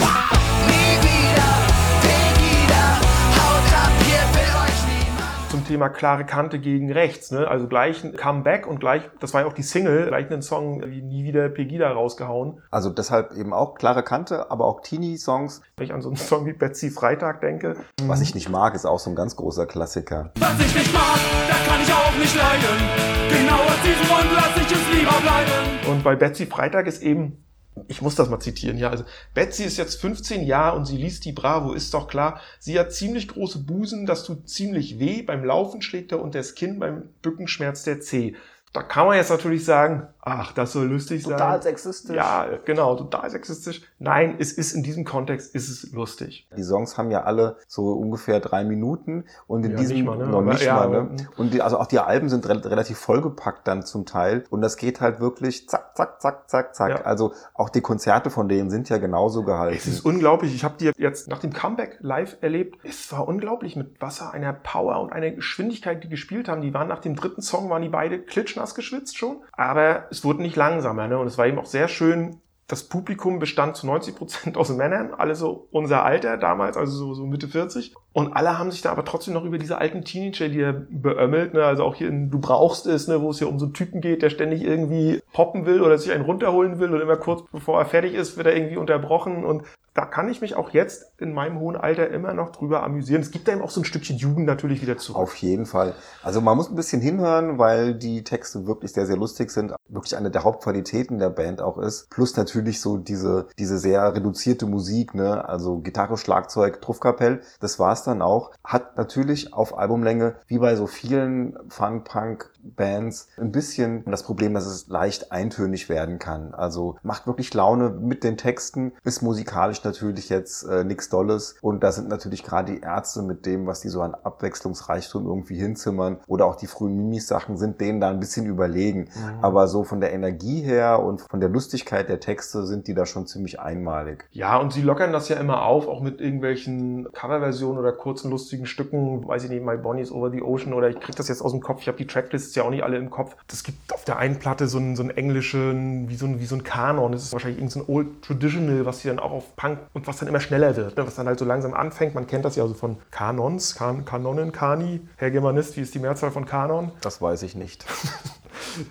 zum 5.49 5.65
Thema 5.65 5.89
klare 5.89 6.25
Kante 6.25 6.59
gegen 6.59 6.91
rechts, 6.91 7.31
ne? 7.31 7.47
Also 7.47 7.67
gleich 7.67 8.03
ein 8.03 8.15
Comeback 8.15 8.67
und 8.67 8.79
gleich, 8.79 9.03
das 9.19 9.33
war 9.33 9.41
ja 9.41 9.47
auch 9.47 9.53
die 9.53 9.63
Single, 9.63 10.07
gleich 10.07 10.29
einen 10.29 10.41
Song 10.41 10.83
wie 10.85 11.01
nie 11.01 11.23
wieder 11.23 11.49
Pegida 11.49 11.91
rausgehauen. 11.91 12.61
also 12.71 12.89
deshalb 12.89 13.33
eben 13.33 13.53
auch 13.53 13.75
klare 13.75 14.03
Kante, 14.03 14.51
aber 14.51 14.65
auch 14.65 14.81
Teenie-Songs. 14.81 15.61
Wenn 15.77 15.85
ich 15.85 15.93
an 15.93 16.01
so 16.01 16.09
einen 16.09 16.17
Song 16.17 16.45
wie 16.45 16.53
Betsy 16.53 16.89
Freitag 16.89 17.41
denke. 17.41 17.75
Was 18.03 18.21
ich 18.21 18.35
nicht 18.35 18.49
mag, 18.49 18.75
ist 18.75 18.85
auch 18.85 18.99
so 18.99 19.09
ein 19.09 19.15
ganz 19.15 19.35
großer 19.35 19.65
Klassiker. 19.65 20.31
Was 20.39 20.59
ich 20.59 20.75
nicht 20.75 20.93
mag, 20.93 21.19
das 21.47 21.65
kann 21.67 21.81
ich 21.81 21.93
auch 21.93 22.15
nicht 22.19 22.35
leiden. 22.35 23.15
Genau 23.29 23.55
aus 23.55 23.81
diesem 23.83 24.07
Grund 24.07 24.31
lass 24.33 24.57
ich 24.57 24.71
es 24.71 24.99
lieber 24.99 25.21
bleiben. 25.21 25.91
Und 25.91 26.03
bei 26.03 26.15
Betsy 26.15 26.45
Freitag 26.45 26.87
ist 26.87 27.01
eben, 27.01 27.43
ich 27.87 28.01
muss 28.01 28.15
das 28.15 28.29
mal 28.29 28.39
zitieren, 28.39 28.77
ja, 28.77 28.89
also 28.89 29.03
Betsy 29.33 29.63
ist 29.63 29.77
jetzt 29.77 29.99
15 29.99 30.45
Jahre 30.45 30.77
und 30.77 30.85
sie 30.85 30.97
liest 30.97 31.25
die 31.25 31.33
Bravo, 31.33 31.73
ist 31.73 31.93
doch 31.93 32.07
klar. 32.07 32.39
Sie 32.59 32.79
hat 32.79 32.93
ziemlich 32.93 33.27
große 33.27 33.59
Busen, 33.59 34.05
das 34.05 34.23
tut 34.23 34.49
ziemlich 34.49 34.99
weh. 34.99 35.21
Beim 35.21 35.43
Laufen 35.43 35.81
schlägt 35.81 36.11
er 36.11 36.21
unter 36.21 36.39
das 36.39 36.55
Kinn, 36.55 36.79
beim 36.79 37.09
Bücken 37.21 37.47
schmerzt 37.47 37.87
der 37.87 37.99
Zeh. 37.99 38.35
Da 38.71 38.83
kann 38.83 39.07
man 39.07 39.17
jetzt 39.17 39.29
natürlich 39.29 39.63
sagen, 39.63 40.07
ach, 40.25 40.51
das 40.51 40.73
soll 40.73 40.87
lustig 40.87 41.23
sein. 41.23 41.61
sexistisch. 41.61 42.15
Ja, 42.15 42.47
genau, 42.65 42.95
total 42.95 43.29
sexistisch. 43.29 43.81
Nein, 43.99 44.35
es 44.39 44.51
ist 44.51 44.73
in 44.73 44.83
diesem 44.83 45.05
Kontext, 45.05 45.53
ist 45.55 45.69
es 45.69 45.93
lustig. 45.93 46.49
Die 46.57 46.63
Songs 46.63 46.97
haben 46.97 47.11
ja 47.11 47.23
alle 47.23 47.57
so 47.67 47.93
ungefähr 47.93 48.39
drei 48.39 48.63
Minuten 48.63 49.25
und 49.47 49.63
in 49.63 49.71
Ja, 49.71 49.77
diesem 49.77 49.97
nicht 49.97 50.05
mal, 50.05 50.17
ne? 50.17 50.27
noch 50.27 50.39
Aber 50.39 50.53
nicht 50.53 50.63
ja, 50.63 50.87
mal, 50.87 50.89
ne? 50.89 51.15
Und 51.37 51.53
die, 51.53 51.61
also 51.61 51.79
auch 51.79 51.87
die 51.87 51.99
Alben 51.99 52.29
sind 52.29 52.49
re 52.49 52.65
relativ 52.65 52.97
vollgepackt 52.97 53.67
dann 53.67 53.83
zum 53.83 54.05
Teil 54.05 54.43
und 54.49 54.61
das 54.61 54.77
geht 54.77 54.99
halt 54.99 55.19
wirklich 55.19 55.69
zack, 55.69 55.95
zack, 55.95 56.21
zack, 56.21 56.49
zack, 56.49 56.75
zack. 56.75 56.89
Ja. 56.89 57.01
Also 57.01 57.33
auch 57.53 57.69
die 57.69 57.81
Konzerte 57.81 58.29
von 58.29 58.49
denen 58.49 58.69
sind 58.69 58.89
ja 58.89 58.97
genauso 58.97 59.43
gehalten. 59.43 59.77
Es 59.77 59.87
ist 59.87 60.05
unglaublich. 60.05 60.55
Ich 60.55 60.63
habe 60.63 60.75
die 60.79 60.91
jetzt 60.97 61.27
nach 61.27 61.39
dem 61.39 61.53
Comeback 61.53 61.97
live 62.01 62.37
erlebt. 62.41 62.79
Es 62.83 63.11
war 63.11 63.27
unglaublich 63.27 63.75
mit 63.75 64.01
Wasser, 64.01 64.31
einer 64.33 64.53
Power 64.53 64.99
und 65.01 65.13
einer 65.13 65.29
Geschwindigkeit, 65.31 66.03
die 66.03 66.09
gespielt 66.09 66.47
haben. 66.47 66.61
Die 66.61 66.73
waren 66.73 66.87
nach 66.87 66.99
dem 66.99 67.15
dritten 67.15 67.41
Song, 67.41 67.69
waren 67.69 67.83
die 67.83 67.89
beide 67.89 68.19
klitschnass 68.19 68.73
geschwitzt 68.73 69.17
schon. 69.17 69.37
Aber 69.51 70.05
es 70.15 70.23
wurde 70.23 70.41
nicht 70.41 70.55
langsamer. 70.55 71.07
Ne? 71.07 71.17
Und 71.17 71.27
es 71.27 71.37
war 71.37 71.47
eben 71.47 71.59
auch 71.59 71.65
sehr 71.65 71.87
schön. 71.87 72.37
Das 72.67 72.83
Publikum 72.83 73.37
bestand 73.37 73.75
zu 73.75 73.85
90 73.85 74.15
Prozent 74.15 74.57
aus 74.57 74.69
Männern, 74.69 75.13
alle 75.13 75.35
so 75.35 75.67
unser 75.71 76.03
Alter 76.03 76.37
damals, 76.37 76.77
also 76.77 76.97
so, 76.97 77.13
so 77.13 77.25
Mitte 77.27 77.47
40. 77.47 77.93
Und 78.11 78.33
alle 78.33 78.57
haben 78.57 78.71
sich 78.71 78.81
da 78.81 78.91
aber 78.91 79.05
trotzdem 79.05 79.35
noch 79.35 79.43
über 79.43 79.59
diese 79.59 79.77
alten 79.77 80.03
Teenager, 80.03 80.49
die 80.49 80.61
er 80.61 80.73
beömmelt, 80.73 81.53
ne? 81.53 81.63
also 81.63 81.83
auch 81.83 81.93
hier 81.93 82.07
in 82.07 82.31
Du 82.31 82.39
brauchst 82.39 82.87
es, 82.87 83.07
ne? 83.07 83.21
wo 83.21 83.29
es 83.29 83.39
ja 83.39 83.45
um 83.45 83.59
so 83.59 83.65
einen 83.65 83.75
Typen 83.75 84.01
geht, 84.01 84.23
der 84.23 84.31
ständig 84.31 84.63
irgendwie 84.63 85.21
poppen 85.31 85.67
will 85.67 85.81
oder 85.81 85.99
sich 85.99 86.11
einen 86.11 86.25
runterholen 86.25 86.79
will 86.79 86.91
und 86.91 87.01
immer 87.01 87.17
kurz 87.17 87.43
bevor 87.51 87.77
er 87.77 87.85
fertig 87.85 88.15
ist, 88.15 88.35
wird 88.35 88.47
er 88.47 88.55
irgendwie 88.55 88.77
unterbrochen. 88.77 89.45
Und 89.45 89.63
da 89.95 90.05
kann 90.05 90.27
ich 90.27 90.41
mich 90.41 90.55
auch 90.55 90.71
jetzt 90.71 91.13
in 91.19 91.33
meinem 91.33 91.57
hohen 91.61 91.77
Alter 91.77 92.09
immer 92.09 92.33
noch 92.33 92.51
drüber 92.51 92.83
amüsieren. 92.83 93.21
Es 93.21 93.31
gibt 93.31 93.47
da 93.47 93.53
eben 93.53 93.61
auch 93.61 93.69
so 93.69 93.79
ein 93.79 93.85
Stückchen 93.85 94.17
Jugend 94.17 94.45
natürlich 94.45 94.81
wieder 94.81 94.97
zurück. 94.97 95.21
Auf 95.21 95.35
jeden 95.37 95.65
Fall. 95.65 95.93
Also 96.21 96.41
man 96.41 96.57
muss 96.57 96.69
ein 96.69 96.75
bisschen 96.75 97.01
hinhören, 97.01 97.57
weil 97.57 97.95
die 97.95 98.25
Texte 98.25 98.67
wirklich 98.67 98.91
sehr, 98.91 99.05
sehr 99.05 99.15
lustig 99.15 99.51
sind. 99.51 99.73
Wirklich 99.87 100.17
eine 100.17 100.31
der 100.31 100.43
Hauptqualitäten 100.43 101.17
der 101.17 101.29
Band 101.29 101.61
auch 101.61 101.77
ist. 101.77 102.09
Plus 102.09 102.35
natürlich 102.35 102.81
so 102.81 102.97
diese, 102.97 103.47
diese 103.57 103.77
sehr 103.77 104.13
reduzierte 104.13 104.65
Musik, 104.65 105.15
ne? 105.15 105.47
Also 105.47 105.79
Gitarre, 105.79 106.17
Schlagzeug, 106.17 106.81
Truffkapell. 106.81 107.39
Das 107.61 107.79
war's 107.79 108.03
dann 108.03 108.21
auch. 108.21 108.51
Hat 108.65 108.97
natürlich 108.97 109.53
auf 109.53 109.77
Albumlänge, 109.77 110.35
wie 110.47 110.59
bei 110.59 110.75
so 110.75 110.87
vielen 110.87 111.57
Fun-Punk-Bands, 111.69 113.29
ein 113.37 113.51
bisschen 113.53 114.03
das 114.05 114.23
Problem, 114.23 114.53
dass 114.55 114.65
es 114.65 114.89
leicht 114.89 115.31
eintönig 115.31 115.87
werden 115.87 116.19
kann. 116.19 116.53
Also 116.53 116.97
macht 117.01 117.27
wirklich 117.27 117.53
Laune 117.53 117.91
mit 117.91 118.25
den 118.25 118.35
Texten, 118.35 118.91
ist 119.05 119.21
musikalisch 119.21 119.84
natürlich 119.85 120.29
jetzt 120.29 120.63
äh, 120.63 120.83
nichts 120.83 121.09
Dolles. 121.09 121.55
Und 121.61 121.83
da 121.83 121.91
sind 121.91 122.09
natürlich 122.09 122.43
gerade 122.43 122.73
die 122.73 122.81
Ärzte 122.81 123.21
mit 123.21 123.45
dem, 123.45 123.67
was 123.67 123.81
die 123.81 123.89
so 123.89 124.01
an 124.01 124.15
Abwechslungsreichtum 124.15 125.25
irgendwie 125.25 125.55
hinzimmern 125.55 126.17
oder 126.27 126.45
auch 126.45 126.55
die 126.55 126.67
frühen 126.67 126.95
Mimis-Sachen 126.95 127.57
sind 127.57 127.79
denen 127.79 128.01
da 128.01 128.09
ein 128.09 128.19
bisschen 128.19 128.45
überlegen. 128.45 129.09
Mhm. 129.15 129.43
Aber 129.43 129.67
so 129.67 129.83
von 129.83 130.01
der 130.01 130.13
Energie 130.13 130.61
her 130.61 131.01
und 131.01 131.21
von 131.21 131.39
der 131.39 131.49
Lustigkeit 131.49 132.09
der 132.09 132.19
Texte 132.19 132.65
sind 132.65 132.87
die 132.87 132.93
da 132.93 133.05
schon 133.05 133.27
ziemlich 133.27 133.59
einmalig. 133.59 134.27
Ja, 134.31 134.57
und 134.57 134.73
sie 134.73 134.81
lockern 134.81 135.13
das 135.13 135.29
ja 135.29 135.37
immer 135.37 135.63
auf, 135.63 135.87
auch 135.87 136.01
mit 136.01 136.21
irgendwelchen 136.21 137.11
Coverversionen 137.11 137.79
oder 137.79 137.91
kurzen 137.91 138.31
lustigen 138.31 138.65
Stücken, 138.65 139.27
weiß 139.27 139.45
ich 139.45 139.49
nicht, 139.49 139.63
My 139.63 139.77
Bonnie's 139.77 140.11
Over 140.11 140.31
the 140.31 140.41
Ocean 140.41 140.73
oder 140.73 140.89
ich 140.89 140.99
krieg 140.99 141.15
das 141.15 141.27
jetzt 141.27 141.41
aus 141.41 141.51
dem 141.51 141.61
Kopf, 141.61 141.81
ich 141.81 141.87
habe 141.87 141.97
die 141.97 142.07
Tracklists 142.07 142.55
ja 142.55 142.63
auch 142.63 142.69
nicht 142.69 142.83
alle 142.83 142.97
im 142.97 143.09
Kopf. 143.09 143.35
Das 143.47 143.63
gibt 143.63 143.93
auf 143.93 144.05
der 144.05 144.17
einen 144.17 144.39
Platte 144.39 144.67
so 144.67 144.77
einen, 144.77 144.95
so 144.95 145.03
einen 145.03 145.11
englischen, 145.11 146.09
wie 146.09 146.15
so 146.15 146.25
ein, 146.25 146.39
wie 146.39 146.45
so 146.45 146.55
ein 146.55 146.63
Kanon, 146.63 147.11
das 147.11 147.23
ist 147.23 147.33
wahrscheinlich 147.33 147.59
irgendein 147.59 147.85
so 147.85 147.91
ein 147.91 147.95
Old 147.95 148.21
Traditional, 148.21 148.85
was 148.85 148.99
sie 148.99 149.09
dann 149.09 149.19
auch 149.19 149.31
auf 149.31 149.55
Punk 149.55 149.74
und 149.93 150.07
was 150.07 150.17
dann 150.17 150.27
immer 150.27 150.39
schneller 150.39 150.75
wird, 150.75 150.97
ne? 150.97 151.05
was 151.05 151.15
dann 151.15 151.27
halt 151.27 151.39
so 151.39 151.45
langsam 151.45 151.73
anfängt. 151.73 152.15
Man 152.15 152.27
kennt 152.27 152.45
das 152.45 152.55
ja 152.55 152.67
so 152.67 152.73
von 152.73 152.97
Kanons, 153.11 153.75
kan 153.75 154.05
Kanonen, 154.05 154.51
Kani, 154.51 155.01
Herr 155.17 155.31
Germanist, 155.31 155.77
wie 155.77 155.81
ist 155.81 155.93
die 155.95 155.99
Mehrzahl 155.99 156.31
von 156.31 156.45
Kanon? 156.45 156.91
Das 157.01 157.21
weiß 157.21 157.43
ich 157.43 157.55
nicht. 157.55 157.85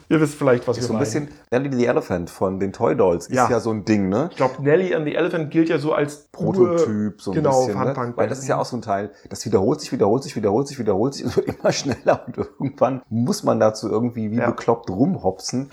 Ihr 0.08 0.20
wisst 0.20 0.34
vielleicht, 0.34 0.66
was 0.68 0.76
wir 0.76 0.82
So 0.84 0.92
ein 0.92 0.96
meinen. 0.96 1.04
bisschen 1.04 1.28
Nelly 1.50 1.70
the 1.74 1.86
Elephant 1.86 2.30
von 2.30 2.58
den 2.60 2.72
Toy 2.72 2.94
Dolls 2.96 3.26
ist 3.26 3.34
Ja. 3.34 3.50
ja 3.50 3.60
so 3.60 3.70
ein 3.70 3.84
Ding, 3.84 4.08
ne? 4.08 4.28
Ich 4.30 4.36
glaube, 4.36 4.62
Nelly 4.62 4.94
and 4.94 5.06
the 5.06 5.14
Elephant 5.14 5.50
gilt 5.50 5.68
ja 5.68 5.78
so 5.78 5.92
als 5.92 6.26
Prototyp, 6.32 7.20
so 7.20 7.32
ein 7.32 7.34
genau, 7.34 7.66
bisschen. 7.66 7.78
Ne? 7.78 7.84
Fun-Punk-Band. 7.86 8.16
Weil 8.16 8.28
das 8.28 8.38
ist 8.38 8.48
ja 8.48 8.58
auch 8.58 8.64
so 8.66 8.76
ein 8.76 8.82
Teil, 8.82 9.10
das 9.30 9.44
wiederholt 9.44 9.80
sich, 9.80 9.92
wiederholt 9.92 10.22
sich, 10.22 10.36
wiederholt 10.36 10.68
sich, 10.68 10.78
wiederholt 10.78 11.14
sich 11.14 11.24
und 11.26 11.36
wird 11.36 11.48
immer 11.48 11.72
schneller 11.72 12.24
und 12.26 12.36
irgendwann 12.38 13.02
muss 13.08 13.42
man 13.42 13.58
dazu 13.60 13.88
irgendwie 13.90 14.30
wie 14.30 14.36
Ja. 14.36 14.50
bekloppt 14.50 14.88
rumhopsen. 14.90 15.68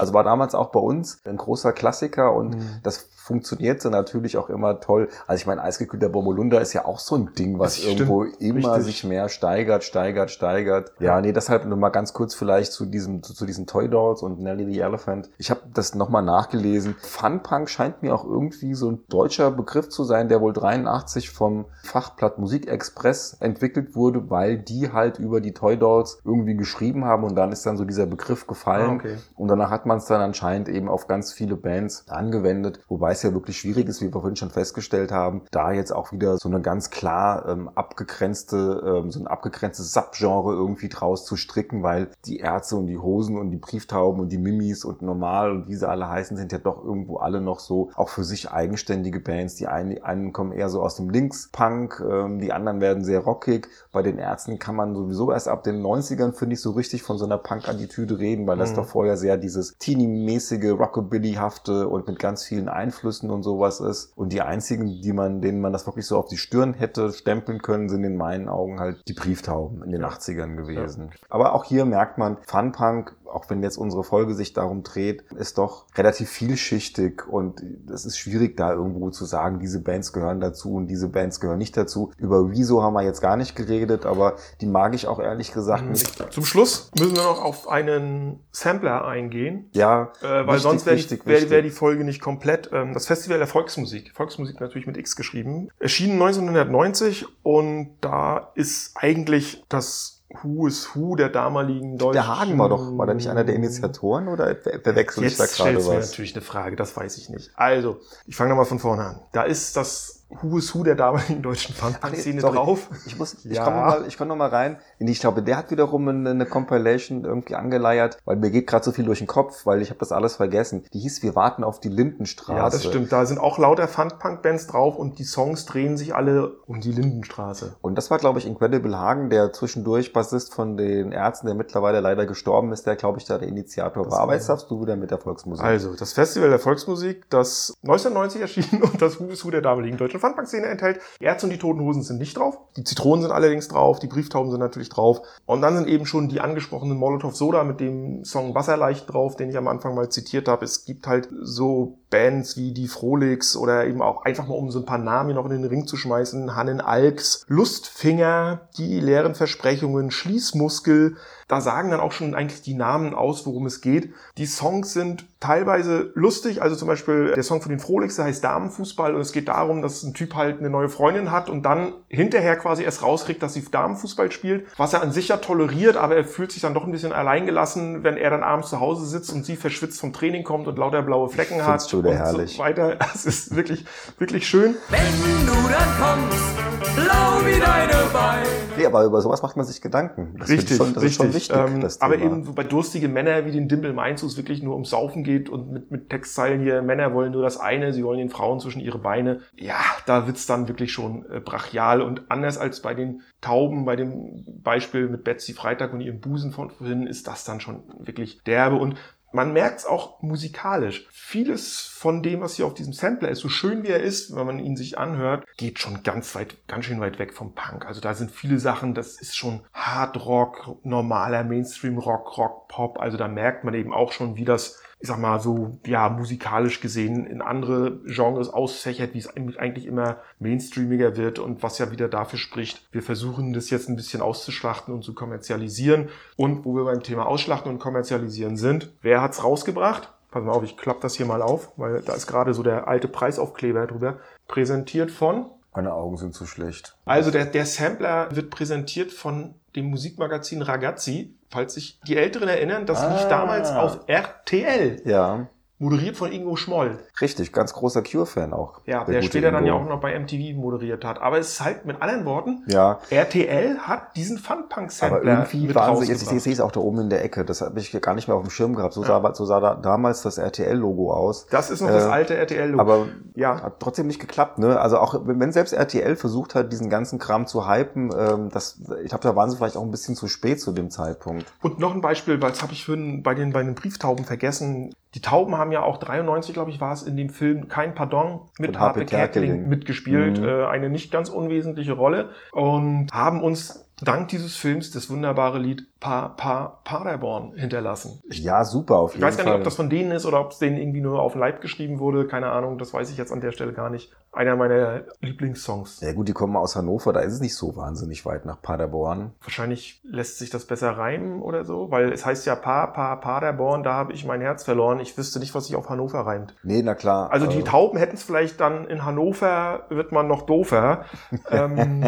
Also 0.00 0.14
war 0.14 0.24
damals 0.24 0.54
auch 0.54 0.70
bei 0.70 0.80
uns 0.80 1.20
ein 1.24 1.36
großer 1.36 1.72
Klassiker 1.72 2.32
und 2.34 2.56
Mhm. 2.56 2.62
das 2.82 3.08
funktionierte 3.28 3.90
natürlich 3.90 4.38
auch 4.38 4.48
immer 4.48 4.80
toll. 4.80 5.08
Also 5.26 5.40
ich 5.42 5.46
meine, 5.46 5.62
eisgekühlter 5.62 6.08
Bommelunder 6.08 6.62
ist 6.62 6.72
ja 6.72 6.86
auch 6.86 6.98
so 6.98 7.14
ein 7.14 7.30
Ding, 7.38 7.58
was 7.58 7.74
Das 7.74 7.82
stimmt. 7.82 8.00
irgendwo 8.00 8.22
immer 8.22 8.76
Richtig. 8.76 8.84
sich 8.84 9.04
mehr 9.04 9.28
steigert, 9.28 9.84
steigert, 9.84 10.30
steigert. 10.30 10.92
Ja, 10.98 11.20
nee, 11.20 11.32
deshalb 11.32 11.66
nur 11.66 11.76
mal 11.76 11.90
ganz 11.90 12.14
kurz 12.14 12.34
vielleicht 12.34 12.72
zu 12.72 12.86
diesem, 12.86 13.22
zu, 13.22 13.34
zu 13.34 13.44
diesen 13.44 13.66
Toy 13.66 13.88
Dolls 13.90 14.22
und 14.22 14.40
Nelly 14.40 14.64
the 14.72 14.80
Elephant. 14.80 15.28
Ich 15.36 15.50
habe 15.50 15.60
das 15.74 15.94
nochmal 15.94 16.22
nachgelesen. 16.22 16.96
Funpunk 17.02 17.68
scheint 17.68 18.02
mir 18.02 18.14
auch 18.14 18.24
irgendwie 18.24 18.72
so 18.74 18.90
ein 18.92 19.00
deutscher 19.10 19.50
Begriff 19.50 19.90
zu 19.90 20.04
sein, 20.04 20.30
der 20.30 20.40
wohl 20.40 20.54
83 20.54 21.28
vom 21.28 21.66
Fachblatt 21.82 22.38
Musikexpress 22.38 23.36
entwickelt 23.40 23.94
wurde, 23.94 24.30
weil 24.30 24.56
die 24.58 24.90
halt 24.92 25.18
über 25.18 25.40
die 25.42 25.52
Toy 25.52 25.76
Dolls 25.76 26.18
irgendwie 26.24 26.56
geschrieben 26.56 27.04
haben 27.04 27.24
und 27.24 27.34
dann 27.34 27.52
ist 27.52 27.66
dann 27.66 27.76
so 27.76 27.84
dieser 27.84 28.06
Begriff 28.06 28.46
gefallen. 28.46 28.90
Ah, 28.90 28.94
okay. 28.94 29.16
Und 29.36 29.48
danach 29.48 29.70
hat 29.70 29.84
man 29.88 29.98
es 29.98 30.06
dann 30.06 30.20
anscheinend 30.20 30.68
eben 30.68 30.88
auf 30.88 31.08
ganz 31.08 31.32
viele 31.32 31.56
Bands 31.56 32.04
angewendet, 32.08 32.80
wobei 32.88 33.12
es 33.12 33.22
ja 33.22 33.32
wirklich 33.32 33.58
schwierig 33.58 33.88
ist, 33.88 34.00
wie 34.00 34.06
wir 34.06 34.12
vorhin 34.12 34.36
schon 34.36 34.50
festgestellt 34.50 35.10
haben, 35.12 35.42
da 35.50 35.72
jetzt 35.72 35.92
auch 35.92 36.12
wieder 36.12 36.38
so 36.38 36.48
eine 36.48 36.60
ganz 36.60 36.90
klar 36.90 37.48
ähm, 37.48 37.68
abgegrenzte, 37.74 38.82
ähm, 38.86 39.10
so 39.10 39.20
ein 39.20 39.26
abgegrenztes 39.26 39.92
Subgenre 39.92 40.52
irgendwie 40.52 40.88
draus 40.88 41.24
zu 41.24 41.36
stricken, 41.36 41.82
weil 41.82 42.10
die 42.26 42.38
Ärzte 42.38 42.76
und 42.76 42.86
die 42.86 42.98
Hosen 42.98 43.36
und 43.38 43.50
die 43.50 43.56
Brieftauben 43.56 44.20
und 44.20 44.30
die 44.30 44.38
Mimis 44.38 44.84
und 44.84 45.02
Normal 45.02 45.50
und 45.50 45.68
wie 45.68 45.76
sie 45.76 45.88
alle 45.88 46.08
heißen, 46.08 46.36
sind 46.36 46.52
ja 46.52 46.58
doch 46.58 46.84
irgendwo 46.84 47.16
alle 47.18 47.40
noch 47.40 47.60
so 47.60 47.90
auch 47.94 48.08
für 48.08 48.24
sich 48.24 48.50
eigenständige 48.50 49.20
Bands. 49.20 49.54
Die 49.56 49.66
einen, 49.66 50.02
einen 50.02 50.32
kommen 50.32 50.52
eher 50.52 50.68
so 50.68 50.82
aus 50.82 50.96
dem 50.96 51.10
Linkspunk, 51.10 52.00
ähm, 52.08 52.40
die 52.40 52.52
anderen 52.52 52.80
werden 52.80 53.04
sehr 53.04 53.20
rockig. 53.20 53.68
Bei 53.92 54.02
den 54.02 54.18
Ärzten 54.18 54.58
kann 54.58 54.76
man 54.76 54.94
sowieso 54.94 55.32
erst 55.32 55.48
ab 55.48 55.62
den 55.64 55.80
90ern, 55.82 56.32
finde 56.32 56.54
ich, 56.54 56.60
so 56.60 56.72
richtig 56.72 57.02
von 57.02 57.18
so 57.18 57.24
einer 57.24 57.38
Punk-Attitüde 57.38 58.18
reden, 58.18 58.46
weil 58.46 58.58
das 58.58 58.72
Mhm. 58.72 58.76
doch 58.76 58.86
vorher 58.86 59.16
sehr 59.16 59.36
dieses 59.36 59.77
teeny-mäßige, 59.78 60.70
Rockabilly-hafte 60.72 61.88
und 61.88 62.06
mit 62.06 62.18
ganz 62.18 62.44
vielen 62.44 62.68
Einflüssen 62.68 63.30
und 63.30 63.42
sowas 63.42 63.80
ist. 63.80 64.12
Und 64.16 64.32
die 64.32 64.42
einzigen, 64.42 65.00
die 65.02 65.12
man, 65.12 65.40
denen 65.40 65.60
man 65.60 65.72
das 65.72 65.86
wirklich 65.86 66.06
so 66.06 66.16
auf 66.18 66.26
die 66.28 66.36
Stirn 66.36 66.74
hätte 66.74 67.12
stempeln 67.12 67.62
können, 67.62 67.88
sind 67.88 68.04
in 68.04 68.16
meinen 68.16 68.48
Augen 68.48 68.80
halt 68.80 69.02
die 69.08 69.12
Brieftauben 69.12 69.82
in 69.82 69.90
den 69.92 70.04
80ern 70.04 70.56
gewesen. 70.56 71.10
Aber 71.28 71.54
auch 71.54 71.64
hier 71.64 71.84
merkt 71.84 72.18
man, 72.18 72.38
Funpunk, 72.46 73.14
auch 73.26 73.50
wenn 73.50 73.62
jetzt 73.62 73.76
unsere 73.76 74.04
Folge 74.04 74.34
sich 74.34 74.52
darum 74.54 74.82
dreht, 74.82 75.22
ist 75.36 75.58
doch 75.58 75.86
relativ 75.96 76.30
vielschichtig 76.30 77.28
und 77.28 77.62
es 77.92 78.06
ist 78.06 78.18
schwierig 78.18 78.56
da 78.56 78.72
irgendwo 78.72 79.10
zu 79.10 79.26
sagen, 79.26 79.58
diese 79.60 79.80
Bands 79.82 80.12
gehören 80.14 80.40
dazu 80.40 80.72
und 80.74 80.86
diese 80.88 81.08
Bands 81.08 81.38
gehören 81.40 81.58
nicht 81.58 81.76
dazu. 81.76 82.10
Über 82.16 82.50
Wieso 82.50 82.82
haben 82.82 82.94
wir 82.94 83.02
jetzt 83.02 83.20
gar 83.20 83.36
nicht 83.36 83.54
geredet, 83.54 84.06
aber 84.06 84.36
die 84.62 84.66
mag 84.66 84.94
ich 84.94 85.06
auch 85.06 85.18
ehrlich 85.20 85.52
gesagt 85.52 85.84
Mhm. 85.84 85.90
nicht. 85.90 86.32
Zum 86.32 86.44
Schluss 86.44 86.90
müssen 86.98 87.16
wir 87.16 87.22
noch 87.22 87.44
auf 87.44 87.68
einen 87.68 88.40
Sampler 88.50 89.04
eingehen. 89.06 89.67
Ja, 89.72 90.12
Äh, 90.20 90.24
weil 90.26 90.46
wichtig, 90.46 90.62
sonst 90.62 90.86
wäre 90.86 90.96
wär, 90.96 91.34
wichtig. 91.36 91.50
wär 91.50 91.62
die 91.62 91.70
Folge 91.70 92.04
nicht 92.04 92.20
komplett. 92.20 92.70
Ähm, 92.72 92.94
das 92.94 93.06
Festival 93.06 93.38
der 93.38 93.46
Volksmusik. 93.46 94.12
Volksmusik 94.14 94.60
natürlich 94.60 94.86
mit 94.86 94.96
X 94.96 95.16
geschrieben. 95.16 95.68
Erschienen 95.78 96.14
1990 96.22 97.26
und 97.42 97.96
da 98.00 98.50
ist 98.54 98.92
eigentlich 98.96 99.64
das 99.68 100.22
Who 100.42 100.66
is 100.66 100.90
Who 100.94 101.16
der 101.16 101.30
damaligen 101.30 101.96
deutschen... 101.96 102.12
Der 102.12 102.26
Hagen 102.28 102.58
war 102.58 102.68
doch, 102.68 102.96
war 102.98 103.06
der 103.06 103.14
nicht 103.14 103.28
einer 103.28 103.44
der 103.44 103.54
Initiatoren 103.54 104.28
oder 104.28 104.54
ver- 104.56 104.80
verwechsel 104.82 105.24
ich 105.24 105.36
da 105.38 105.44
Jetzt 105.44 105.56
gerade 105.56 105.70
stellst 105.70 105.86
du 105.88 105.92
mir 105.92 105.98
was? 105.98 106.10
natürlich 106.10 106.34
eine 106.34 106.42
Frage, 106.44 106.76
das 106.76 106.94
weiß 106.96 107.16
ich 107.16 107.30
nicht. 107.30 107.50
Also, 107.54 108.00
ich 108.26 108.36
fange 108.36 108.50
nochmal 108.50 108.66
von 108.66 108.78
vorne 108.78 109.04
an. 109.04 109.20
Da 109.32 109.44
ist 109.44 109.76
das 109.76 110.17
Who 110.30 110.58
is 110.58 110.74
Who 110.74 110.84
der 110.84 110.94
damaligen 110.94 111.42
deutschen 111.42 111.74
sorry. 111.74 112.54
drauf. 112.54 112.88
Ich 113.06 113.18
muss, 113.18 113.44
ich 113.44 113.56
Ja. 113.56 113.64
komme 113.64 113.76
noch 113.78 113.86
mal, 113.86 114.04
ich 114.06 114.18
komm 114.18 114.28
noch 114.28 114.36
mal 114.36 114.48
rein. 114.48 114.78
Ich 114.98 115.20
glaube, 115.20 115.42
der 115.42 115.56
hat 115.56 115.70
wiederum 115.70 116.06
eine, 116.08 116.30
eine 116.30 116.46
Compilation 116.46 117.24
irgendwie 117.24 117.54
angeleiert, 117.54 118.18
weil 118.24 118.36
mir 118.36 118.50
geht 118.50 118.66
gerade 118.66 118.84
so 118.84 118.92
viel 118.92 119.04
durch 119.06 119.18
den 119.18 119.26
Kopf, 119.26 119.64
weil 119.64 119.80
ich 119.80 119.88
habe 119.90 119.98
das 120.00 120.12
alles 120.12 120.36
vergessen. 120.36 120.84
Die 120.92 120.98
hieß 120.98 121.22
Wir 121.22 121.34
warten 121.34 121.64
auf 121.64 121.80
die 121.80 121.88
Lindenstraße. 121.88 122.58
Ja, 122.58 122.68
das 122.68 122.84
stimmt. 122.84 123.10
Da 123.10 123.24
sind 123.24 123.38
auch 123.38 123.58
lauter 123.58 123.88
Funk-Punk-Bands 123.88 124.66
drauf 124.66 124.96
und 124.96 125.18
die 125.18 125.24
Songs 125.24 125.64
drehen 125.64 125.96
sich 125.96 126.14
alle 126.14 126.56
um 126.66 126.80
die 126.80 126.92
Lindenstraße. 126.92 127.76
Und 127.80 127.96
das 127.96 128.10
war, 128.10 128.18
glaube 128.18 128.38
ich, 128.38 128.46
Incredible 128.46 128.96
Hagen, 128.98 129.30
der 129.30 129.52
zwischendurch 129.52 130.12
Bassist 130.12 130.52
von 130.54 130.76
den 130.76 131.12
Ärzten, 131.12 131.46
der 131.46 131.54
mittlerweile 131.54 132.00
leider 132.00 132.26
gestorben 132.26 132.72
ist, 132.72 132.86
der, 132.86 132.96
glaube 132.96 133.18
ich, 133.18 133.24
da 133.24 133.38
der 133.38 133.48
Initiator 133.48 134.04
Das 134.04 134.12
war. 134.12 134.20
Aber 134.20 134.34
jetzt 134.34 134.48
darfst 134.48 134.70
du 134.70 134.82
wieder 134.82 134.96
mit 134.96 135.10
der 135.10 135.18
Volksmusik. 135.18 135.64
Also, 135.64 135.94
das 135.94 136.12
Festival 136.12 136.50
der 136.50 136.58
Volksmusik, 136.58 137.28
das 137.30 137.74
1990 137.82 138.40
erschien 138.40 138.82
und 138.82 139.00
das 139.00 139.18
Who 139.18 139.26
is 139.28 139.44
Who 139.44 139.50
der 139.50 139.62
damaligen 139.62 139.96
deutschen 139.96 140.17
Funkpunk-Szene 140.18 140.66
enthält. 140.66 141.00
Die 141.20 141.24
Ärzte 141.24 141.46
und 141.46 141.52
die 141.52 141.58
Toten 141.58 141.80
Hosen 141.80 142.02
sind 142.02 142.18
nicht 142.18 142.36
drauf. 142.36 142.58
Die 142.76 142.84
Zitronen 142.84 143.22
sind 143.22 143.32
allerdings 143.32 143.68
drauf, 143.68 143.98
die 143.98 144.06
Brieftauben 144.06 144.50
sind 144.50 144.60
natürlich 144.60 144.88
drauf. 144.88 145.20
Und 145.46 145.62
dann 145.62 145.76
sind 145.76 145.88
eben 145.88 146.06
schon 146.06 146.28
die 146.28 146.40
angesprochenen 146.40 146.96
Molotov 146.96 147.36
Soda 147.36 147.64
mit 147.64 147.80
dem 147.80 148.24
Song 148.24 148.54
Wasserleicht 148.54 149.12
drauf, 149.12 149.36
den 149.36 149.50
ich 149.50 149.56
am 149.56 149.68
Anfang 149.68 149.94
mal 149.94 150.08
zitiert 150.08 150.48
habe. 150.48 150.64
Es 150.64 150.84
gibt 150.84 151.06
halt 151.06 151.28
so 151.42 151.98
Bands 152.10 152.56
wie 152.56 152.72
die 152.72 152.88
Frolix 152.88 153.56
oder 153.56 153.86
eben 153.86 154.02
auch 154.02 154.24
einfach 154.24 154.46
mal 154.46 154.54
um 154.54 154.70
so 154.70 154.78
ein 154.78 154.86
paar 154.86 154.98
Namen 154.98 155.30
hier 155.30 155.36
noch 155.36 155.44
in 155.46 155.62
den 155.62 155.64
Ring 155.64 155.86
zu 155.86 155.96
schmeißen. 155.96 156.56
Hannen 156.56 156.80
Alks, 156.80 157.44
Lustfinger, 157.48 158.68
die 158.76 159.00
leeren 159.00 159.34
Versprechungen, 159.34 160.10
Schließmuskel. 160.10 161.16
Da 161.48 161.62
sagen 161.62 161.90
dann 161.90 162.00
auch 162.00 162.12
schon 162.12 162.34
eigentlich 162.34 162.60
die 162.60 162.74
Namen 162.74 163.14
aus, 163.14 163.46
worum 163.46 163.64
es 163.64 163.80
geht. 163.80 164.12
Die 164.36 164.44
Songs 164.44 164.92
sind 164.92 165.24
teilweise 165.40 166.10
lustig. 166.14 166.60
Also 166.60 166.76
zum 166.76 166.88
Beispiel 166.88 167.32
der 167.34 167.42
Song 167.42 167.62
von 167.62 167.70
den 167.70 167.78
Frolix, 167.78 168.16
der 168.16 168.26
heißt 168.26 168.44
Damenfußball 168.44 169.14
und 169.14 169.20
es 169.20 169.32
geht 169.32 169.48
darum, 169.48 169.80
dass 169.80 170.02
ein 170.02 170.12
Typ 170.12 170.34
halt 170.34 170.58
eine 170.58 170.68
neue 170.68 170.88
Freundin 170.88 171.30
hat 171.30 171.48
und 171.48 171.62
dann 171.62 171.94
hinterher 172.08 172.56
quasi 172.56 172.82
erst 172.82 173.02
rauskriegt, 173.02 173.42
dass 173.42 173.54
sie 173.54 173.64
Damenfußball 173.64 174.30
spielt, 174.30 174.66
was 174.76 174.92
er 174.92 175.02
an 175.02 175.12
sich 175.12 175.28
ja 175.28 175.38
toleriert, 175.38 175.96
aber 175.96 176.16
er 176.16 176.24
fühlt 176.24 176.52
sich 176.52 176.60
dann 176.60 176.74
doch 176.74 176.84
ein 176.84 176.92
bisschen 176.92 177.12
alleingelassen, 177.12 178.04
wenn 178.04 178.16
er 178.16 178.30
dann 178.30 178.42
abends 178.42 178.68
zu 178.68 178.80
Hause 178.80 179.06
sitzt 179.06 179.32
und 179.32 179.44
sie 179.44 179.56
verschwitzt 179.56 180.00
vom 180.00 180.12
Training 180.12 180.44
kommt 180.44 180.68
und 180.68 180.78
lauter 180.78 181.02
blaue 181.02 181.28
Flecken 181.28 181.64
hat 181.64 181.88
und 182.06 182.16
herrlich. 182.16 182.56
so 182.56 182.58
weiter. 182.62 182.98
Es 183.14 183.26
ist 183.26 183.56
wirklich, 183.56 183.84
wirklich 184.18 184.46
schön. 184.46 184.76
Wenn 184.88 185.46
du 185.46 185.52
dann 185.68 185.88
kommst, 185.98 186.56
blau 186.94 187.40
wie 187.44 187.58
deine 187.58 188.08
Beine. 188.12 188.58
Nee, 188.78 188.86
aber 188.86 189.04
über 189.04 189.20
sowas 189.20 189.42
macht 189.42 189.56
man 189.56 189.66
sich 189.66 189.80
Gedanken. 189.80 190.36
Das 190.38 190.48
ich 190.50 190.68
schon, 190.68 190.94
das 190.94 191.02
ist 191.02 191.16
schon 191.16 191.34
wichtig. 191.34 191.56
Ähm, 191.56 191.80
das 191.80 192.00
aber 192.00 192.16
eben 192.16 192.44
so 192.44 192.52
bei 192.52 192.62
durstige 192.62 193.08
Männer 193.08 193.44
wie 193.44 193.50
den 193.50 193.68
Dimpel 193.68 193.92
Mainz, 193.92 194.22
wo 194.22 194.26
es 194.26 194.36
wirklich 194.36 194.62
nur 194.62 194.74
ums 194.74 194.90
Saufen 194.90 195.24
geht 195.24 195.48
und 195.48 195.72
mit, 195.72 195.90
mit 195.90 196.10
Textzeilen 196.10 196.62
hier, 196.62 196.80
Männer 196.82 197.12
wollen 197.12 197.32
nur 197.32 197.42
das 197.42 197.58
eine, 197.58 197.92
sie 197.92 198.04
wollen 198.04 198.18
den 198.18 198.30
Frauen 198.30 198.60
zwischen 198.60 198.80
ihre 198.80 198.98
Beine. 198.98 199.40
Ja, 199.56 199.80
da 200.06 200.26
wird's 200.28 200.46
dann 200.46 200.68
wirklich 200.68 200.92
schon 200.92 201.26
äh, 201.30 201.40
brachial 201.40 202.00
und 202.02 202.30
anders 202.30 202.56
als 202.56 202.80
bei 202.80 202.94
den 202.94 203.22
Tauben, 203.40 203.84
bei 203.84 203.96
dem 203.96 204.44
Beispiel 204.62 205.08
mit 205.08 205.24
Betsy 205.24 205.54
Freitag 205.54 205.92
und 205.92 206.00
ihrem 206.00 206.20
Busen 206.20 206.52
von 206.52 206.70
vorhin, 206.70 207.06
ist 207.06 207.26
das 207.26 207.44
dann 207.44 207.60
schon 207.60 207.82
wirklich 207.98 208.44
derbe 208.44 208.76
und 208.76 208.94
man 209.32 209.52
merkt's 209.52 209.84
auch 209.84 210.22
musikalisch. 210.22 211.06
Vieles 211.10 211.80
von 211.80 212.22
dem, 212.22 212.40
was 212.40 212.54
hier 212.54 212.66
auf 212.66 212.74
diesem 212.74 212.92
Sampler 212.92 213.28
ist, 213.28 213.40
so 213.40 213.48
schön 213.48 213.82
wie 213.82 213.88
er 213.88 214.00
ist, 214.00 214.34
wenn 214.34 214.46
man 214.46 214.58
ihn 214.58 214.76
sich 214.76 214.98
anhört, 214.98 215.44
geht 215.56 215.78
schon 215.78 216.02
ganz 216.02 216.34
weit, 216.34 216.66
ganz 216.66 216.86
schön 216.86 217.00
weit 217.00 217.18
weg 217.18 217.34
vom 217.34 217.54
Punk. 217.54 217.86
Also 217.86 218.00
da 218.00 218.14
sind 218.14 218.30
viele 218.30 218.58
Sachen, 218.58 218.94
das 218.94 219.20
ist 219.20 219.36
schon 219.36 219.60
Hard 219.72 220.24
Rock, 220.24 220.78
normaler 220.82 221.44
Mainstream 221.44 221.98
Rock, 221.98 222.38
Rock, 222.38 222.68
Pop. 222.68 223.00
Also 223.00 223.16
da 223.16 223.28
merkt 223.28 223.64
man 223.64 223.74
eben 223.74 223.92
auch 223.92 224.12
schon, 224.12 224.36
wie 224.36 224.44
das, 224.44 224.80
ich 225.00 225.08
sag 225.08 225.18
mal 225.18 225.40
so, 225.40 225.78
ja, 225.86 226.08
musikalisch 226.08 226.80
gesehen 226.80 227.24
in 227.26 227.40
andere 227.40 228.00
Genres 228.06 228.48
ausfächert, 228.48 229.14
wie 229.14 229.18
es 229.18 229.28
eigentlich 229.28 229.86
immer 229.86 230.16
mainstreamiger 230.40 231.16
wird 231.16 231.38
und 231.38 231.62
was 231.62 231.78
ja 231.78 231.92
wieder 231.92 232.08
dafür 232.08 232.38
spricht, 232.38 232.88
wir 232.90 233.02
versuchen 233.02 233.52
das 233.52 233.70
jetzt 233.70 233.88
ein 233.88 233.96
bisschen 233.96 234.20
auszuschlachten 234.20 234.92
und 234.92 235.02
zu 235.02 235.14
kommerzialisieren. 235.14 236.08
Und 236.36 236.64
wo 236.64 236.74
wir 236.74 236.84
beim 236.84 237.02
Thema 237.02 237.26
Ausschlachten 237.26 237.70
und 237.70 237.78
Kommerzialisieren 237.78 238.56
sind, 238.56 238.92
wer 239.02 239.22
hat's 239.22 239.44
rausgebracht? 239.44 240.12
Pass 240.30 240.42
mal 240.42 240.52
auf, 240.52 240.64
ich 240.64 240.76
klappe 240.76 241.00
das 241.00 241.14
hier 241.14 241.26
mal 241.26 241.42
auf, 241.42 241.72
weil 241.76 242.02
da 242.02 242.14
ist 242.14 242.26
gerade 242.26 242.52
so 242.52 242.62
der 242.62 242.88
alte 242.88 243.08
Preisaufkleber 243.08 243.86
drüber. 243.86 244.18
Präsentiert 244.46 245.10
von. 245.10 245.46
Meine 245.74 245.92
Augen 245.92 246.16
sind 246.16 246.34
zu 246.34 246.44
schlecht. 246.44 246.96
Also 247.04 247.30
der, 247.30 247.46
der 247.46 247.64
Sampler 247.64 248.34
wird 248.34 248.50
präsentiert 248.50 249.12
von 249.12 249.54
dem 249.76 249.86
Musikmagazin 249.86 250.60
Ragazzi. 250.62 251.34
Falls 251.50 251.74
sich 251.74 251.98
die 252.06 252.16
Älteren 252.16 252.48
erinnern, 252.48 252.84
das 252.84 253.00
lief 253.02 253.24
Ah. 253.24 253.28
damals 253.28 253.70
auf 253.70 254.00
RTL. 254.06 255.00
Ja, 255.04 255.48
Moderiert 255.80 256.16
von 256.16 256.32
Ingo 256.32 256.56
Schmoll. 256.56 256.98
richtig. 257.20 257.52
Ganz 257.52 257.72
großer 257.72 258.02
Cure-Fan 258.02 258.52
auch. 258.52 258.80
Ja, 258.84 259.04
Der 259.04 259.14
der, 259.20 259.22
später 259.22 259.52
dann 259.52 259.64
ja 259.64 259.74
Ingo. 259.74 259.84
auch 259.84 259.88
noch 259.88 260.00
bei 260.00 260.18
MTV 260.18 260.56
moderiert 260.56 261.04
hat. 261.04 261.20
Aber 261.22 261.38
es 261.38 261.50
ist 261.52 261.60
halt 261.64 261.84
mit 261.86 262.02
anderen 262.02 262.24
Worten, 262.24 262.64
Ja, 262.66 262.98
RTL 263.10 263.78
hat 263.78 264.16
diesen 264.16 264.38
Funpunk-Sampler 264.38 265.18
aber 265.18 265.24
irgendwie 265.24 265.74
waren 265.74 265.96
sie, 265.96 266.02
jetzt, 266.06 266.10
rausgebracht. 266.22 266.36
ich 266.36 266.42
sehe 266.42 266.52
es 266.52 266.60
auch 266.60 266.72
da 266.72 266.80
oben 266.80 267.00
in 267.02 267.10
der 267.10 267.24
Ecke, 267.24 267.44
das 267.44 267.60
habe 267.60 267.78
ich 267.78 267.92
gar 268.00 268.14
nicht 268.14 268.26
mehr 268.28 268.36
auf 268.36 268.42
dem 268.42 268.50
Schirm 268.50 268.74
gehabt. 268.74 268.92
So 268.94 269.02
sah, 269.04 269.34
so 269.34 269.44
sah 269.44 269.60
da, 269.60 269.74
damals 269.76 270.22
das 270.22 270.38
RTL-Logo 270.38 271.12
aus. 271.12 271.46
Das 271.50 271.70
ist 271.70 271.80
noch 271.80 271.88
das 271.90 272.04
Äh, 272.06 272.08
alte 272.08 272.36
RTL-Logo. 272.36 272.80
Aber 272.80 273.06
Ja. 273.34 273.62
hat 273.62 273.78
trotzdem 273.78 274.08
nicht 274.08 274.20
geklappt, 274.20 274.58
ne? 274.58 274.80
Also 274.80 274.98
auch 274.98 275.14
wenn 275.26 275.52
selbst 275.52 275.72
RTL 275.72 276.16
versucht 276.16 276.54
hat, 276.56 276.72
diesen 276.72 276.90
ganzen 276.90 277.18
Kram 277.20 277.46
zu 277.46 277.68
hypen, 277.68 278.10
ähm, 278.18 278.48
das, 278.52 278.80
ich 279.02 279.10
glaube, 279.10 279.22
da 279.22 279.36
waren 279.36 279.48
sie 279.50 279.56
vielleicht 279.56 279.76
auch 279.76 279.82
ein 279.82 279.90
bisschen 279.92 280.16
zu 280.16 280.26
spät 280.26 280.60
zu 280.60 280.72
dem 280.72 280.90
Zeitpunkt. 280.90 281.46
Und 281.62 281.78
noch 281.78 281.94
ein 281.94 282.00
Beispiel, 282.00 282.40
weil 282.42 282.50
das 282.50 282.62
habe 282.62 282.72
ich 282.72 282.84
vorhin 282.84 283.22
bei 283.22 283.34
den, 283.34 283.52
bei 283.52 283.62
den 283.62 283.74
Brieftauben 283.74 284.24
vergessen. 284.24 284.92
Die 285.18 285.22
Tauben 285.22 285.58
haben 285.58 285.72
ja 285.72 285.82
auch 285.82 285.96
93, 285.96 286.54
glaube 286.54 286.70
ich, 286.70 286.80
war 286.80 286.92
es 286.92 287.02
in 287.02 287.16
dem 287.16 287.28
Film 287.28 287.66
Kein 287.66 287.92
Pardon 287.96 288.42
mit 288.60 288.78
Harpe 288.78 289.04
Kerkeling. 289.04 289.68
mitgespielt. 289.68 290.38
Mhm. 290.38 290.46
Äh, 290.46 290.66
eine 290.66 290.90
nicht 290.90 291.10
ganz 291.10 291.28
unwesentliche 291.28 291.94
Rolle. 291.94 292.28
Und 292.52 293.12
haben 293.12 293.42
uns 293.42 293.87
dank 294.02 294.28
dieses 294.28 294.56
Films 294.56 294.90
das 294.90 295.10
wunderbare 295.10 295.58
Lied 295.58 295.86
Pa 296.00 296.28
Pa 296.28 296.78
Paderborn 296.84 297.54
hinterlassen. 297.56 298.22
Ja, 298.30 298.64
super, 298.64 298.96
auf 298.98 299.10
Ich 299.10 299.16
jeden 299.16 299.26
weiß 299.26 299.36
gar 299.36 299.44
Fall. 299.44 299.52
nicht, 299.54 299.60
ob 299.60 299.64
das 299.64 299.74
von 299.76 299.90
denen 299.90 300.12
ist 300.12 300.26
oder 300.26 300.40
ob 300.40 300.52
es 300.52 300.58
denen 300.58 300.76
irgendwie 300.76 301.00
nur 301.00 301.20
auf 301.20 301.32
den 301.32 301.40
Leib 301.40 301.60
geschrieben 301.60 301.98
wurde. 301.98 302.26
Keine 302.28 302.50
Ahnung, 302.50 302.78
das 302.78 302.94
weiß 302.94 303.10
ich 303.10 303.16
jetzt 303.16 303.32
an 303.32 303.40
der 303.40 303.50
Stelle 303.52 303.72
gar 303.72 303.90
nicht. 303.90 304.12
Einer 304.30 304.54
meiner 304.56 305.02
Lieblingssongs. 305.20 306.00
ja 306.02 306.12
gut, 306.12 306.28
die 306.28 306.32
kommen 306.34 306.54
aus 306.54 306.76
Hannover, 306.76 307.12
da 307.14 307.20
ist 307.20 307.32
es 307.32 307.40
nicht 307.40 307.56
so 307.56 307.74
wahnsinnig 307.76 308.24
weit 308.26 308.44
nach 308.44 308.60
Paderborn. 308.60 309.32
Wahrscheinlich 309.42 310.00
lässt 310.04 310.38
sich 310.38 310.50
das 310.50 310.66
besser 310.66 310.90
reimen 310.90 311.40
oder 311.42 311.64
so, 311.64 311.90
weil 311.90 312.12
es 312.12 312.24
heißt 312.26 312.46
ja 312.46 312.54
Pa, 312.54 312.86
Pa, 312.88 313.16
Paderborn, 313.16 313.82
da 313.82 313.94
habe 313.94 314.12
ich 314.12 314.24
mein 314.26 314.40
Herz 314.42 314.62
verloren. 314.64 315.00
Ich 315.00 315.16
wüsste 315.18 315.38
nicht, 315.40 315.54
was 315.54 315.66
sich 315.66 315.74
auf 315.76 315.88
Hannover 315.88 316.20
reimt. 316.20 316.54
Nee, 316.62 316.82
na 316.84 316.94
klar. 316.94 317.32
Also 317.32 317.46
die 317.46 317.60
äh, 317.60 317.64
Tauben 317.64 317.98
hätten 317.98 318.14
es 318.16 318.22
vielleicht 318.22 318.60
dann 318.60 318.86
in 318.86 319.04
Hannover, 319.04 319.86
wird 319.88 320.12
man 320.12 320.28
noch 320.28 320.42
doofer, 320.42 321.06
ähm, 321.50 322.04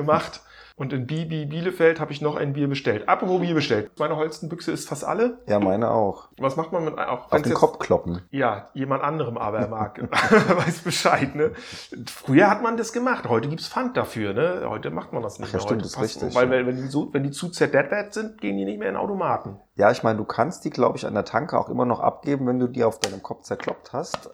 gemacht. 0.00 0.40
Und 0.76 0.94
in 0.94 1.06
Bibi 1.06 1.44
Bielefeld 1.44 2.00
habe 2.00 2.10
ich 2.10 2.22
noch 2.22 2.36
ein 2.36 2.54
Bier 2.54 2.66
bestellt. 2.66 3.06
Apropos 3.06 3.42
Bier 3.42 3.52
bestellt. 3.52 3.90
Meine 3.98 4.16
Holstenbüchse 4.16 4.72
ist 4.72 4.88
fast 4.88 5.04
alle. 5.04 5.40
Ja, 5.46 5.60
meine 5.60 5.90
auch. 5.90 6.28
Was 6.38 6.56
macht 6.56 6.72
man 6.72 6.86
mit 6.86 6.96
auch 6.98 7.30
Auf 7.30 7.42
den 7.42 7.52
Kopf 7.52 7.78
kloppen. 7.78 8.22
Ja, 8.30 8.70
jemand 8.72 9.02
anderem 9.02 9.36
aber 9.36 9.68
mag. 9.68 10.00
weiß 10.10 10.78
Bescheid, 10.80 11.34
ne? 11.34 11.52
Früher 12.06 12.48
hat 12.48 12.62
man 12.62 12.78
das 12.78 12.94
gemacht. 12.94 13.28
Heute 13.28 13.50
gibt's 13.50 13.68
Pfand 13.68 13.94
dafür, 13.98 14.32
ne? 14.32 14.62
Heute 14.70 14.90
macht 14.90 15.12
man 15.12 15.22
das 15.22 15.38
nicht 15.38 15.48
Ach 15.48 15.52
ja, 15.52 15.58
mehr. 15.58 15.62
stimmt, 15.66 15.80
Heute 15.80 15.86
ist 15.88 15.96
passt- 15.96 16.22
richtig, 16.22 16.34
Weil, 16.34 16.50
ja. 16.60 16.66
wenn, 16.66 16.76
die 16.76 16.88
so, 16.88 17.12
wenn 17.12 17.24
die 17.24 17.30
zu 17.30 17.50
zerdettert 17.50 18.14
sind, 18.14 18.40
gehen 18.40 18.56
die 18.56 18.64
nicht 18.64 18.78
mehr 18.78 18.88
in 18.88 18.96
Automaten. 18.96 19.58
Ja, 19.80 19.90
ich 19.90 20.02
meine, 20.02 20.18
du 20.18 20.26
kannst 20.26 20.66
die, 20.66 20.70
glaube 20.70 20.98
ich, 20.98 21.06
an 21.06 21.14
der 21.14 21.24
Tanke 21.24 21.58
auch 21.58 21.70
immer 21.70 21.86
noch 21.86 22.00
abgeben, 22.00 22.46
wenn 22.46 22.58
du 22.58 22.66
die 22.66 22.84
auf 22.84 23.00
deinem 23.00 23.22
Kopf 23.22 23.44
zerkloppt 23.44 23.94
hast. 23.94 24.26
Äh, 24.26 24.30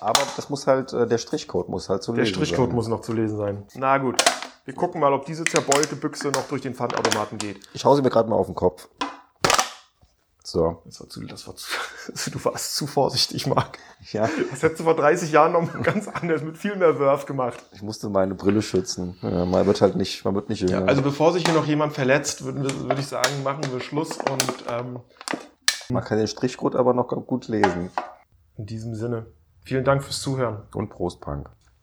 aber 0.00 0.22
das 0.34 0.50
muss 0.50 0.66
halt, 0.66 0.92
äh, 0.92 1.06
der 1.06 1.18
Strichcode 1.18 1.68
muss 1.68 1.88
halt 1.88 2.02
so 2.02 2.12
Der 2.12 2.24
lesen 2.24 2.34
Strichcode 2.34 2.70
sein. 2.70 2.74
muss 2.74 2.88
noch 2.88 3.02
zu 3.02 3.12
lesen 3.12 3.36
sein. 3.38 3.62
Na 3.76 3.98
gut. 3.98 4.16
Wir 4.64 4.74
gucken 4.74 5.00
mal, 5.00 5.12
ob 5.12 5.24
diese 5.24 5.44
zerbeulte 5.44 5.94
Büchse 5.94 6.32
noch 6.32 6.48
durch 6.48 6.62
den 6.62 6.74
Pfandautomaten 6.74 7.38
geht. 7.38 7.60
Ich 7.74 7.84
hau 7.84 7.94
sie 7.94 8.02
mir 8.02 8.10
gerade 8.10 8.28
mal 8.28 8.34
auf 8.34 8.46
den 8.46 8.56
Kopf. 8.56 8.88
So, 10.50 10.80
Das 10.86 10.98
war 10.98 11.08
zu, 11.10 11.26
das 11.26 11.46
war 11.46 11.54
zu, 11.56 11.68
du 12.30 12.42
warst 12.42 12.74
zu 12.74 12.86
vorsichtig, 12.86 13.46
Marc. 13.46 13.78
ja, 14.12 14.30
Das 14.50 14.62
hättest 14.62 14.80
du 14.80 14.84
vor 14.84 14.96
30 14.96 15.30
Jahren 15.30 15.52
noch 15.52 15.60
mal 15.60 15.82
ganz 15.82 16.08
anders, 16.08 16.42
mit 16.42 16.56
viel 16.56 16.74
mehr 16.74 16.98
Wurf 16.98 17.26
gemacht. 17.26 17.62
ich 17.74 17.82
musste 17.82 18.08
meine 18.08 18.34
Brille 18.34 18.62
schützen. 18.62 19.18
Ja, 19.20 19.44
man 19.44 19.66
wird 19.66 19.82
halt 19.82 19.96
nicht, 19.96 20.24
man 20.24 20.34
wird 20.34 20.48
nicht 20.48 20.62
jünger. 20.62 20.88
Also 20.88 21.02
bevor 21.02 21.34
sich 21.34 21.44
hier 21.44 21.52
noch 21.52 21.66
jemand 21.66 21.92
verletzt, 21.92 22.44
würde 22.44 22.62
würd 22.62 22.98
ich 22.98 23.06
sagen, 23.06 23.42
machen 23.44 23.62
wir 23.70 23.78
Schluss 23.80 24.12
und 24.16 24.64
ähm, 24.70 25.00
man 25.90 26.02
kann 26.02 26.16
den 26.16 26.28
Strichcode 26.28 26.76
aber 26.76 26.94
noch 26.94 27.08
gut 27.26 27.48
lesen. 27.48 27.90
in 28.56 28.64
diesem 28.64 28.94
Sinne, 28.94 29.26
vielen 29.64 29.84
Dank 29.84 30.02
fürs 30.02 30.22
Zuhören. 30.22 30.62
Und 30.72 30.88
Prost, 30.88 31.20
Punk. 31.20 31.50